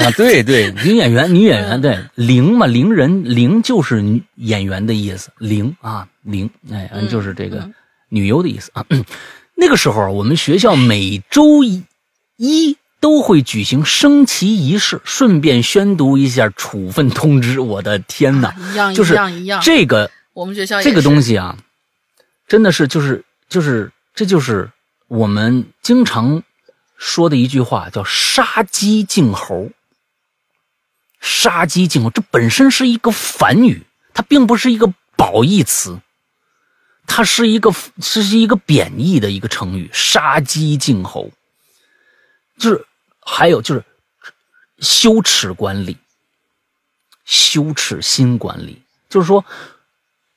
[0.00, 7.68] 啊，对对，女演员，女演员，对，灵嘛，灵人，灵就是女演员的意思，灵啊，灵，哎，就是这个
[8.08, 8.84] 女优的意思啊。
[9.62, 11.62] 那个时候，我们学校每周
[12.36, 17.60] 一都会举行升旗仪式，顺便宣读一下处分通知。
[17.60, 19.62] 我的天哪，一样一样一样。
[19.62, 21.56] 这个我们学校这个东西啊，
[22.48, 24.68] 真的是就是就是这就是
[25.06, 26.42] 我们经常
[26.96, 29.70] 说的一句话，叫“杀鸡儆猴”。
[31.22, 36.00] 杀鸡儆猴，这本身是一个反语，它并不是一个褒义词。
[37.06, 37.70] 它是一个，
[38.00, 41.30] 这是一个贬义的一个成语，“杀鸡儆猴”，
[42.58, 42.86] 就是
[43.20, 43.84] 还有就是
[44.78, 45.96] 羞耻管理，
[47.24, 48.80] 羞耻心管理，
[49.10, 49.44] 就是说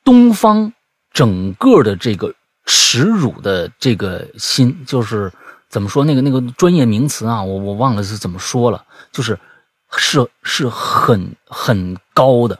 [0.03, 0.73] 东方
[1.13, 2.33] 整个的这个
[2.65, 5.31] 耻辱的这个心，就是
[5.69, 7.41] 怎么说那个那个专业名词啊？
[7.41, 9.39] 我我忘了是怎么说了，就是
[9.95, 12.59] 是是很很高的。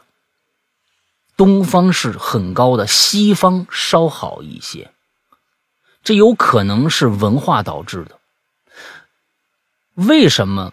[1.36, 4.90] 东方是很高的，西方稍好一些，
[6.02, 8.18] 这有可能是文化导致的。
[9.94, 10.72] 为什么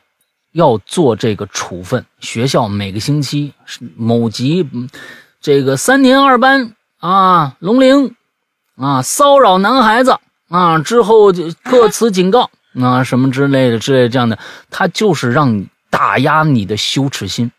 [0.51, 2.05] 要做这个处分？
[2.19, 3.53] 学校每个星期
[3.95, 4.67] 某级
[5.41, 8.15] 这个三年二班啊，龙陵
[8.75, 10.17] 啊，骚扰男孩子
[10.49, 12.49] 啊，之后就各词警告
[12.81, 17.51] 啊，什么之类的之类这样的，他就是让你打压你的羞耻心。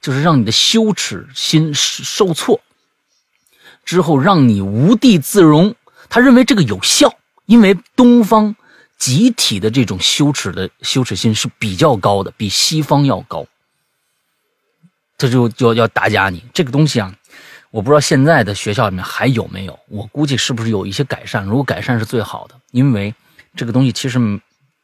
[0.00, 2.60] 就是让你的羞耻心受挫，
[3.84, 5.74] 之后让你无地自容。
[6.08, 7.14] 他认为这个有效，
[7.46, 8.56] 因为东方
[8.98, 13.46] 集体的这种羞耻的羞耻心是比较高的，比西方要高。
[15.18, 17.14] 他就就要打压你这个东西啊！
[17.70, 21.44] 我不知道现在的学校里面还有没有，我估计是不是有一些改善。
[21.44, 23.14] 如果改善是最好的，因为
[23.54, 24.18] 这个东西其实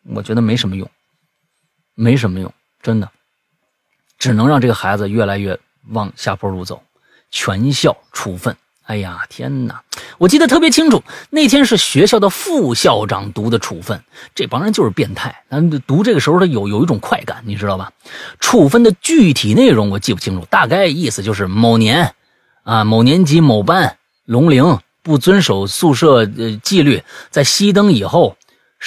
[0.05, 0.89] 我觉得没什么用，
[1.95, 2.53] 没什么用，
[2.83, 3.11] 真的。
[4.19, 5.59] 只能让这个孩子越来越
[5.91, 6.83] 往下坡路走，
[7.31, 8.57] 全校处分。
[8.85, 9.83] 哎呀，天哪！
[10.17, 14.01] 我记得特别清楚，那天是学校的副校长读的处分。
[14.33, 17.91] 这帮人就是变态，咱读这个时候他有有一种快感，你知道吧？
[18.39, 22.15] 处分的具体内容我记不清楚，大概意思就是某年，
[22.63, 28.37] 啊，某年级某班龙陵不遵守宿舍呃纪律，在熄灯以后。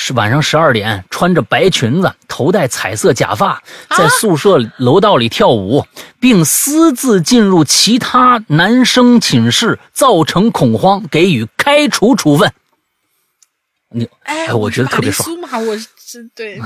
[0.02, 5.86] 是晚上十二点，穿着白裙子，头戴彩色假发，在宿舍楼道里跳舞，
[6.22, 12.50] 并私自进入其他男生寝室，造成恐慌，给予开除处分。
[13.90, 15.38] 你哎，我 觉得特别爽。
[15.40, 16.64] 嘛，我是对，就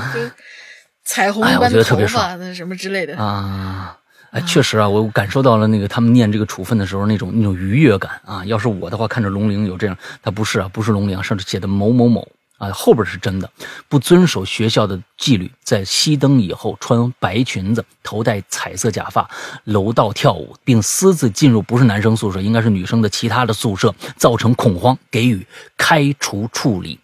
[1.04, 3.98] 彩虹般的头发，那什么之类的啊。
[4.30, 8.44] 哎，确实啊，我感受到了那个他们念这个处分的时候那种那种愉悦感啊。
[8.44, 12.28] 要是我的话，看着龙陵有这样，他不是啊，不是龙陵，上面写的某某某。
[12.64, 13.50] 啊，后边是真的，
[13.88, 19.28] 不遵守学校的纪律，在熄灯以后穿白裙子，头戴彩色假发，
[19.64, 25.46] 楼道跳舞，并私自进入不是男生宿舍，应该是女生的其他的宿舍，造成恐慌，给予
[25.76, 26.98] 开除处理。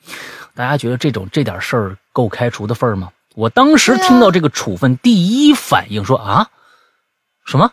[0.55, 3.11] 大家觉得这种这点事儿够开除的份儿吗？
[3.35, 6.49] 我当时听到这个处分，第一反应说啊，
[7.47, 7.73] 什么？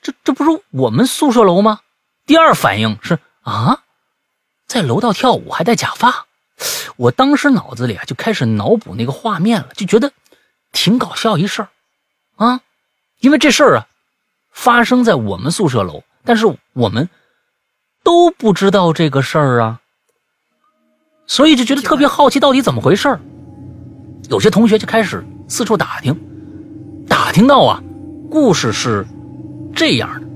[0.00, 1.80] 这这不是我们宿舍楼吗？
[2.24, 3.82] 第二反应是啊，
[4.66, 6.26] 在楼道跳舞还戴假发。
[6.96, 10.12] 我当时脑子里啊就开始脑补那个画面了，就觉得
[10.72, 11.68] 挺搞笑一事儿
[12.36, 12.60] 啊，
[13.20, 13.86] 因为这事儿啊
[14.50, 17.08] 发生在我们宿舍楼，但是我们
[18.02, 19.80] 都不知道这个事儿啊，
[21.26, 23.20] 所以就觉得特别好奇，到底怎么回事儿。
[24.28, 26.18] 有些同学就开始四处打听，
[27.08, 27.82] 打听到啊，
[28.30, 29.06] 故事是
[29.74, 30.26] 这样的：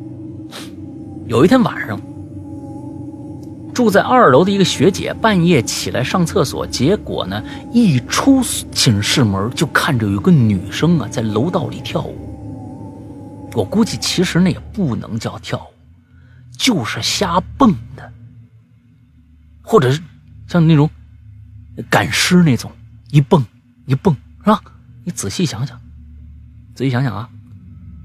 [1.26, 2.00] 有一天晚上。
[3.76, 7.44] 住在二楼的一个学姐半夜起来上厕所，结果呢，
[7.74, 8.42] 一出
[8.72, 13.50] 寝室门就看着有个女生啊在楼道里跳舞。
[13.52, 15.74] 我估计其实那也不能叫跳舞，
[16.56, 18.10] 就是瞎蹦的，
[19.60, 20.00] 或者是
[20.48, 20.88] 像那种
[21.90, 22.72] 赶尸那种
[23.10, 23.44] 一蹦
[23.84, 24.58] 一蹦，是吧？
[25.04, 25.78] 你仔细想想，
[26.74, 27.28] 仔细想想啊，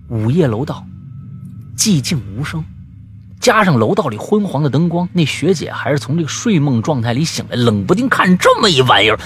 [0.10, 0.86] 午夜楼道，
[1.78, 2.62] 寂静无声。
[3.42, 9.20] 加上楼道里昏黄的灯光，那学姐还是从这个睡梦状态里醒来，冷不丁看这么一玩意儿，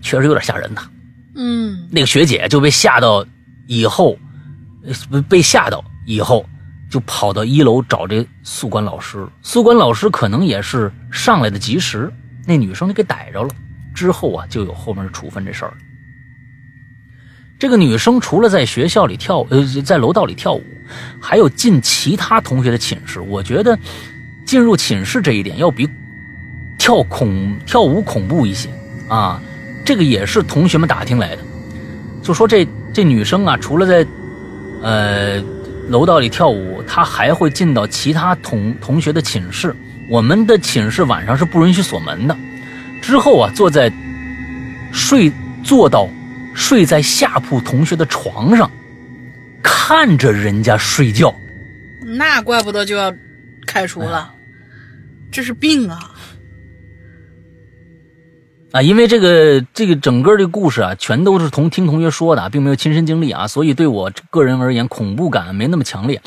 [0.00, 0.82] 确实有点吓人呐。
[1.36, 3.24] 嗯，那个学姐就被吓到，
[3.66, 4.16] 以后
[5.28, 6.44] 被吓到以后，
[6.90, 9.28] 就跑到一楼找这宿管老师。
[9.42, 12.10] 宿管老师可能也是上来的及时，
[12.46, 13.50] 那女生就给逮着了。
[13.94, 15.74] 之后啊，就有后面处分这事儿。
[17.56, 20.62] 这个女生除了在学校里跳，呃，在楼道里跳舞，
[21.20, 23.20] 还有进其他同学的寝室。
[23.20, 23.78] 我觉得
[24.44, 25.88] 进入寝室这一点要比
[26.76, 28.68] 跳恐跳舞恐怖一些
[29.08, 29.40] 啊。
[29.84, 31.42] 这个也是同学们打听来的，
[32.22, 34.06] 就说这这女生啊，除了在
[34.82, 35.42] 呃
[35.88, 39.74] 楼道里跳舞，她还会进到其他同同学的寝室。
[40.10, 42.36] 我们的寝室晚上是不允许锁门的。
[43.00, 43.90] 之后啊，坐在
[44.92, 45.32] 睡
[45.62, 46.08] 坐到。
[46.54, 48.70] 睡在下铺同学的床上，
[49.62, 51.34] 看着人家睡觉，
[52.16, 53.12] 那怪不得就要
[53.66, 54.32] 开除了，
[55.30, 56.12] 这是病啊！
[58.72, 66.20] 啊，因为这个这个整个这个故事啊，全都是同听同学说的，并没有亲身经历啊，所以对我个人而言，恐怖感没那么强烈。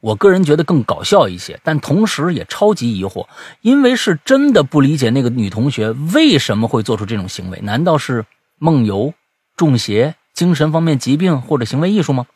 [0.00, 3.26] 我个人觉得更搞笑一些，但同时也超级疑惑，
[3.60, 8.24] 因为是真的不理解那个女同学为什么会做出这种行为，难道是
[8.58, 9.12] 梦游？
[9.60, 12.26] 中邪、精神方面疾病或者行为艺术吗？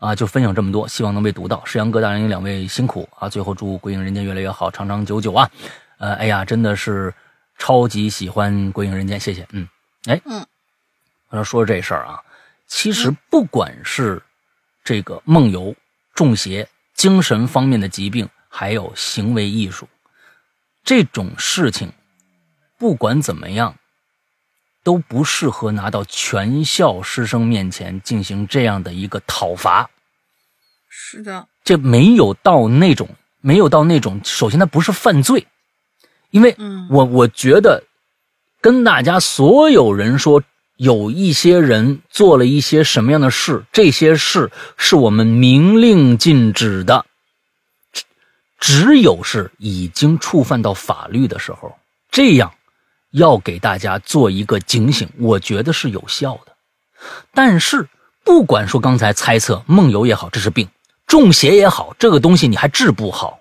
[0.00, 1.64] 啊，就分享这么多，希望能被读到。
[1.64, 3.28] 世阳哥大人两位辛苦啊！
[3.28, 5.48] 最后祝鬼影人间越来越好，长长久久啊！
[5.98, 7.14] 呃，哎呀，真的是
[7.56, 9.46] 超级喜欢《鬼影人间》，谢谢。
[9.52, 9.68] 嗯，
[10.06, 10.44] 哎，嗯，
[11.28, 12.18] 我要说这事儿啊，
[12.66, 14.20] 其实不管是
[14.82, 15.72] 这个梦游、
[16.16, 19.88] 中邪、精神方面的疾病，还有行为艺术
[20.82, 21.92] 这种事情，
[22.76, 23.76] 不管怎么样，
[24.82, 29.88] 都不适合拿到全校师生面前进行这样的一个讨伐。
[30.88, 33.08] 是的，这没有到那种，
[33.40, 34.20] 没有到那种。
[34.24, 35.46] 首先，它不是犯罪。
[36.30, 36.56] 因为
[36.90, 37.84] 我我觉得，
[38.60, 40.42] 跟大家所有人说，
[40.76, 47.04] 有一些人做了一些什么样的事，这些事是我们明令禁止的。
[48.58, 51.76] 只有是已经触犯到法律的时候，
[52.10, 52.54] 这样
[53.12, 56.52] 要给大家做一个警醒，我觉得是有效的。
[57.32, 57.88] 但是，
[58.24, 60.66] 不管说刚才猜测梦游也好，这是病；
[61.06, 63.38] 中邪也好，这个东西你还治不好。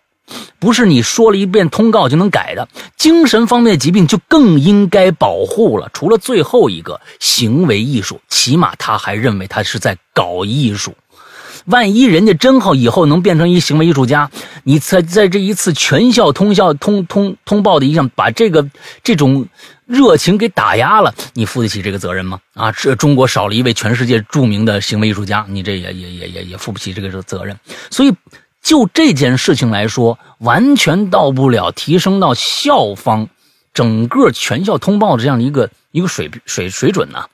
[0.60, 5.90] 不是你说了一遍通告就能改的，精神方面的疾病就更应该保护了。
[5.94, 10.96] 除了最后一个行为艺术，起码他还认为他是在搞艺术。
[11.66, 14.30] 万一人家真好以后能变成一行为艺术家，
[14.64, 18.68] 你在在这一次全校通校通通通报的一项，把这个
[19.04, 19.48] 这种
[19.86, 22.40] 热情给打压了，你负得起这个责任吗？
[22.54, 27.58] 啊，这中国少了一位全世界著名的行为艺术家，你这也也也也也负不起这个责任。
[27.90, 28.14] 所以。
[28.64, 33.28] 就这件事情来说，完全到不了提升到校方
[33.74, 37.26] 整个全校通报的这样的一个一个水水水准呐。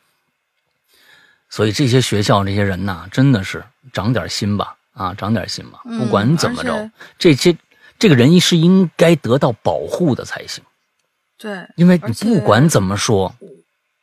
[1.50, 5.82] 所以这些学校这些人呐，真的是长点心吧，啊，长点心吧。
[5.84, 7.58] 不管怎么着，这些
[8.00, 10.64] 这个人是应该得到保护的才行。
[11.38, 13.36] 对，因为你不管怎么说，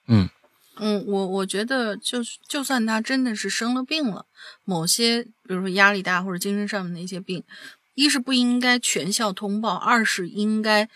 [0.08, 0.28] 嗯。
[0.76, 4.26] 嗯，我我觉得，就就算他真的是生了病了，
[4.64, 7.44] 某些比如说压力大或者精神上面的一些病，
[7.94, 10.88] 一是不应该全校通报，二是应该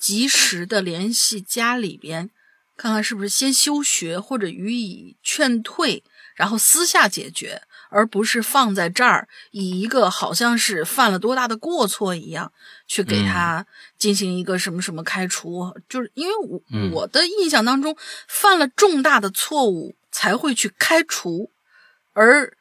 [0.00, 2.30] 及时的联系家里边，
[2.78, 6.02] 看看是不是先休学或者予以劝退，
[6.34, 7.60] 然后私下解决。
[7.88, 12.52] 而不是放在这儿，以一个好像是犯了多大的过错一样，
[12.86, 13.66] 去给他
[13.98, 16.60] 进行一个什么什么开除，就是因为我
[16.92, 17.96] 我的印象当中，
[18.28, 21.50] 犯了重大的错误才会去开除，
[22.12, 22.56] 而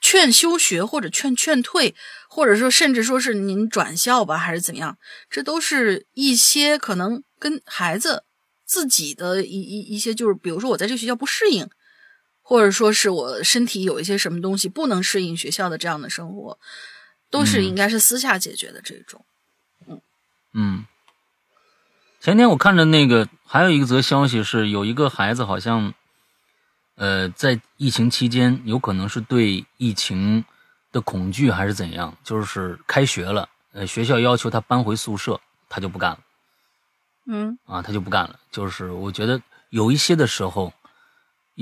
[0.00, 1.94] 劝休学或者劝劝退，
[2.28, 4.96] 或者说甚至说是您转校吧，还是怎么样，
[5.30, 8.24] 这都是一些可能跟孩子
[8.64, 11.68] 自己的一一一些，就是比如说我在这个学校不适应。
[12.52, 16.58] 或者说是我身体有一些什么东西不能适应学校的这样的生活，
[17.30, 19.24] 都是应该是私下解决的这种。
[19.88, 20.02] 嗯
[20.52, 20.84] 嗯。
[22.20, 25.94] 前天我看着那个还有一个则消息是，有一个孩子好像，
[26.96, 30.44] 呃，在疫情期间有可能是对疫情
[30.92, 36.18] 的恐惧还是怎样，就是开学了，呃，学校要求他搬回宿舍，他就不干了。
[37.28, 37.58] 嗯。
[37.64, 38.38] 啊，他就不干了。
[38.50, 40.70] 就是我觉得有一些的时候。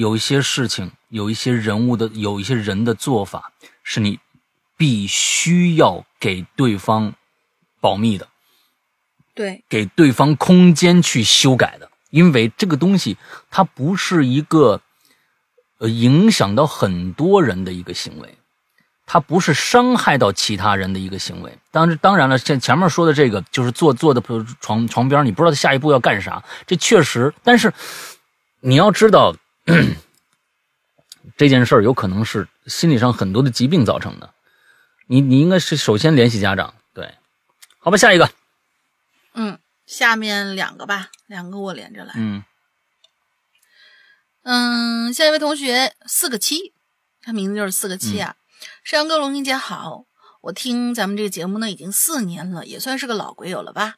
[0.00, 3.52] 有一些事情，有一些人物的，有一些人的做法，
[3.82, 4.18] 是你
[4.78, 7.12] 必须要给对方
[7.82, 8.26] 保密的，
[9.34, 13.18] 对，给对方空间去修改的，因为这个东西
[13.50, 14.80] 它不是一个
[15.76, 18.38] 呃影响到很多人的一个行为，
[19.04, 21.58] 它不是伤害到其他人的一个行为。
[21.70, 24.22] 当然，当然了，像前面说的这个，就是坐坐的
[24.62, 27.70] 床床边，你不知道他下一步要干啥，这确实，但是
[28.60, 29.36] 你要知道。
[31.36, 34.34] 这件事儿有可能是心理上很多的疾病造成的，
[35.06, 37.14] 你你应该是首先联系家长，对，
[37.78, 38.30] 好吧，下一个，
[39.34, 42.42] 嗯，下面两个吧，两个我连着来，嗯。
[44.42, 46.72] 嗯，下一位同学四个七，
[47.20, 48.36] 他名字就是四个七啊，
[48.82, 50.06] 山羊哥龙英姐好，
[50.40, 53.96] 我听咱们这个节目呢已经四年了，也算是个老鬼友了吧，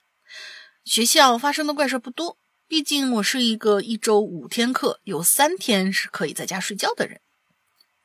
[0.85, 2.39] 学校发生的怪事不多。
[2.73, 7.21] 毕竟我是一个一周五天课，有三天是可以在家睡觉的人，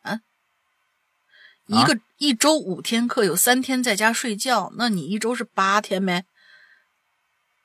[0.01, 0.19] 啊，
[1.67, 6.25] 一个一周五天课有三天在家睡觉，那你一周是八天呗？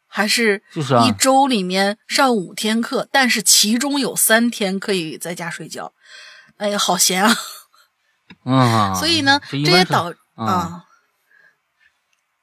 [0.07, 5.93] 还是一周里面上五天课，但是其中有三天可以在家睡觉？
[6.59, 7.35] 哎呀，好闲啊！
[8.45, 10.85] 啊，所以呢，这也导啊。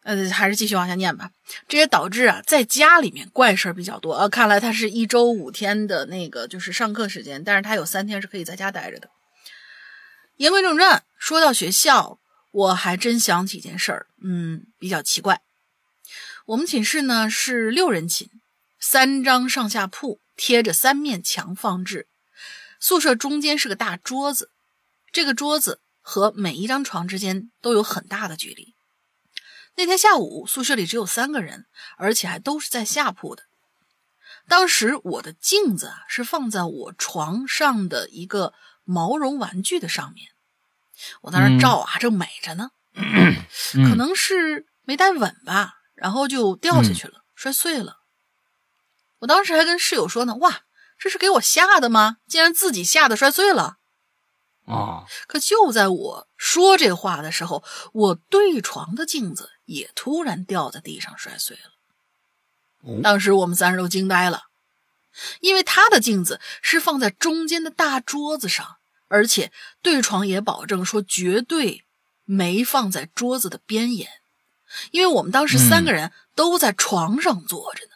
[0.10, 1.30] 呃，还是继续往下念吧。
[1.68, 4.28] 这也导致啊，在家里面怪事儿比较多啊。
[4.28, 9.12] 看来他是一周五天的那个就是上课时间，但是他有三天是可以在家待着的。
[10.38, 12.18] 言归正传，说到学校，
[12.50, 15.42] 我还真想起一件事儿，嗯，比较奇怪。
[16.48, 18.32] 我们寝室呢是六人寝，
[18.80, 22.08] 三张上下铺贴着三面墙放置，
[22.80, 24.50] 宿舍中间是个大桌子，
[25.12, 28.74] 这个桌子和每一张床之间都有很大的距离。
[29.80, 31.66] 那天下午，宿舍里只有三个人，
[31.96, 33.44] 而且还都是在下铺的。
[34.46, 38.54] 当时我的镜子啊是放在我床上的一个
[38.84, 40.32] 毛绒玩具的上面，
[41.22, 42.72] 我在那照啊，正美着呢，
[43.88, 48.00] 可能是没戴稳吧，然后就掉下去了，摔碎了。
[49.20, 50.64] 我当时还跟室友说呢，哇，
[50.98, 52.18] 这是给我吓的吗？
[52.28, 53.78] 竟然自己吓得摔碎了。
[54.68, 55.06] 啊！
[55.26, 63.02] 可就在我说这话的时候，我对床的镜子也突然掉在地上摔碎了。
[63.04, 64.44] 当时我们三人都惊呆了，
[65.42, 68.78] 因为他的镜子是放在中间的大桌子上，
[69.10, 69.52] 而且
[69.84, 71.84] 对床也保证说绝对
[72.26, 74.10] 没放在桌子的边沿，
[74.90, 77.92] 因为我们当时三个人都在床上坐着呢。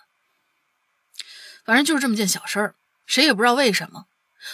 [1.65, 2.75] 反正就是这么件小事儿，
[3.07, 4.05] 谁也不知道为什么。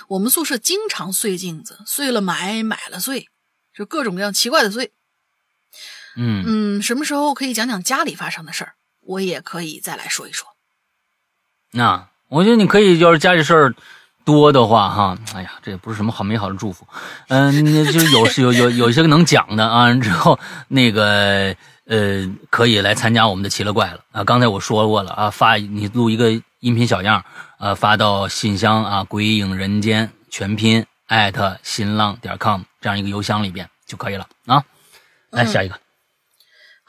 [0.09, 3.27] 我们宿舍经常碎镜子，碎了买，买了碎，
[3.73, 4.93] 就各种各样奇怪的碎。
[6.21, 8.73] 嗯嗯，什么时候可以讲讲家里发生的事儿？
[9.01, 10.47] 我也可以再来说一说。
[11.71, 13.73] 那我觉得你可以，要是家里事儿
[14.25, 16.85] 多的话，哈，哎呀，这也不是什么好美好的祝福。
[17.29, 20.37] 嗯，就有是 有有有一些能讲的啊，之后
[20.67, 21.55] 那个
[21.85, 24.23] 呃，可以来参加我们的奇了怪了啊。
[24.23, 27.23] 刚才我说过了啊，发你录一个音频小样。
[27.59, 34.63] 呃，发到信箱啊，鬼影人间全拼艾特新浪点 com 这样一个邮箱里边就可以了啊。
[35.31, 35.77] 来下一个，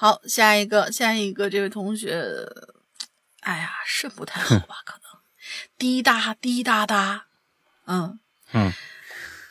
[0.01, 2.49] 好，下一个，下一个，这位同学，
[3.41, 4.77] 哎呀，肾不太好吧？
[4.87, 5.21] 可能
[5.77, 7.27] 滴答滴答答，
[7.85, 8.19] 嗯
[8.55, 8.73] 嗯，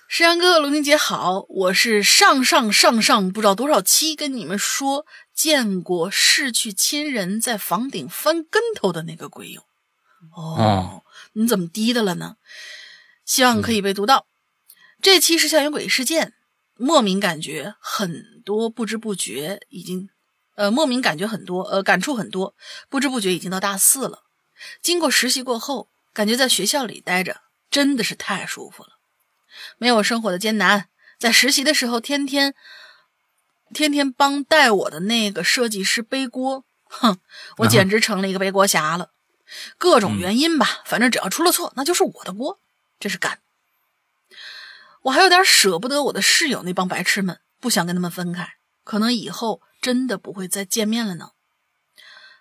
[0.07, 5.05] 石阳哥哥，龙玲姐好，我是上上上上不知道多少期跟你们说
[5.35, 9.63] 见过逝去亲人在房顶翻跟头的那个鬼友
[10.35, 11.03] 哦。
[11.33, 12.37] 你怎么滴的了呢？
[13.23, 14.25] 希望可以被读到。
[14.99, 16.33] 这期是校园诡异事件，
[16.75, 20.09] 莫名感觉很多，不知不觉已经，
[20.59, 22.53] 呃，莫名感觉很多，呃，感触很多，
[22.89, 24.23] 不知不觉已经到大四了。
[24.81, 27.39] 经过实习过后，感觉在学校里待着
[27.71, 28.89] 真的是太舒服了，
[29.77, 30.89] 没有生活的艰难。
[31.17, 32.53] 在实习的时候，天天
[33.73, 37.19] 天天帮带我的那个设计师背锅，哼，
[37.59, 39.11] 我简直成了一个背锅侠了。
[39.77, 42.59] 各种原因吧，反正只要出了错，那就是我的锅，
[42.99, 43.39] 这是干。
[45.03, 51.31] 我还有点舍不得我的室友那帮白痴们，不想跟他们分开，可能以后真的不会再见面了呢。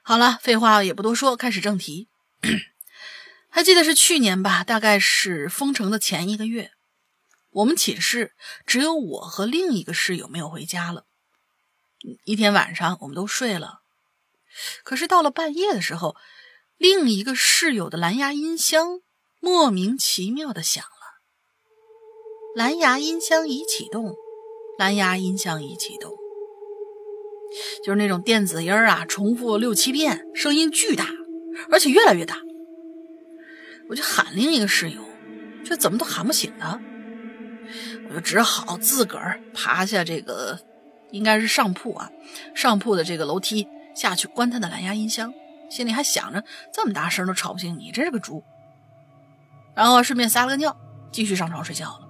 [0.03, 2.09] 好了，废话也不多说，开始正题。
[3.51, 6.73] 还记得是去年吧，大概是封城的前一个月，
[7.51, 8.33] 我们寝室
[8.67, 11.07] 只有我和另一个室友没有回家了。
[12.25, 13.81] 一天晚上，我们都睡了，
[14.85, 16.17] 可是到了半夜的时候。
[16.81, 19.01] 另一个室友的蓝牙音箱
[19.41, 21.19] 莫名其妙的响了。
[22.55, 24.15] 蓝牙音箱已启动，
[24.79, 26.17] 蓝牙音箱已启动，
[27.85, 31.07] 就是那种电子音啊，重复六七遍，声音巨大，
[31.71, 32.37] 而且越来越大。
[33.89, 35.01] 我就喊另一个室友，
[35.65, 36.81] 这怎么都喊不醒他，
[38.09, 40.59] 我就只好自个儿爬下这个，
[41.11, 42.11] 应该是上铺啊，
[42.55, 45.33] 上铺的这个楼梯下去关他的蓝牙音箱。
[45.71, 46.43] 心里还想着
[46.73, 48.43] 这么大声都吵不醒你，真是个猪。
[49.75, 50.75] 然后顺便撒了个尿，
[51.13, 52.09] 继续上床睡觉了。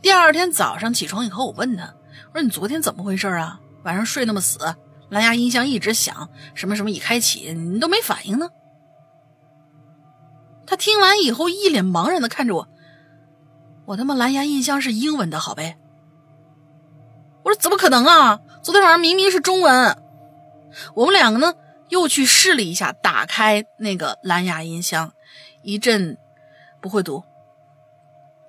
[0.00, 1.94] 第二天早上起床以后，我问他
[2.34, 3.60] ：“我说你昨天怎么回事啊？
[3.84, 4.58] 晚上睡那么死，
[5.10, 8.48] 蓝牙音箱一直响，什么什么已开启，你都没反应呢？”
[10.66, 12.68] 他听完以后一脸茫然的看着我
[13.86, 15.76] ：“我他妈蓝牙音箱是英文的好呗？”
[17.44, 18.40] 我说：“怎么可能啊？
[18.62, 19.98] 昨天晚上明明是中文。”
[20.94, 21.52] 我们两个呢？
[21.88, 25.12] 又去试了一下，打开那个蓝牙音箱，
[25.62, 26.16] 一阵
[26.80, 27.22] 不会读，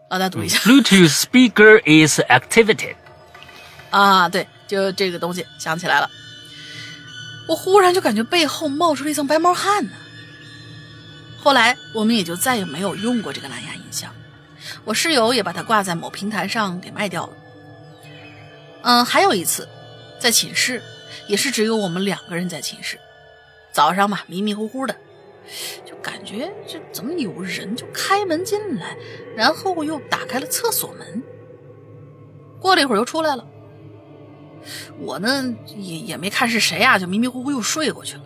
[0.09, 0.57] 老大读一下。
[0.59, 2.95] Bluetooth speaker is activated。
[3.89, 6.09] 啊，对，就这个东西想起来了。
[7.47, 9.91] 我忽然就感觉背后冒出了一层白毛汗呢。
[11.37, 14.13] 后来我们也就再也没有用过这个蓝牙音箱，
[14.85, 17.33] 我室友也把它挂在某平台上给卖掉了。
[18.81, 19.67] 嗯，还有一次，
[20.19, 20.81] 在寝室，
[21.27, 22.97] 也是只有我们两个人在寝室。
[23.71, 24.95] 早上嘛，迷迷糊糊的，
[25.85, 28.95] 就感觉这怎么有人就开门进来，
[29.35, 31.21] 然后又打开了厕所门。
[32.61, 33.45] 过了一会儿又出来了。
[34.99, 38.23] 我呢也也没看是谁啊，就迷迷糊糊又睡过去了。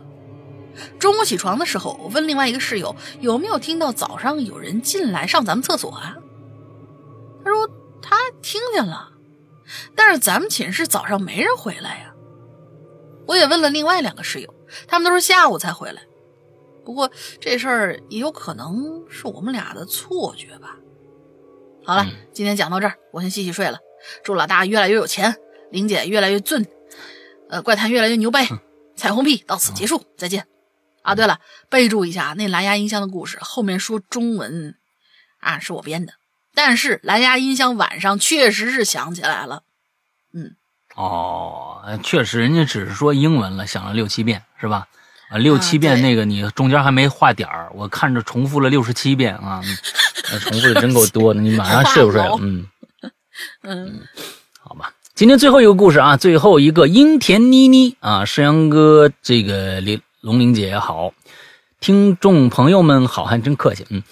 [1.00, 6.16] 中午起床的时候，我问另外一个室友有没有听到早上有人进来上咱们厕所啊？
[7.44, 7.70] 他说
[8.02, 9.12] 他听见了，
[9.96, 12.14] 但是咱们寝室早上没人回来呀。
[13.26, 14.54] 我也问了另外两个室友。
[14.86, 16.02] 他们都是下午才回来，
[16.84, 17.10] 不过
[17.40, 20.76] 这事儿也有可能是我们俩的错觉吧。
[21.86, 23.80] 好了，今天讲到这儿，我先洗洗睡了。
[24.26, 25.38] 祝老大越来越有钱，
[25.72, 26.66] 玲姐越来越俊，
[27.50, 28.48] 呃，怪谈越来越牛掰。
[28.96, 30.48] 彩虹屁到此结束，再见。
[31.04, 31.40] 啊，对了，
[31.70, 34.76] 备注一下，那蓝牙音箱的故事后面说中文
[35.40, 36.14] 啊，是我编的，
[36.54, 39.64] 但是蓝牙音箱晚上确实是响起来了。
[40.34, 40.56] 嗯，
[40.96, 44.88] 哦，确实，人家只是说英文了，响了六七遍，是吧？
[45.30, 49.62] 啊，六七遍那个你中间还没画点儿，我看着重复了六十七遍啊，
[50.42, 52.22] 重复的真够多的，你晚上睡不睡？
[52.42, 52.68] 嗯
[53.64, 54.02] 嗯。
[55.18, 61.12] 今天最后一个故事啊，最后一个樱田妮妮啊，山阳哥，这个林龙玲姐好，
[61.80, 64.04] 听众朋友们好，还真客气，嗯。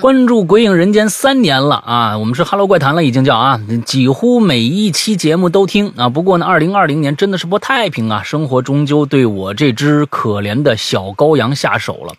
[0.00, 6.08] 关注《鬼影人间》三年了啊，我们是《哈喽怪谈》了，已经叫啊，几乎每一期节目都听啊。
[6.08, 12.14] 不过呢，二零二零年真的是不太平啊，生活终究对我这只可怜的小羔羊下手了。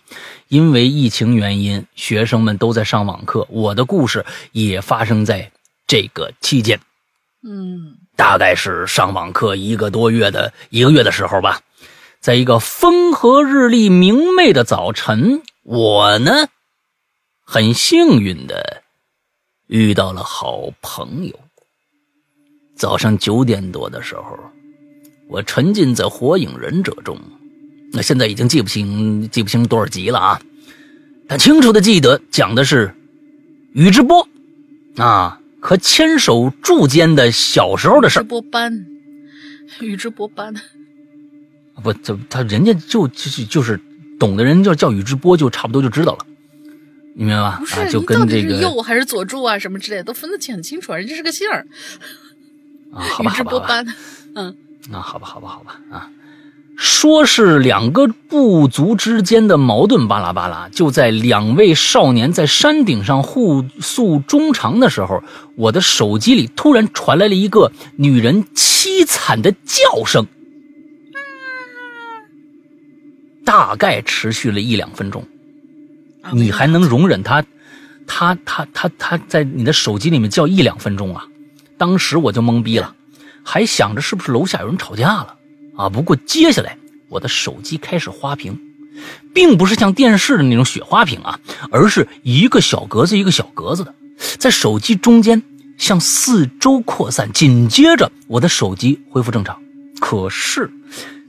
[0.48, 5.52] 因为疫情原因，学生们都在上网课，我的故事也发生在
[5.86, 6.80] 这个期间。
[7.44, 11.62] 嗯，大概是上网课一个多月的一个月的时候吧，
[12.20, 16.50] 在一个风和日丽、明媚的早晨，我呢。
[17.46, 18.84] 很幸运的
[19.68, 21.34] 遇到了好朋友。
[22.76, 24.38] 早上九点多的时候，
[25.30, 27.18] 我沉浸在《火影忍者》中，
[27.94, 30.42] 那现在已经记不清记不清多少集了啊，
[31.26, 32.94] 但清楚的记得讲的是
[33.72, 34.28] 宇智波
[34.98, 38.86] 啊和千手柱间的小时候的事儿宇智波斑，
[39.82, 40.54] 宇智波斑，
[41.84, 43.80] 不，这他人家就就是就是
[44.20, 46.26] 懂的人就叫宇智波，就差不多就知道了。
[47.16, 47.58] 你明白吧？
[47.60, 51.68] 不是，就跟这个右还是左柱啊，什么之类的都分得清很清楚，人家是个姓儿
[52.94, 53.02] 啊。
[53.02, 53.84] 好吧， 好吧，好吧。
[54.36, 54.56] 嗯，
[54.90, 56.10] 那好吧，好吧，好吧啊。
[56.82, 60.70] 说是两个部族之间的矛盾，巴拉巴拉。
[60.70, 65.22] 就在两位少年在山顶上互诉衷肠的时候，
[65.56, 70.26] 我的手机里突然传来了一个女人凄惨的叫声，
[73.44, 75.28] 大概持续了一两分钟。
[76.32, 77.44] 你还能容忍他，
[78.08, 81.26] 他他他他在你的手机里面叫一两分钟啊？
[81.78, 82.96] 当时我就懵逼了，
[83.44, 85.36] 还想着是不是楼下有人吵架了
[85.80, 85.90] 啊？
[85.90, 86.78] 不过接下来
[87.08, 88.60] 我的手机开始花屏，
[89.34, 91.40] 并不是像电视的那种雪花屏啊，
[91.72, 93.96] 而是一个小格子一个小格子的，
[94.38, 95.42] 在手机中间
[95.78, 97.32] 向四周扩散。
[97.32, 99.62] 紧接着我的手机恢复正常，
[100.02, 100.70] 可是，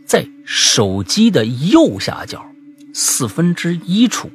[0.04, 2.44] 在手机的右下角
[2.92, 4.28] 四分之一处。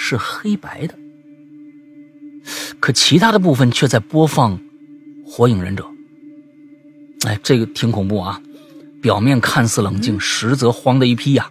[0.00, 0.94] 是黑白的，
[2.78, 4.56] 可其他的部分却在播放
[5.26, 5.84] 《火影忍者》。
[7.28, 8.40] 哎，这个挺恐怖啊！
[9.08, 11.50] 表面看似冷静，实则慌的一批呀。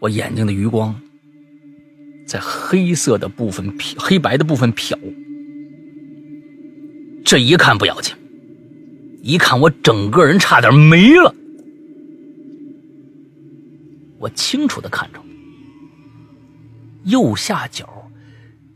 [0.00, 0.94] 我眼睛的余光
[2.26, 4.94] 在黑色的部分瞟，黑白的部分瞟。
[7.24, 8.14] 这一看不要紧，
[9.22, 11.34] 一看我整个人差点没了。
[14.18, 15.18] 我清楚的看着。
[17.04, 17.88] 右下角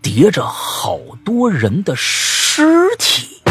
[0.00, 2.62] 叠着好多人的尸
[2.98, 3.42] 体，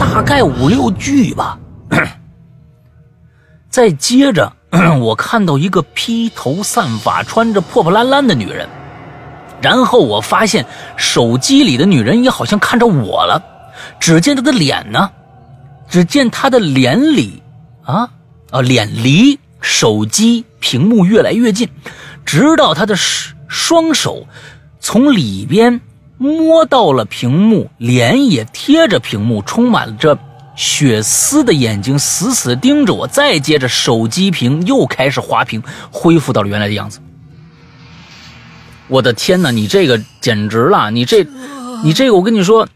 [0.00, 1.60] 大概五六具吧。
[3.68, 4.52] 再接着，
[5.00, 8.68] 我看到一个披头散发、穿着破破烂烂的女人。
[9.60, 10.66] 然后我发现
[10.96, 13.42] 手机里的女人也好像看着我了。
[13.98, 15.10] 只见她的脸呢？
[15.88, 17.42] 只见她的脸里
[17.82, 18.10] 啊
[18.50, 21.68] 啊，脸离手机屏幕越来越近，
[22.24, 22.96] 直到她的。
[23.46, 24.26] 双手
[24.80, 25.80] 从里边
[26.18, 30.18] 摸到了屏幕，脸也贴着屏幕，充满着
[30.54, 33.06] 血丝的眼睛死死盯着我。
[33.06, 37.00] 再接着，手机屏又开始滑屏，恢复到了原来的样子。
[38.88, 40.90] 我的天哪，你这个简直了！
[40.90, 41.26] 你这，
[41.82, 42.68] 你这个，我跟你说，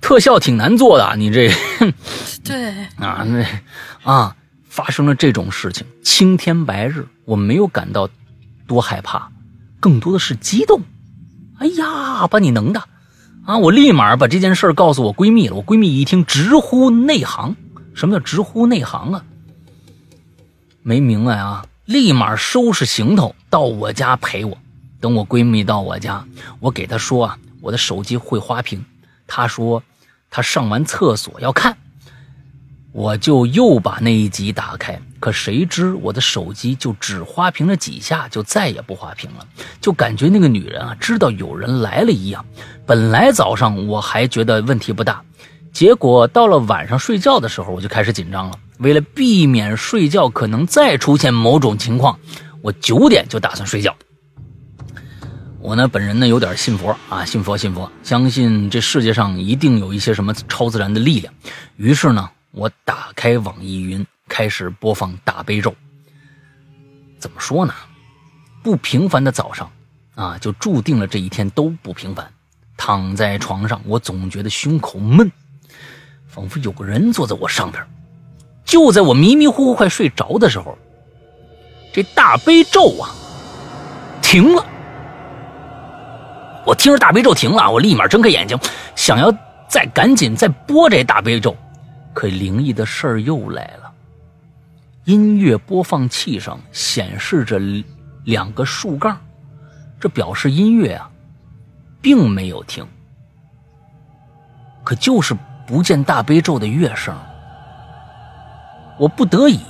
[0.00, 1.16] 特效挺难做的。
[1.16, 1.50] 你这，
[2.44, 3.44] 对 啊，那
[4.04, 4.36] 啊，
[4.68, 8.08] 发生了这种事情，青天白日，我没有感到
[8.66, 9.28] 多害怕。
[9.80, 10.82] 更多的是激动，
[11.58, 12.82] 哎呀，把你能的，
[13.50, 13.58] 啊！
[13.58, 15.56] 我立马把这件事告诉我闺蜜了。
[15.56, 17.56] 我闺蜜一听直呼内行，
[17.94, 19.24] 什么叫直呼内行啊？
[20.82, 21.66] 没明白啊？
[21.84, 24.56] 立马收拾行头到我家陪我。
[25.00, 26.24] 等我闺蜜到我家，
[26.60, 28.84] 我给她说啊，我的手机会花屏。
[29.26, 29.82] 她说
[30.30, 31.76] 她上完厕所要看。
[32.92, 39.46] 我就又把那一集打开，可谁知我的手机就只花屏了几下，就再也不花屏了，
[39.80, 42.44] 就感觉那个女人啊知道有人来了一样。
[42.84, 45.22] 本来早上我还觉得问题不大，
[45.72, 48.58] 结果到了晚上睡觉的时候，我就开始紧张了。
[48.78, 52.18] 为了避免睡觉可能再出现某种情况，
[52.60, 53.94] 我九点就打算睡觉。
[55.60, 61.32] 我呢，本人呢有点信佛啊，信佛信佛，相信这世界上一定有一些什么超自然的力量。
[61.76, 62.28] 于是呢。
[62.52, 65.74] 我打开网易云，开始播放大悲咒。
[67.18, 67.72] 怎么说呢？
[68.62, 69.70] 不平凡的早上
[70.16, 72.32] 啊，就注定了这一天都不平凡。
[72.76, 75.30] 躺在床上，我总觉得胸口闷，
[76.26, 77.86] 仿佛有个人坐在我上边。
[78.64, 80.76] 就在我迷迷糊糊快睡着的时候，
[81.92, 83.10] 这大悲咒啊
[84.22, 84.66] 停了。
[86.66, 88.58] 我听着大悲咒停了，我立马睁开眼睛，
[88.96, 89.32] 想要
[89.68, 91.56] 再赶紧再播这大悲咒，
[92.20, 93.90] 可灵异的事儿又来了。
[95.04, 97.58] 音乐播放器上显示着
[98.24, 99.18] 两个竖杠，
[99.98, 101.10] 这表示音乐啊。
[102.02, 102.86] 并没有停，
[104.84, 105.34] 可就是
[105.66, 107.16] 不见大悲咒的乐声。
[108.98, 109.60] 我不得已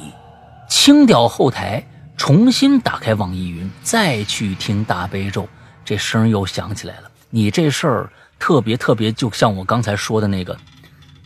[0.68, 1.84] 清掉后台，
[2.16, 5.48] 重新打开网易云，再去听大悲咒，
[5.84, 7.10] 这声又响起来了。
[7.30, 10.58] 你这事儿特别特别，就像我刚才说的那个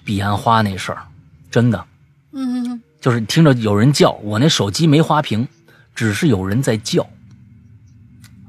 [0.05, 1.07] 彼岸花那事儿，
[1.55, 1.87] 真的，
[2.33, 5.47] 嗯，就是听着有人叫，我那手机没花屏，
[5.95, 7.09] 只是有人在叫。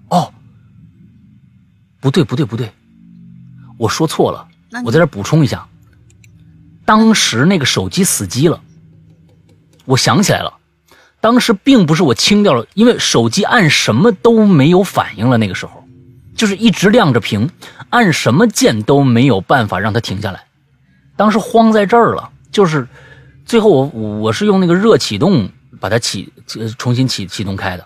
[0.09, 0.33] 哦。
[1.99, 2.73] 不对，不对，不对，
[3.77, 4.47] 我说错了。
[4.83, 5.67] 我在这补充一下，
[6.83, 8.59] 当时那个手机死机了。
[9.85, 10.51] 我想起来了，
[11.21, 15.37] 当时并不是我清掉了，因为手机按什么都没有反应了。
[15.37, 15.87] 那个时候，
[16.35, 17.51] 就是一直亮着屏，
[17.91, 20.43] 按什么键都没有办法让它停下来。
[21.15, 22.87] 当时慌在这儿了，就是
[23.45, 25.49] 最后我我是用那个热启动
[25.81, 26.31] 把它启
[26.77, 27.85] 重新启启动开的。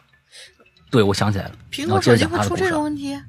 [0.91, 1.51] 对，我想起来了。
[1.71, 3.19] 苹果手机会出这个问题？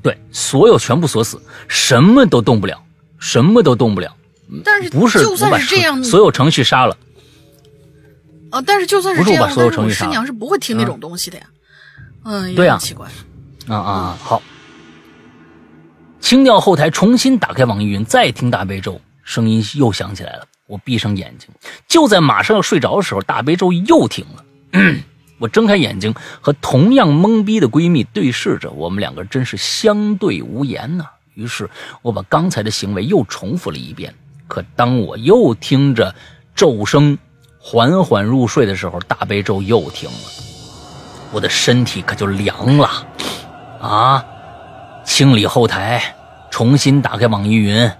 [0.00, 2.80] 对，所有全部锁死，什么都动不了，
[3.18, 4.16] 什么都动不了。
[4.64, 6.96] 但是不是就算是这样，所有程序杀了。
[8.50, 11.46] 啊，但是就算是这样，所有程序师娘是不会听那种东西的呀。
[12.22, 13.08] 嗯，对呀，奇怪。
[13.66, 14.40] 啊啊，好，
[16.20, 20.46] 清掉后台，重新打开网易云，再听大悲咒，声音又响起来了。
[20.66, 21.48] 我闭上眼睛，
[21.88, 24.44] 就在马上要睡着的时候，大悲咒又停了。
[25.38, 31.04] 我睁开眼睛，和同样懵逼的闺蜜对视着，我们两个真是相对无言呢。
[31.34, 31.68] 于是，
[32.00, 34.14] 我把刚才的行为又重复了一遍。
[34.46, 36.14] 可当我又听着
[36.54, 37.18] 咒声
[37.58, 40.28] 缓缓入睡的时候，大悲咒又停了，
[41.32, 43.06] 我的身体可就凉了。
[43.80, 44.24] 啊！
[45.04, 46.14] 清理后台，
[46.50, 47.90] 重新打开网易云，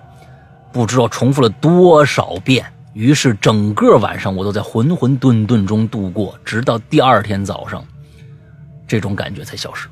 [0.75, 2.67] 不知道重复了多少遍。
[2.95, 7.85] 于是整个晚上我都在浑浑沌沌中度过，直到第二天早上，
[8.87, 9.89] 这种感觉才消失。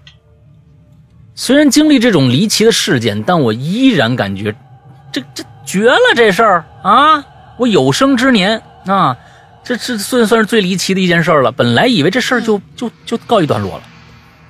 [1.34, 4.54] 虽然经历这种离奇的事件，但我依然感觉，
[5.10, 7.24] 这这绝了这事儿啊！
[7.58, 9.16] 我有生之年啊，
[9.64, 11.50] 这这算算是最离奇的一件事了。
[11.50, 13.82] 本来以为这事儿就就就告一段落了，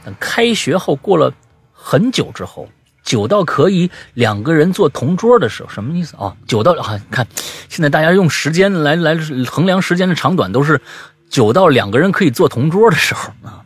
[0.04, 1.32] 等开学后过了
[1.72, 2.68] 很久之后。
[3.02, 6.36] 久到可以两个人坐同桌的时候，什么意思啊？
[6.46, 7.26] 久到啊，看，
[7.68, 10.80] 现在大家用时间来来衡量时间的长短，都是
[11.28, 13.62] 久到两个人可以坐同桌的时候啊，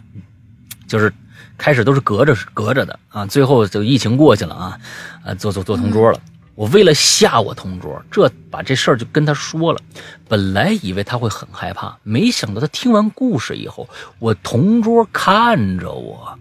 [0.89, 1.13] 就是
[1.59, 4.79] 开始都是隔着隔着的啊，最后就疫情过去了啊，
[5.25, 6.21] 啊，坐坐坐同桌了。
[6.55, 9.81] 我为了吓我同桌，这把这事儿就跟他说了。
[10.27, 13.87] 本来以为他会很害怕，没想到他听完故事以后，
[14.19, 16.39] 我同桌看着我，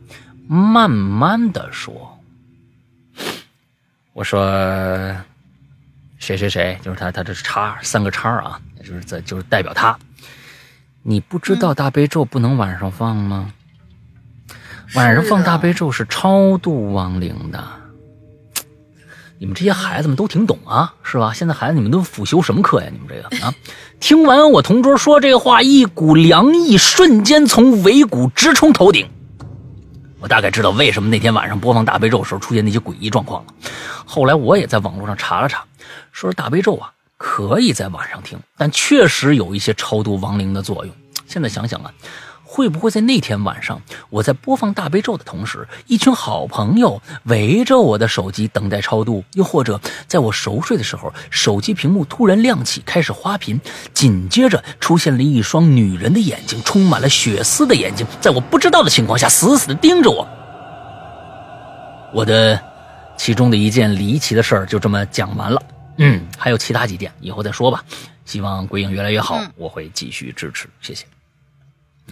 [0.47, 2.14] 慢慢的说。
[4.15, 4.39] 我说，
[6.19, 9.99] 谁谁谁，就是他，他这是叉三个叉啊，就是在就是代表他。
[11.03, 13.51] 你不知道大悲咒不能晚上放吗？
[14.93, 17.61] 晚上放大悲咒是超度亡灵的。
[19.37, 21.33] 你们这些孩子们都挺懂啊，是吧？
[21.33, 22.87] 现在孩子你们都辅修什么课呀？
[22.89, 23.53] 你们这个啊？
[23.99, 29.09] 听完我同桌说这话，一股凉意瞬间从尾骨直冲头顶。
[30.25, 33.53] 我大概知道为什么那天晚上播放大悲咒时候出现那些诡异状况了。
[34.07, 35.63] 后来我也在网络上查了查，
[36.11, 40.95] 说是大悲咒啊可以在晚上听，但确实有一些超度亡灵的作用。
[41.27, 41.93] 现在想想啊。
[42.55, 49.25] 会不会在那天晚上，我在播放大悲咒的同时，一群好朋友围着我的手机等待超度？
[49.33, 49.77] 又或者，
[50.07, 53.59] 在我熟睡的时候，手机屏幕突然亮起，开始花屏，
[53.93, 60.25] 紧接着出现了一双女人的眼睛，充满了血丝的眼睛，在我不知道的情况下，死死地盯着我。
[62.13, 62.57] 我的
[63.17, 65.61] 其中的一件离奇的事儿就这么讲完了。
[65.97, 67.83] 嗯，还有其他几件，以后再说吧。
[68.23, 71.05] 希望鬼影越来越好，我会继续支持，谢谢。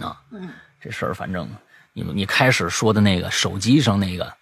[0.00, 0.48] 啊，嗯，
[0.80, 1.48] 这事儿反正
[1.92, 4.32] 你们你开始说的那个手机上那个，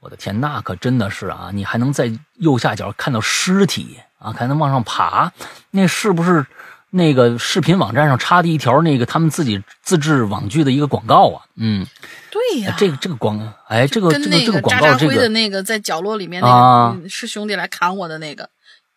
[0.00, 1.50] 我的天，那可真的是啊！
[1.52, 5.32] 你还能在右下角看到尸体啊，还能往上爬，
[5.72, 6.46] 那是不是
[6.90, 11.44] 那个视频网站上插的一条那个他们自己自制网剧的一个广告啊？
[11.56, 11.84] 嗯，
[12.30, 18.48] 对呀，这个这个广，哎，这个这个这个广告，这个的那个在角落里面那个是兄弟来砍我的那个，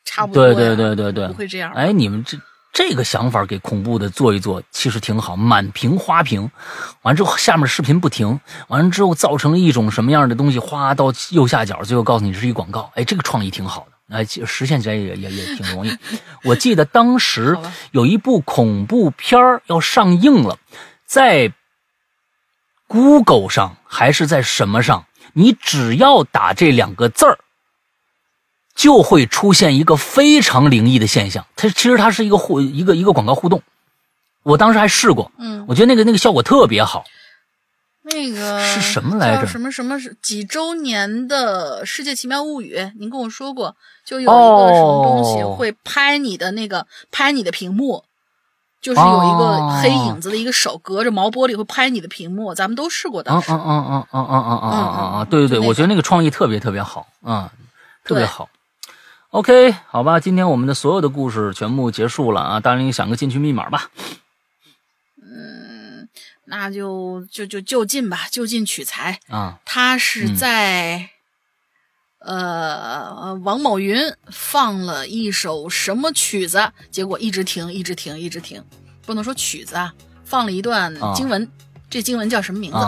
[0.05, 2.37] 差不多，对对对对对，不会这样，哎，你们这。
[2.71, 5.35] 这个想法给恐怖的做一做，其实挺好。
[5.35, 6.49] 满屏花屏，
[7.01, 12.91] 完之后下面视频不停，完了之后造成一种什么样的东西，哗到右下角，最后告诉你这是一广告。
[12.95, 15.97] 哎，这个创意挺好的，哎，实现起来也也也挺容易。
[16.45, 17.57] 我记得当时
[17.91, 20.57] 有一部恐怖片要上映了，
[21.05, 21.51] 在
[22.87, 27.39] Google 上还是在什么上，你只要打这两个字儿。
[28.79, 33.61] 就会出现一个非常灵异的现象，它其实它是一个互一个一个广告互动，
[34.41, 37.03] 我当时还试过，嗯，我觉得那个那个效果特别好。
[38.03, 39.45] 那个是什么来着？
[39.45, 42.89] 什么什么是几周年的世界奇妙物语？
[42.97, 43.75] 您跟我说过，
[44.05, 48.05] 就有一个什么东西会拍你的那个拍你的屏幕，
[48.81, 53.29] 就是有一个黑影子的一个手隔着毛玻璃会拍你的屏幕，咱们都试过的。
[53.29, 57.49] 嗯嗯嗯嗯嗯嗯嗯嗯嗯嗯，对对对，我觉得那个创意特别特别好，嗯，
[58.05, 58.47] 特别好。
[59.31, 62.59] OK，好吧，今天我们的所有的故事全部结束了啊！
[62.59, 63.91] 大林想个进去密码吧。
[65.21, 66.09] 嗯，
[66.45, 69.59] 那就就就就近吧，就近取材啊。
[69.65, 71.11] 他是在
[72.21, 74.01] 呃王某云
[74.31, 78.63] 放了一首什么曲子，结果一直停，一直停，一直停。
[79.05, 79.93] 不能说曲子啊，
[80.23, 81.47] 放了一段经文，
[81.87, 82.79] 这经文叫什么名字？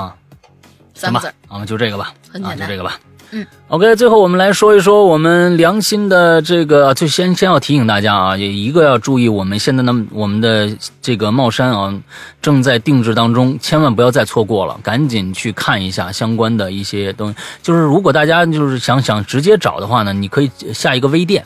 [0.96, 1.32] 三个字。
[1.48, 3.00] 啊，就这个吧，很简单，就这个吧。
[3.34, 10.70] 嗯，OK，最后我们来说一说我们良心的这个，就先先要提醒大家啊，也一个要注意，我们现在呢，我们的
[11.02, 11.94] 这个帽衫啊，
[12.42, 17.36] 正在定制当中，千万不要再错过了，赶紧去看一下相关的一些东西。
[17.64, 21.46] 就是如果大家就是想想直接找的话呢，你可以下一个微店。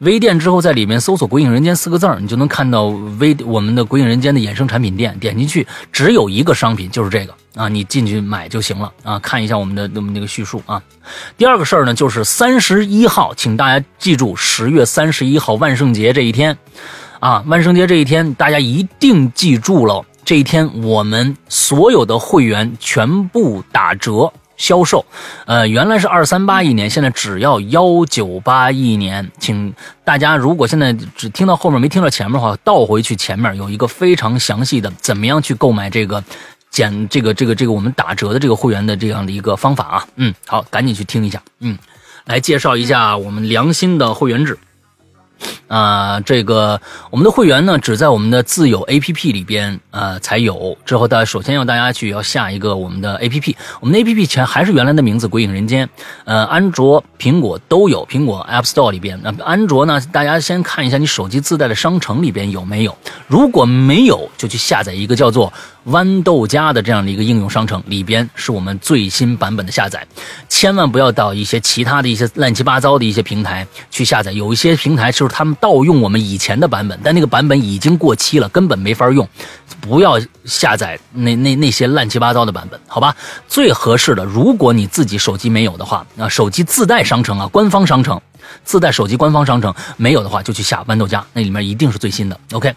[0.00, 2.84] 微店之后，在里面搜索“鬼影人间”四个字，你就能看到
[3.18, 5.18] 微我们的“鬼影人间”的衍生产品店。
[5.18, 9.18] 点进去，只有一个商品，就是这个啊，你进去买就行了啊。
[9.20, 10.82] 看一下我们的那么那个叙述啊。
[11.38, 16.58] 第二个事儿呢，就是三十一号，请大家记住，十月三十一号万圣节这一天
[17.18, 24.30] 啊，万圣节这一天，大家一定记住了，这一天我们所有的会员全部打折。
[24.56, 25.04] 销售，
[25.46, 29.30] 呃，原来是二三八一年，现在只要幺九八一年。
[29.38, 29.72] 请
[30.04, 36.22] 大家如果现在只听到后面没听到前面的话，倒回去前面有一个非常详细的怎么样去购买这个
[36.70, 40.06] 减这个这个这个我们打折的这个会员的这样的一个方法啊。
[40.16, 41.42] 嗯，好，赶紧去听一下。
[41.60, 41.76] 嗯，
[42.24, 44.58] 来介绍一下我们良心的会员制。
[45.68, 46.80] 啊，这个
[47.10, 50.76] 我们的会员呢，只在我们的自有 A P P 里边呃才有。
[50.84, 55.86] 之后，大家首先要大家去要下一个我们的 A P P，我们的 A P P 全还是原来的名字《鬼影人间》。
[56.24, 59.20] 呃，安卓、苹果都有，苹果 App Store 里边。
[59.22, 62.96] 那安卓呢，大家先看一下你手机自带的商城里边有没有。
[63.26, 65.52] 如果没有，就去下载一个叫做。
[65.86, 70.06] 豌豆荚的这样的一个应用商城里边是我们最新版本的下载，
[70.48, 74.32] 千万不要到一些其他的一些乱七八糟的一些平台去下载。
[74.32, 79.28] 有一些平台就是他们盗用我们以前的版本，但那个版本已经过期了，根本没法用。
[79.80, 83.14] 不要下载那 那那些乱七八糟的版本，好吧？
[83.46, 88.20] 最合适的，如果你自己手机没有的话，那手机自带商城啊，官方商城
[88.64, 92.40] 自带手机官方商城没有的话，就去下豌豆荚，那里面一定是最新的。
[92.52, 92.74] OK，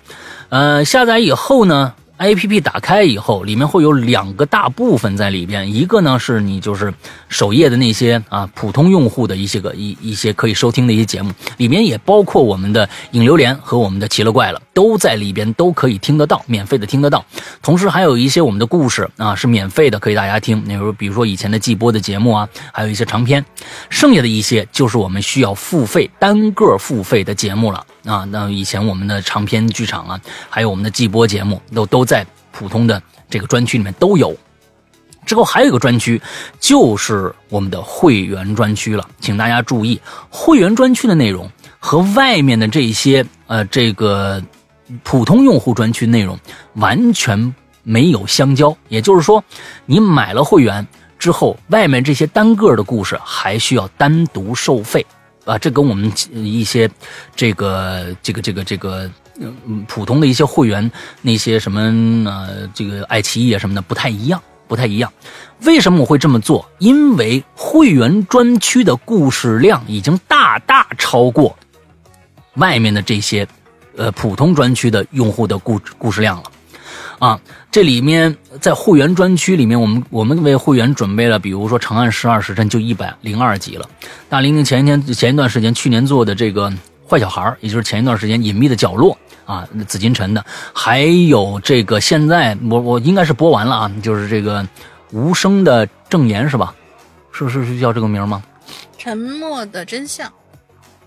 [0.49, 6.93] 呃，下载以后呢？A P P 打开以后，里面会有两个大部分在里边，一个呢是你就是
[7.29, 17.26] 首页的那些啊普通用户的一些个一一些可以收听的一些节目，里面也包括我们的影流连和我们的奇了怪了，都在里边都可以听得到，免费的听得到。
[17.61, 20.64] 同时还有一些我们的故事啊是免费的，可以大家听。
[20.65, 23.43] 那如比如说以前的季播的节目啊，还有一些长篇，
[23.89, 27.85] 剩下的一些就是我们需要付费单个付费的节目了。
[28.06, 34.34] 啊，那以前我们的长篇剧场啊，还有我们的季播节目，都都在普通的这个专区里面都有。
[35.26, 36.22] 之后还有一个专区，
[36.57, 39.06] 就是我们的会员专区了。
[39.19, 39.99] 请大家注意，
[40.30, 44.41] 会员专区的内容和外面的这些呃这个
[45.03, 46.38] 普通用户专区内容
[46.76, 47.53] 完全
[47.84, 48.76] 没有相交。
[48.88, 49.44] 也就是说，
[49.86, 50.86] 你买了会员
[51.18, 55.06] 之后，外面这些单个的故事还需要单独收费。
[55.45, 56.88] 啊，这跟我们一些
[57.36, 59.10] 这个这个这个这个
[59.40, 60.91] 嗯普通的一些会员
[61.24, 61.82] 那些什么
[62.30, 65.11] 呃这个爱奇艺啊什么的不太一样，不太一样。
[65.64, 66.70] 为什么我会这么做？
[66.78, 71.57] 因为会员专区的故事量已经大大超过
[72.56, 73.48] 外面的这些
[73.99, 76.43] 呃普通专区的用户的故故事量了。
[77.19, 77.38] 啊，
[77.69, 83.85] 这里面在会员专区里面，我们我们为会员准备了，比如说《长安十二时辰》就一百零二集了。
[84.30, 86.71] 大玲玲前一天前一段时间去年做的这个
[87.05, 89.17] 《坏小孩》，也就是前一段时间《隐秘的角落》
[89.51, 94.63] 啊，紫禁城的，还有这个现在我我应该是播完了啊，就是这个
[95.11, 96.73] 《无声的证言》是吧？
[97.34, 98.41] 是是是叫这个名吗？
[98.97, 100.31] 沉默的真相。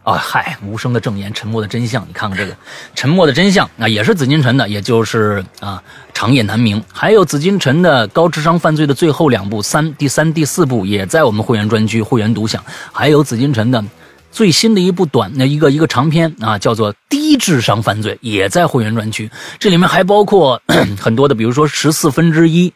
[0.02, 2.04] 啊，嗨，无声的证言，沉默的真相。
[2.08, 2.56] 你看看这个，
[2.94, 5.80] 沉默的真相啊，也是紫金陈的，也就是啊，
[6.12, 6.82] 长夜难明。
[6.92, 12.64] 还有紫金陈的高智商犯罪的最后两部，三、第三、第四部也在我们会员专区，会员独享。
[12.90, 13.84] 还有紫金陈的
[14.32, 19.30] 最新的一部短那一个一个长篇啊，叫做低智商犯罪，也在会员专区。
[19.60, 20.60] 这里面还包括
[20.98, 22.72] 很多的，比如说十四分之一。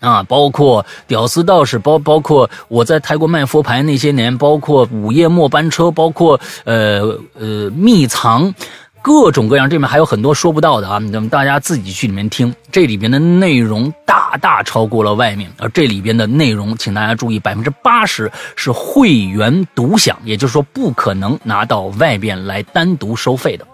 [0.00, 8.54] 啊，包括屌丝道士，包包括我在泰国卖佛牌那些年，包括午夜末班车，包括呃呃秘藏，
[9.00, 23.66] 各种各样，这里面还有很多说不到的啊，那么大家自己去里面听，这里边的内容大大超过了外面，而这里边的内容，请大家注意，百分之八十是会员独享，也就是说不可能拿到外边来单独收费的。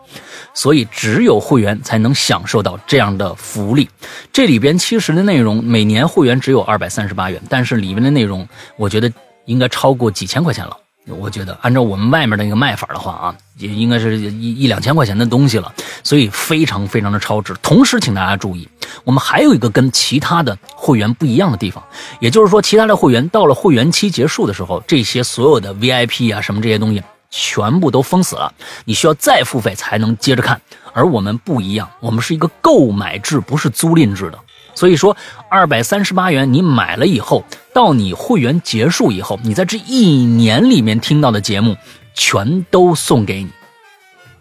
[0.55, 3.89] 所以只有会员才能享受到这样的福利。
[4.33, 8.47] 这里边其实的内容，每年会员只有二百三十八元，但是里面的内容，
[8.77, 9.12] 我觉得
[9.47, 10.77] 应该超过几千块钱了。
[11.09, 15.74] 我觉得按照我们外面那个卖法的话啊，也应该是一一两千块钱的东西了。
[16.05, 17.53] 所以非常非常的超值。
[17.61, 18.69] 同时，请大家注意，
[19.03, 21.83] 我们还有一个跟其他的会员不一样的地方，
[22.20, 27.03] 也就是说，其他的会员到了会员期结束的时候，这些所有的 VIP 啊什么这些东西。
[27.33, 28.55] 全部都封死了，
[28.85, 30.61] 你需要再付费才能接着看。
[30.93, 34.39] 而我们不一样，我们是一个购买制，不是租赁制的。
[34.75, 35.17] 所以说，
[35.51, 37.45] 二百三十八元你买了以后，
[37.75, 41.77] 到你会员结束以后，你在这一年里面听到的节目
[42.15, 43.51] 全都送给你，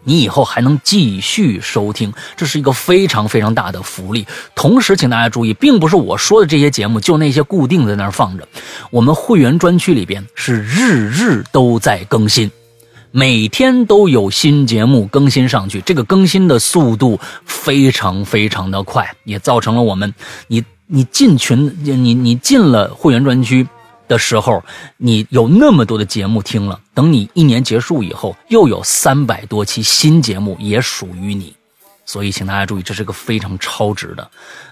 [0.04, 4.26] 你以后还能继续收听，这是一个非常非常大的福利。
[4.54, 8.46] 同时，请大家注意，并不是我说的这些节目就那些固定在那儿放着，
[8.90, 12.50] 我们会员专区里边是日日都在更新。
[13.14, 20.14] 每天都有新节目更新上去，这个更新的速度非常非常的快，也造成了我们，
[20.48, 23.68] 你你进群，你你进了会员专区
[24.08, 24.64] 的时候，
[24.96, 31.54] 你有那么多的节目听了，等你一年结束以后，又有三百多期新节目也属于你，
[32.06, 34.30] 所以请大家注意，这是个非常超值的，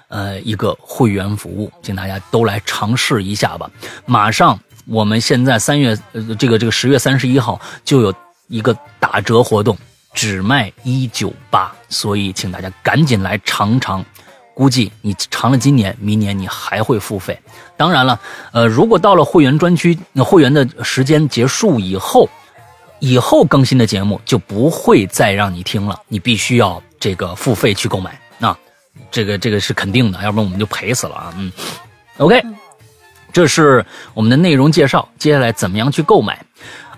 [0.09, 3.71] 呃，一个会员服务，请大家都来尝试一下吧。
[4.07, 8.15] 马上我们现在三月，呃，这个这个十月三十一号就有。
[8.51, 9.79] 一个打折活动，
[10.13, 14.05] 只卖一九八，所以请大家赶紧来尝尝。
[14.53, 17.41] 估计你尝了今年，明年你还会付费。
[17.77, 18.21] 当然了，
[18.53, 22.29] 呃，如果到了会员专区，那会员的时间结束以后，
[22.99, 28.21] 以后更新的节目就不会再让你听了，你必须要这个付费去购买。
[28.37, 28.55] 那
[29.13, 31.33] 这个这个是肯定的，要不然我们就赔死了啊。
[31.39, 31.51] 嗯
[32.19, 32.43] ，OK，
[33.33, 35.09] 这是我们的内容介绍。
[35.19, 36.45] 接下来怎么样去购买？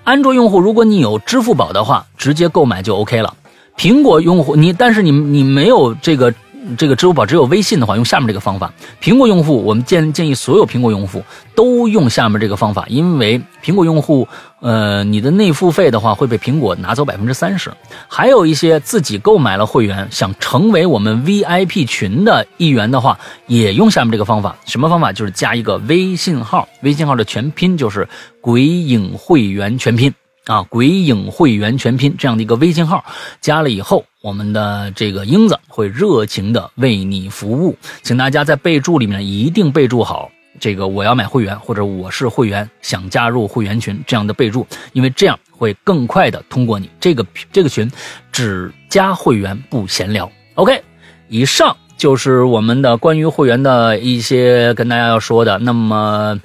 [0.04, 3.34] 安卓用户，如果你有支付宝的话，直接购买就 OK 了。
[3.76, 6.34] 苹果用户，你但是你你没有这个
[6.76, 8.72] 这个支付宝，只有微信的话，用下面这个方法。
[9.00, 11.22] 苹果用户，我们建建议所有苹果用户
[11.54, 14.26] 都用下面这个方法，因为苹果用户。
[14.64, 17.68] 呃，你的内付费的话会被苹果拿走百分之三十，
[18.06, 23.18] 还有一些自己购买了会员想成为我们 VIP 群的一员的话，
[23.48, 24.56] 也用下面这个方法。
[24.64, 25.12] 什么方法？
[25.12, 28.08] 就是加一个微信号，微信号的全拼就是
[28.40, 30.14] “鬼影会员全拼”
[30.46, 33.04] 啊，“鬼影会员全拼”这样的一个微信号，
[33.40, 40.30] 加了以后，我们的这个英子会热情的为你服务，请大家在备注里面一定备注好。
[40.60, 47.90] 这个我要买会员，或者我是会员，想加入会员群这样的备注，因为这样会更快的通过你这个这个群，
[48.30, 50.30] 只加会员不闲聊。
[50.56, 50.82] OK，
[51.28, 55.58] 以上就是我们的关于会员的一些跟大家要说的。
[55.58, 56.38] 那么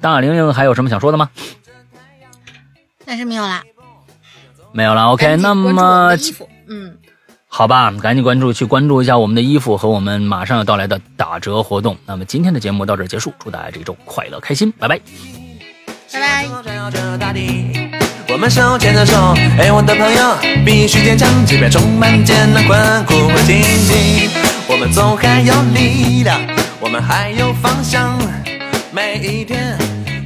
[0.00, 1.28] 大玲玲还有什么想说的吗？
[3.10, 3.64] 暂时没有啦，
[4.70, 5.06] 没有了。
[5.06, 6.16] OK，那么
[6.68, 6.96] 嗯。
[7.48, 11.96] 好吧，赶紧关注，去关注一下我们的衣服和我们马上要到来的打折活动。
[12.06, 15.00] 那么今天的节目到这结束，祝大家这一周快乐开心，拜拜，
[16.12, 16.46] 拜拜。
[18.28, 24.30] 我们手牵着手，哎，我的朋友，必须坚强，即便充满艰难困苦和荆棘，
[24.68, 26.40] 我们总还有力量，
[26.78, 28.16] 我们还有方向，
[28.92, 29.76] 每一天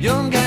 [0.02, 0.43] 勇敢。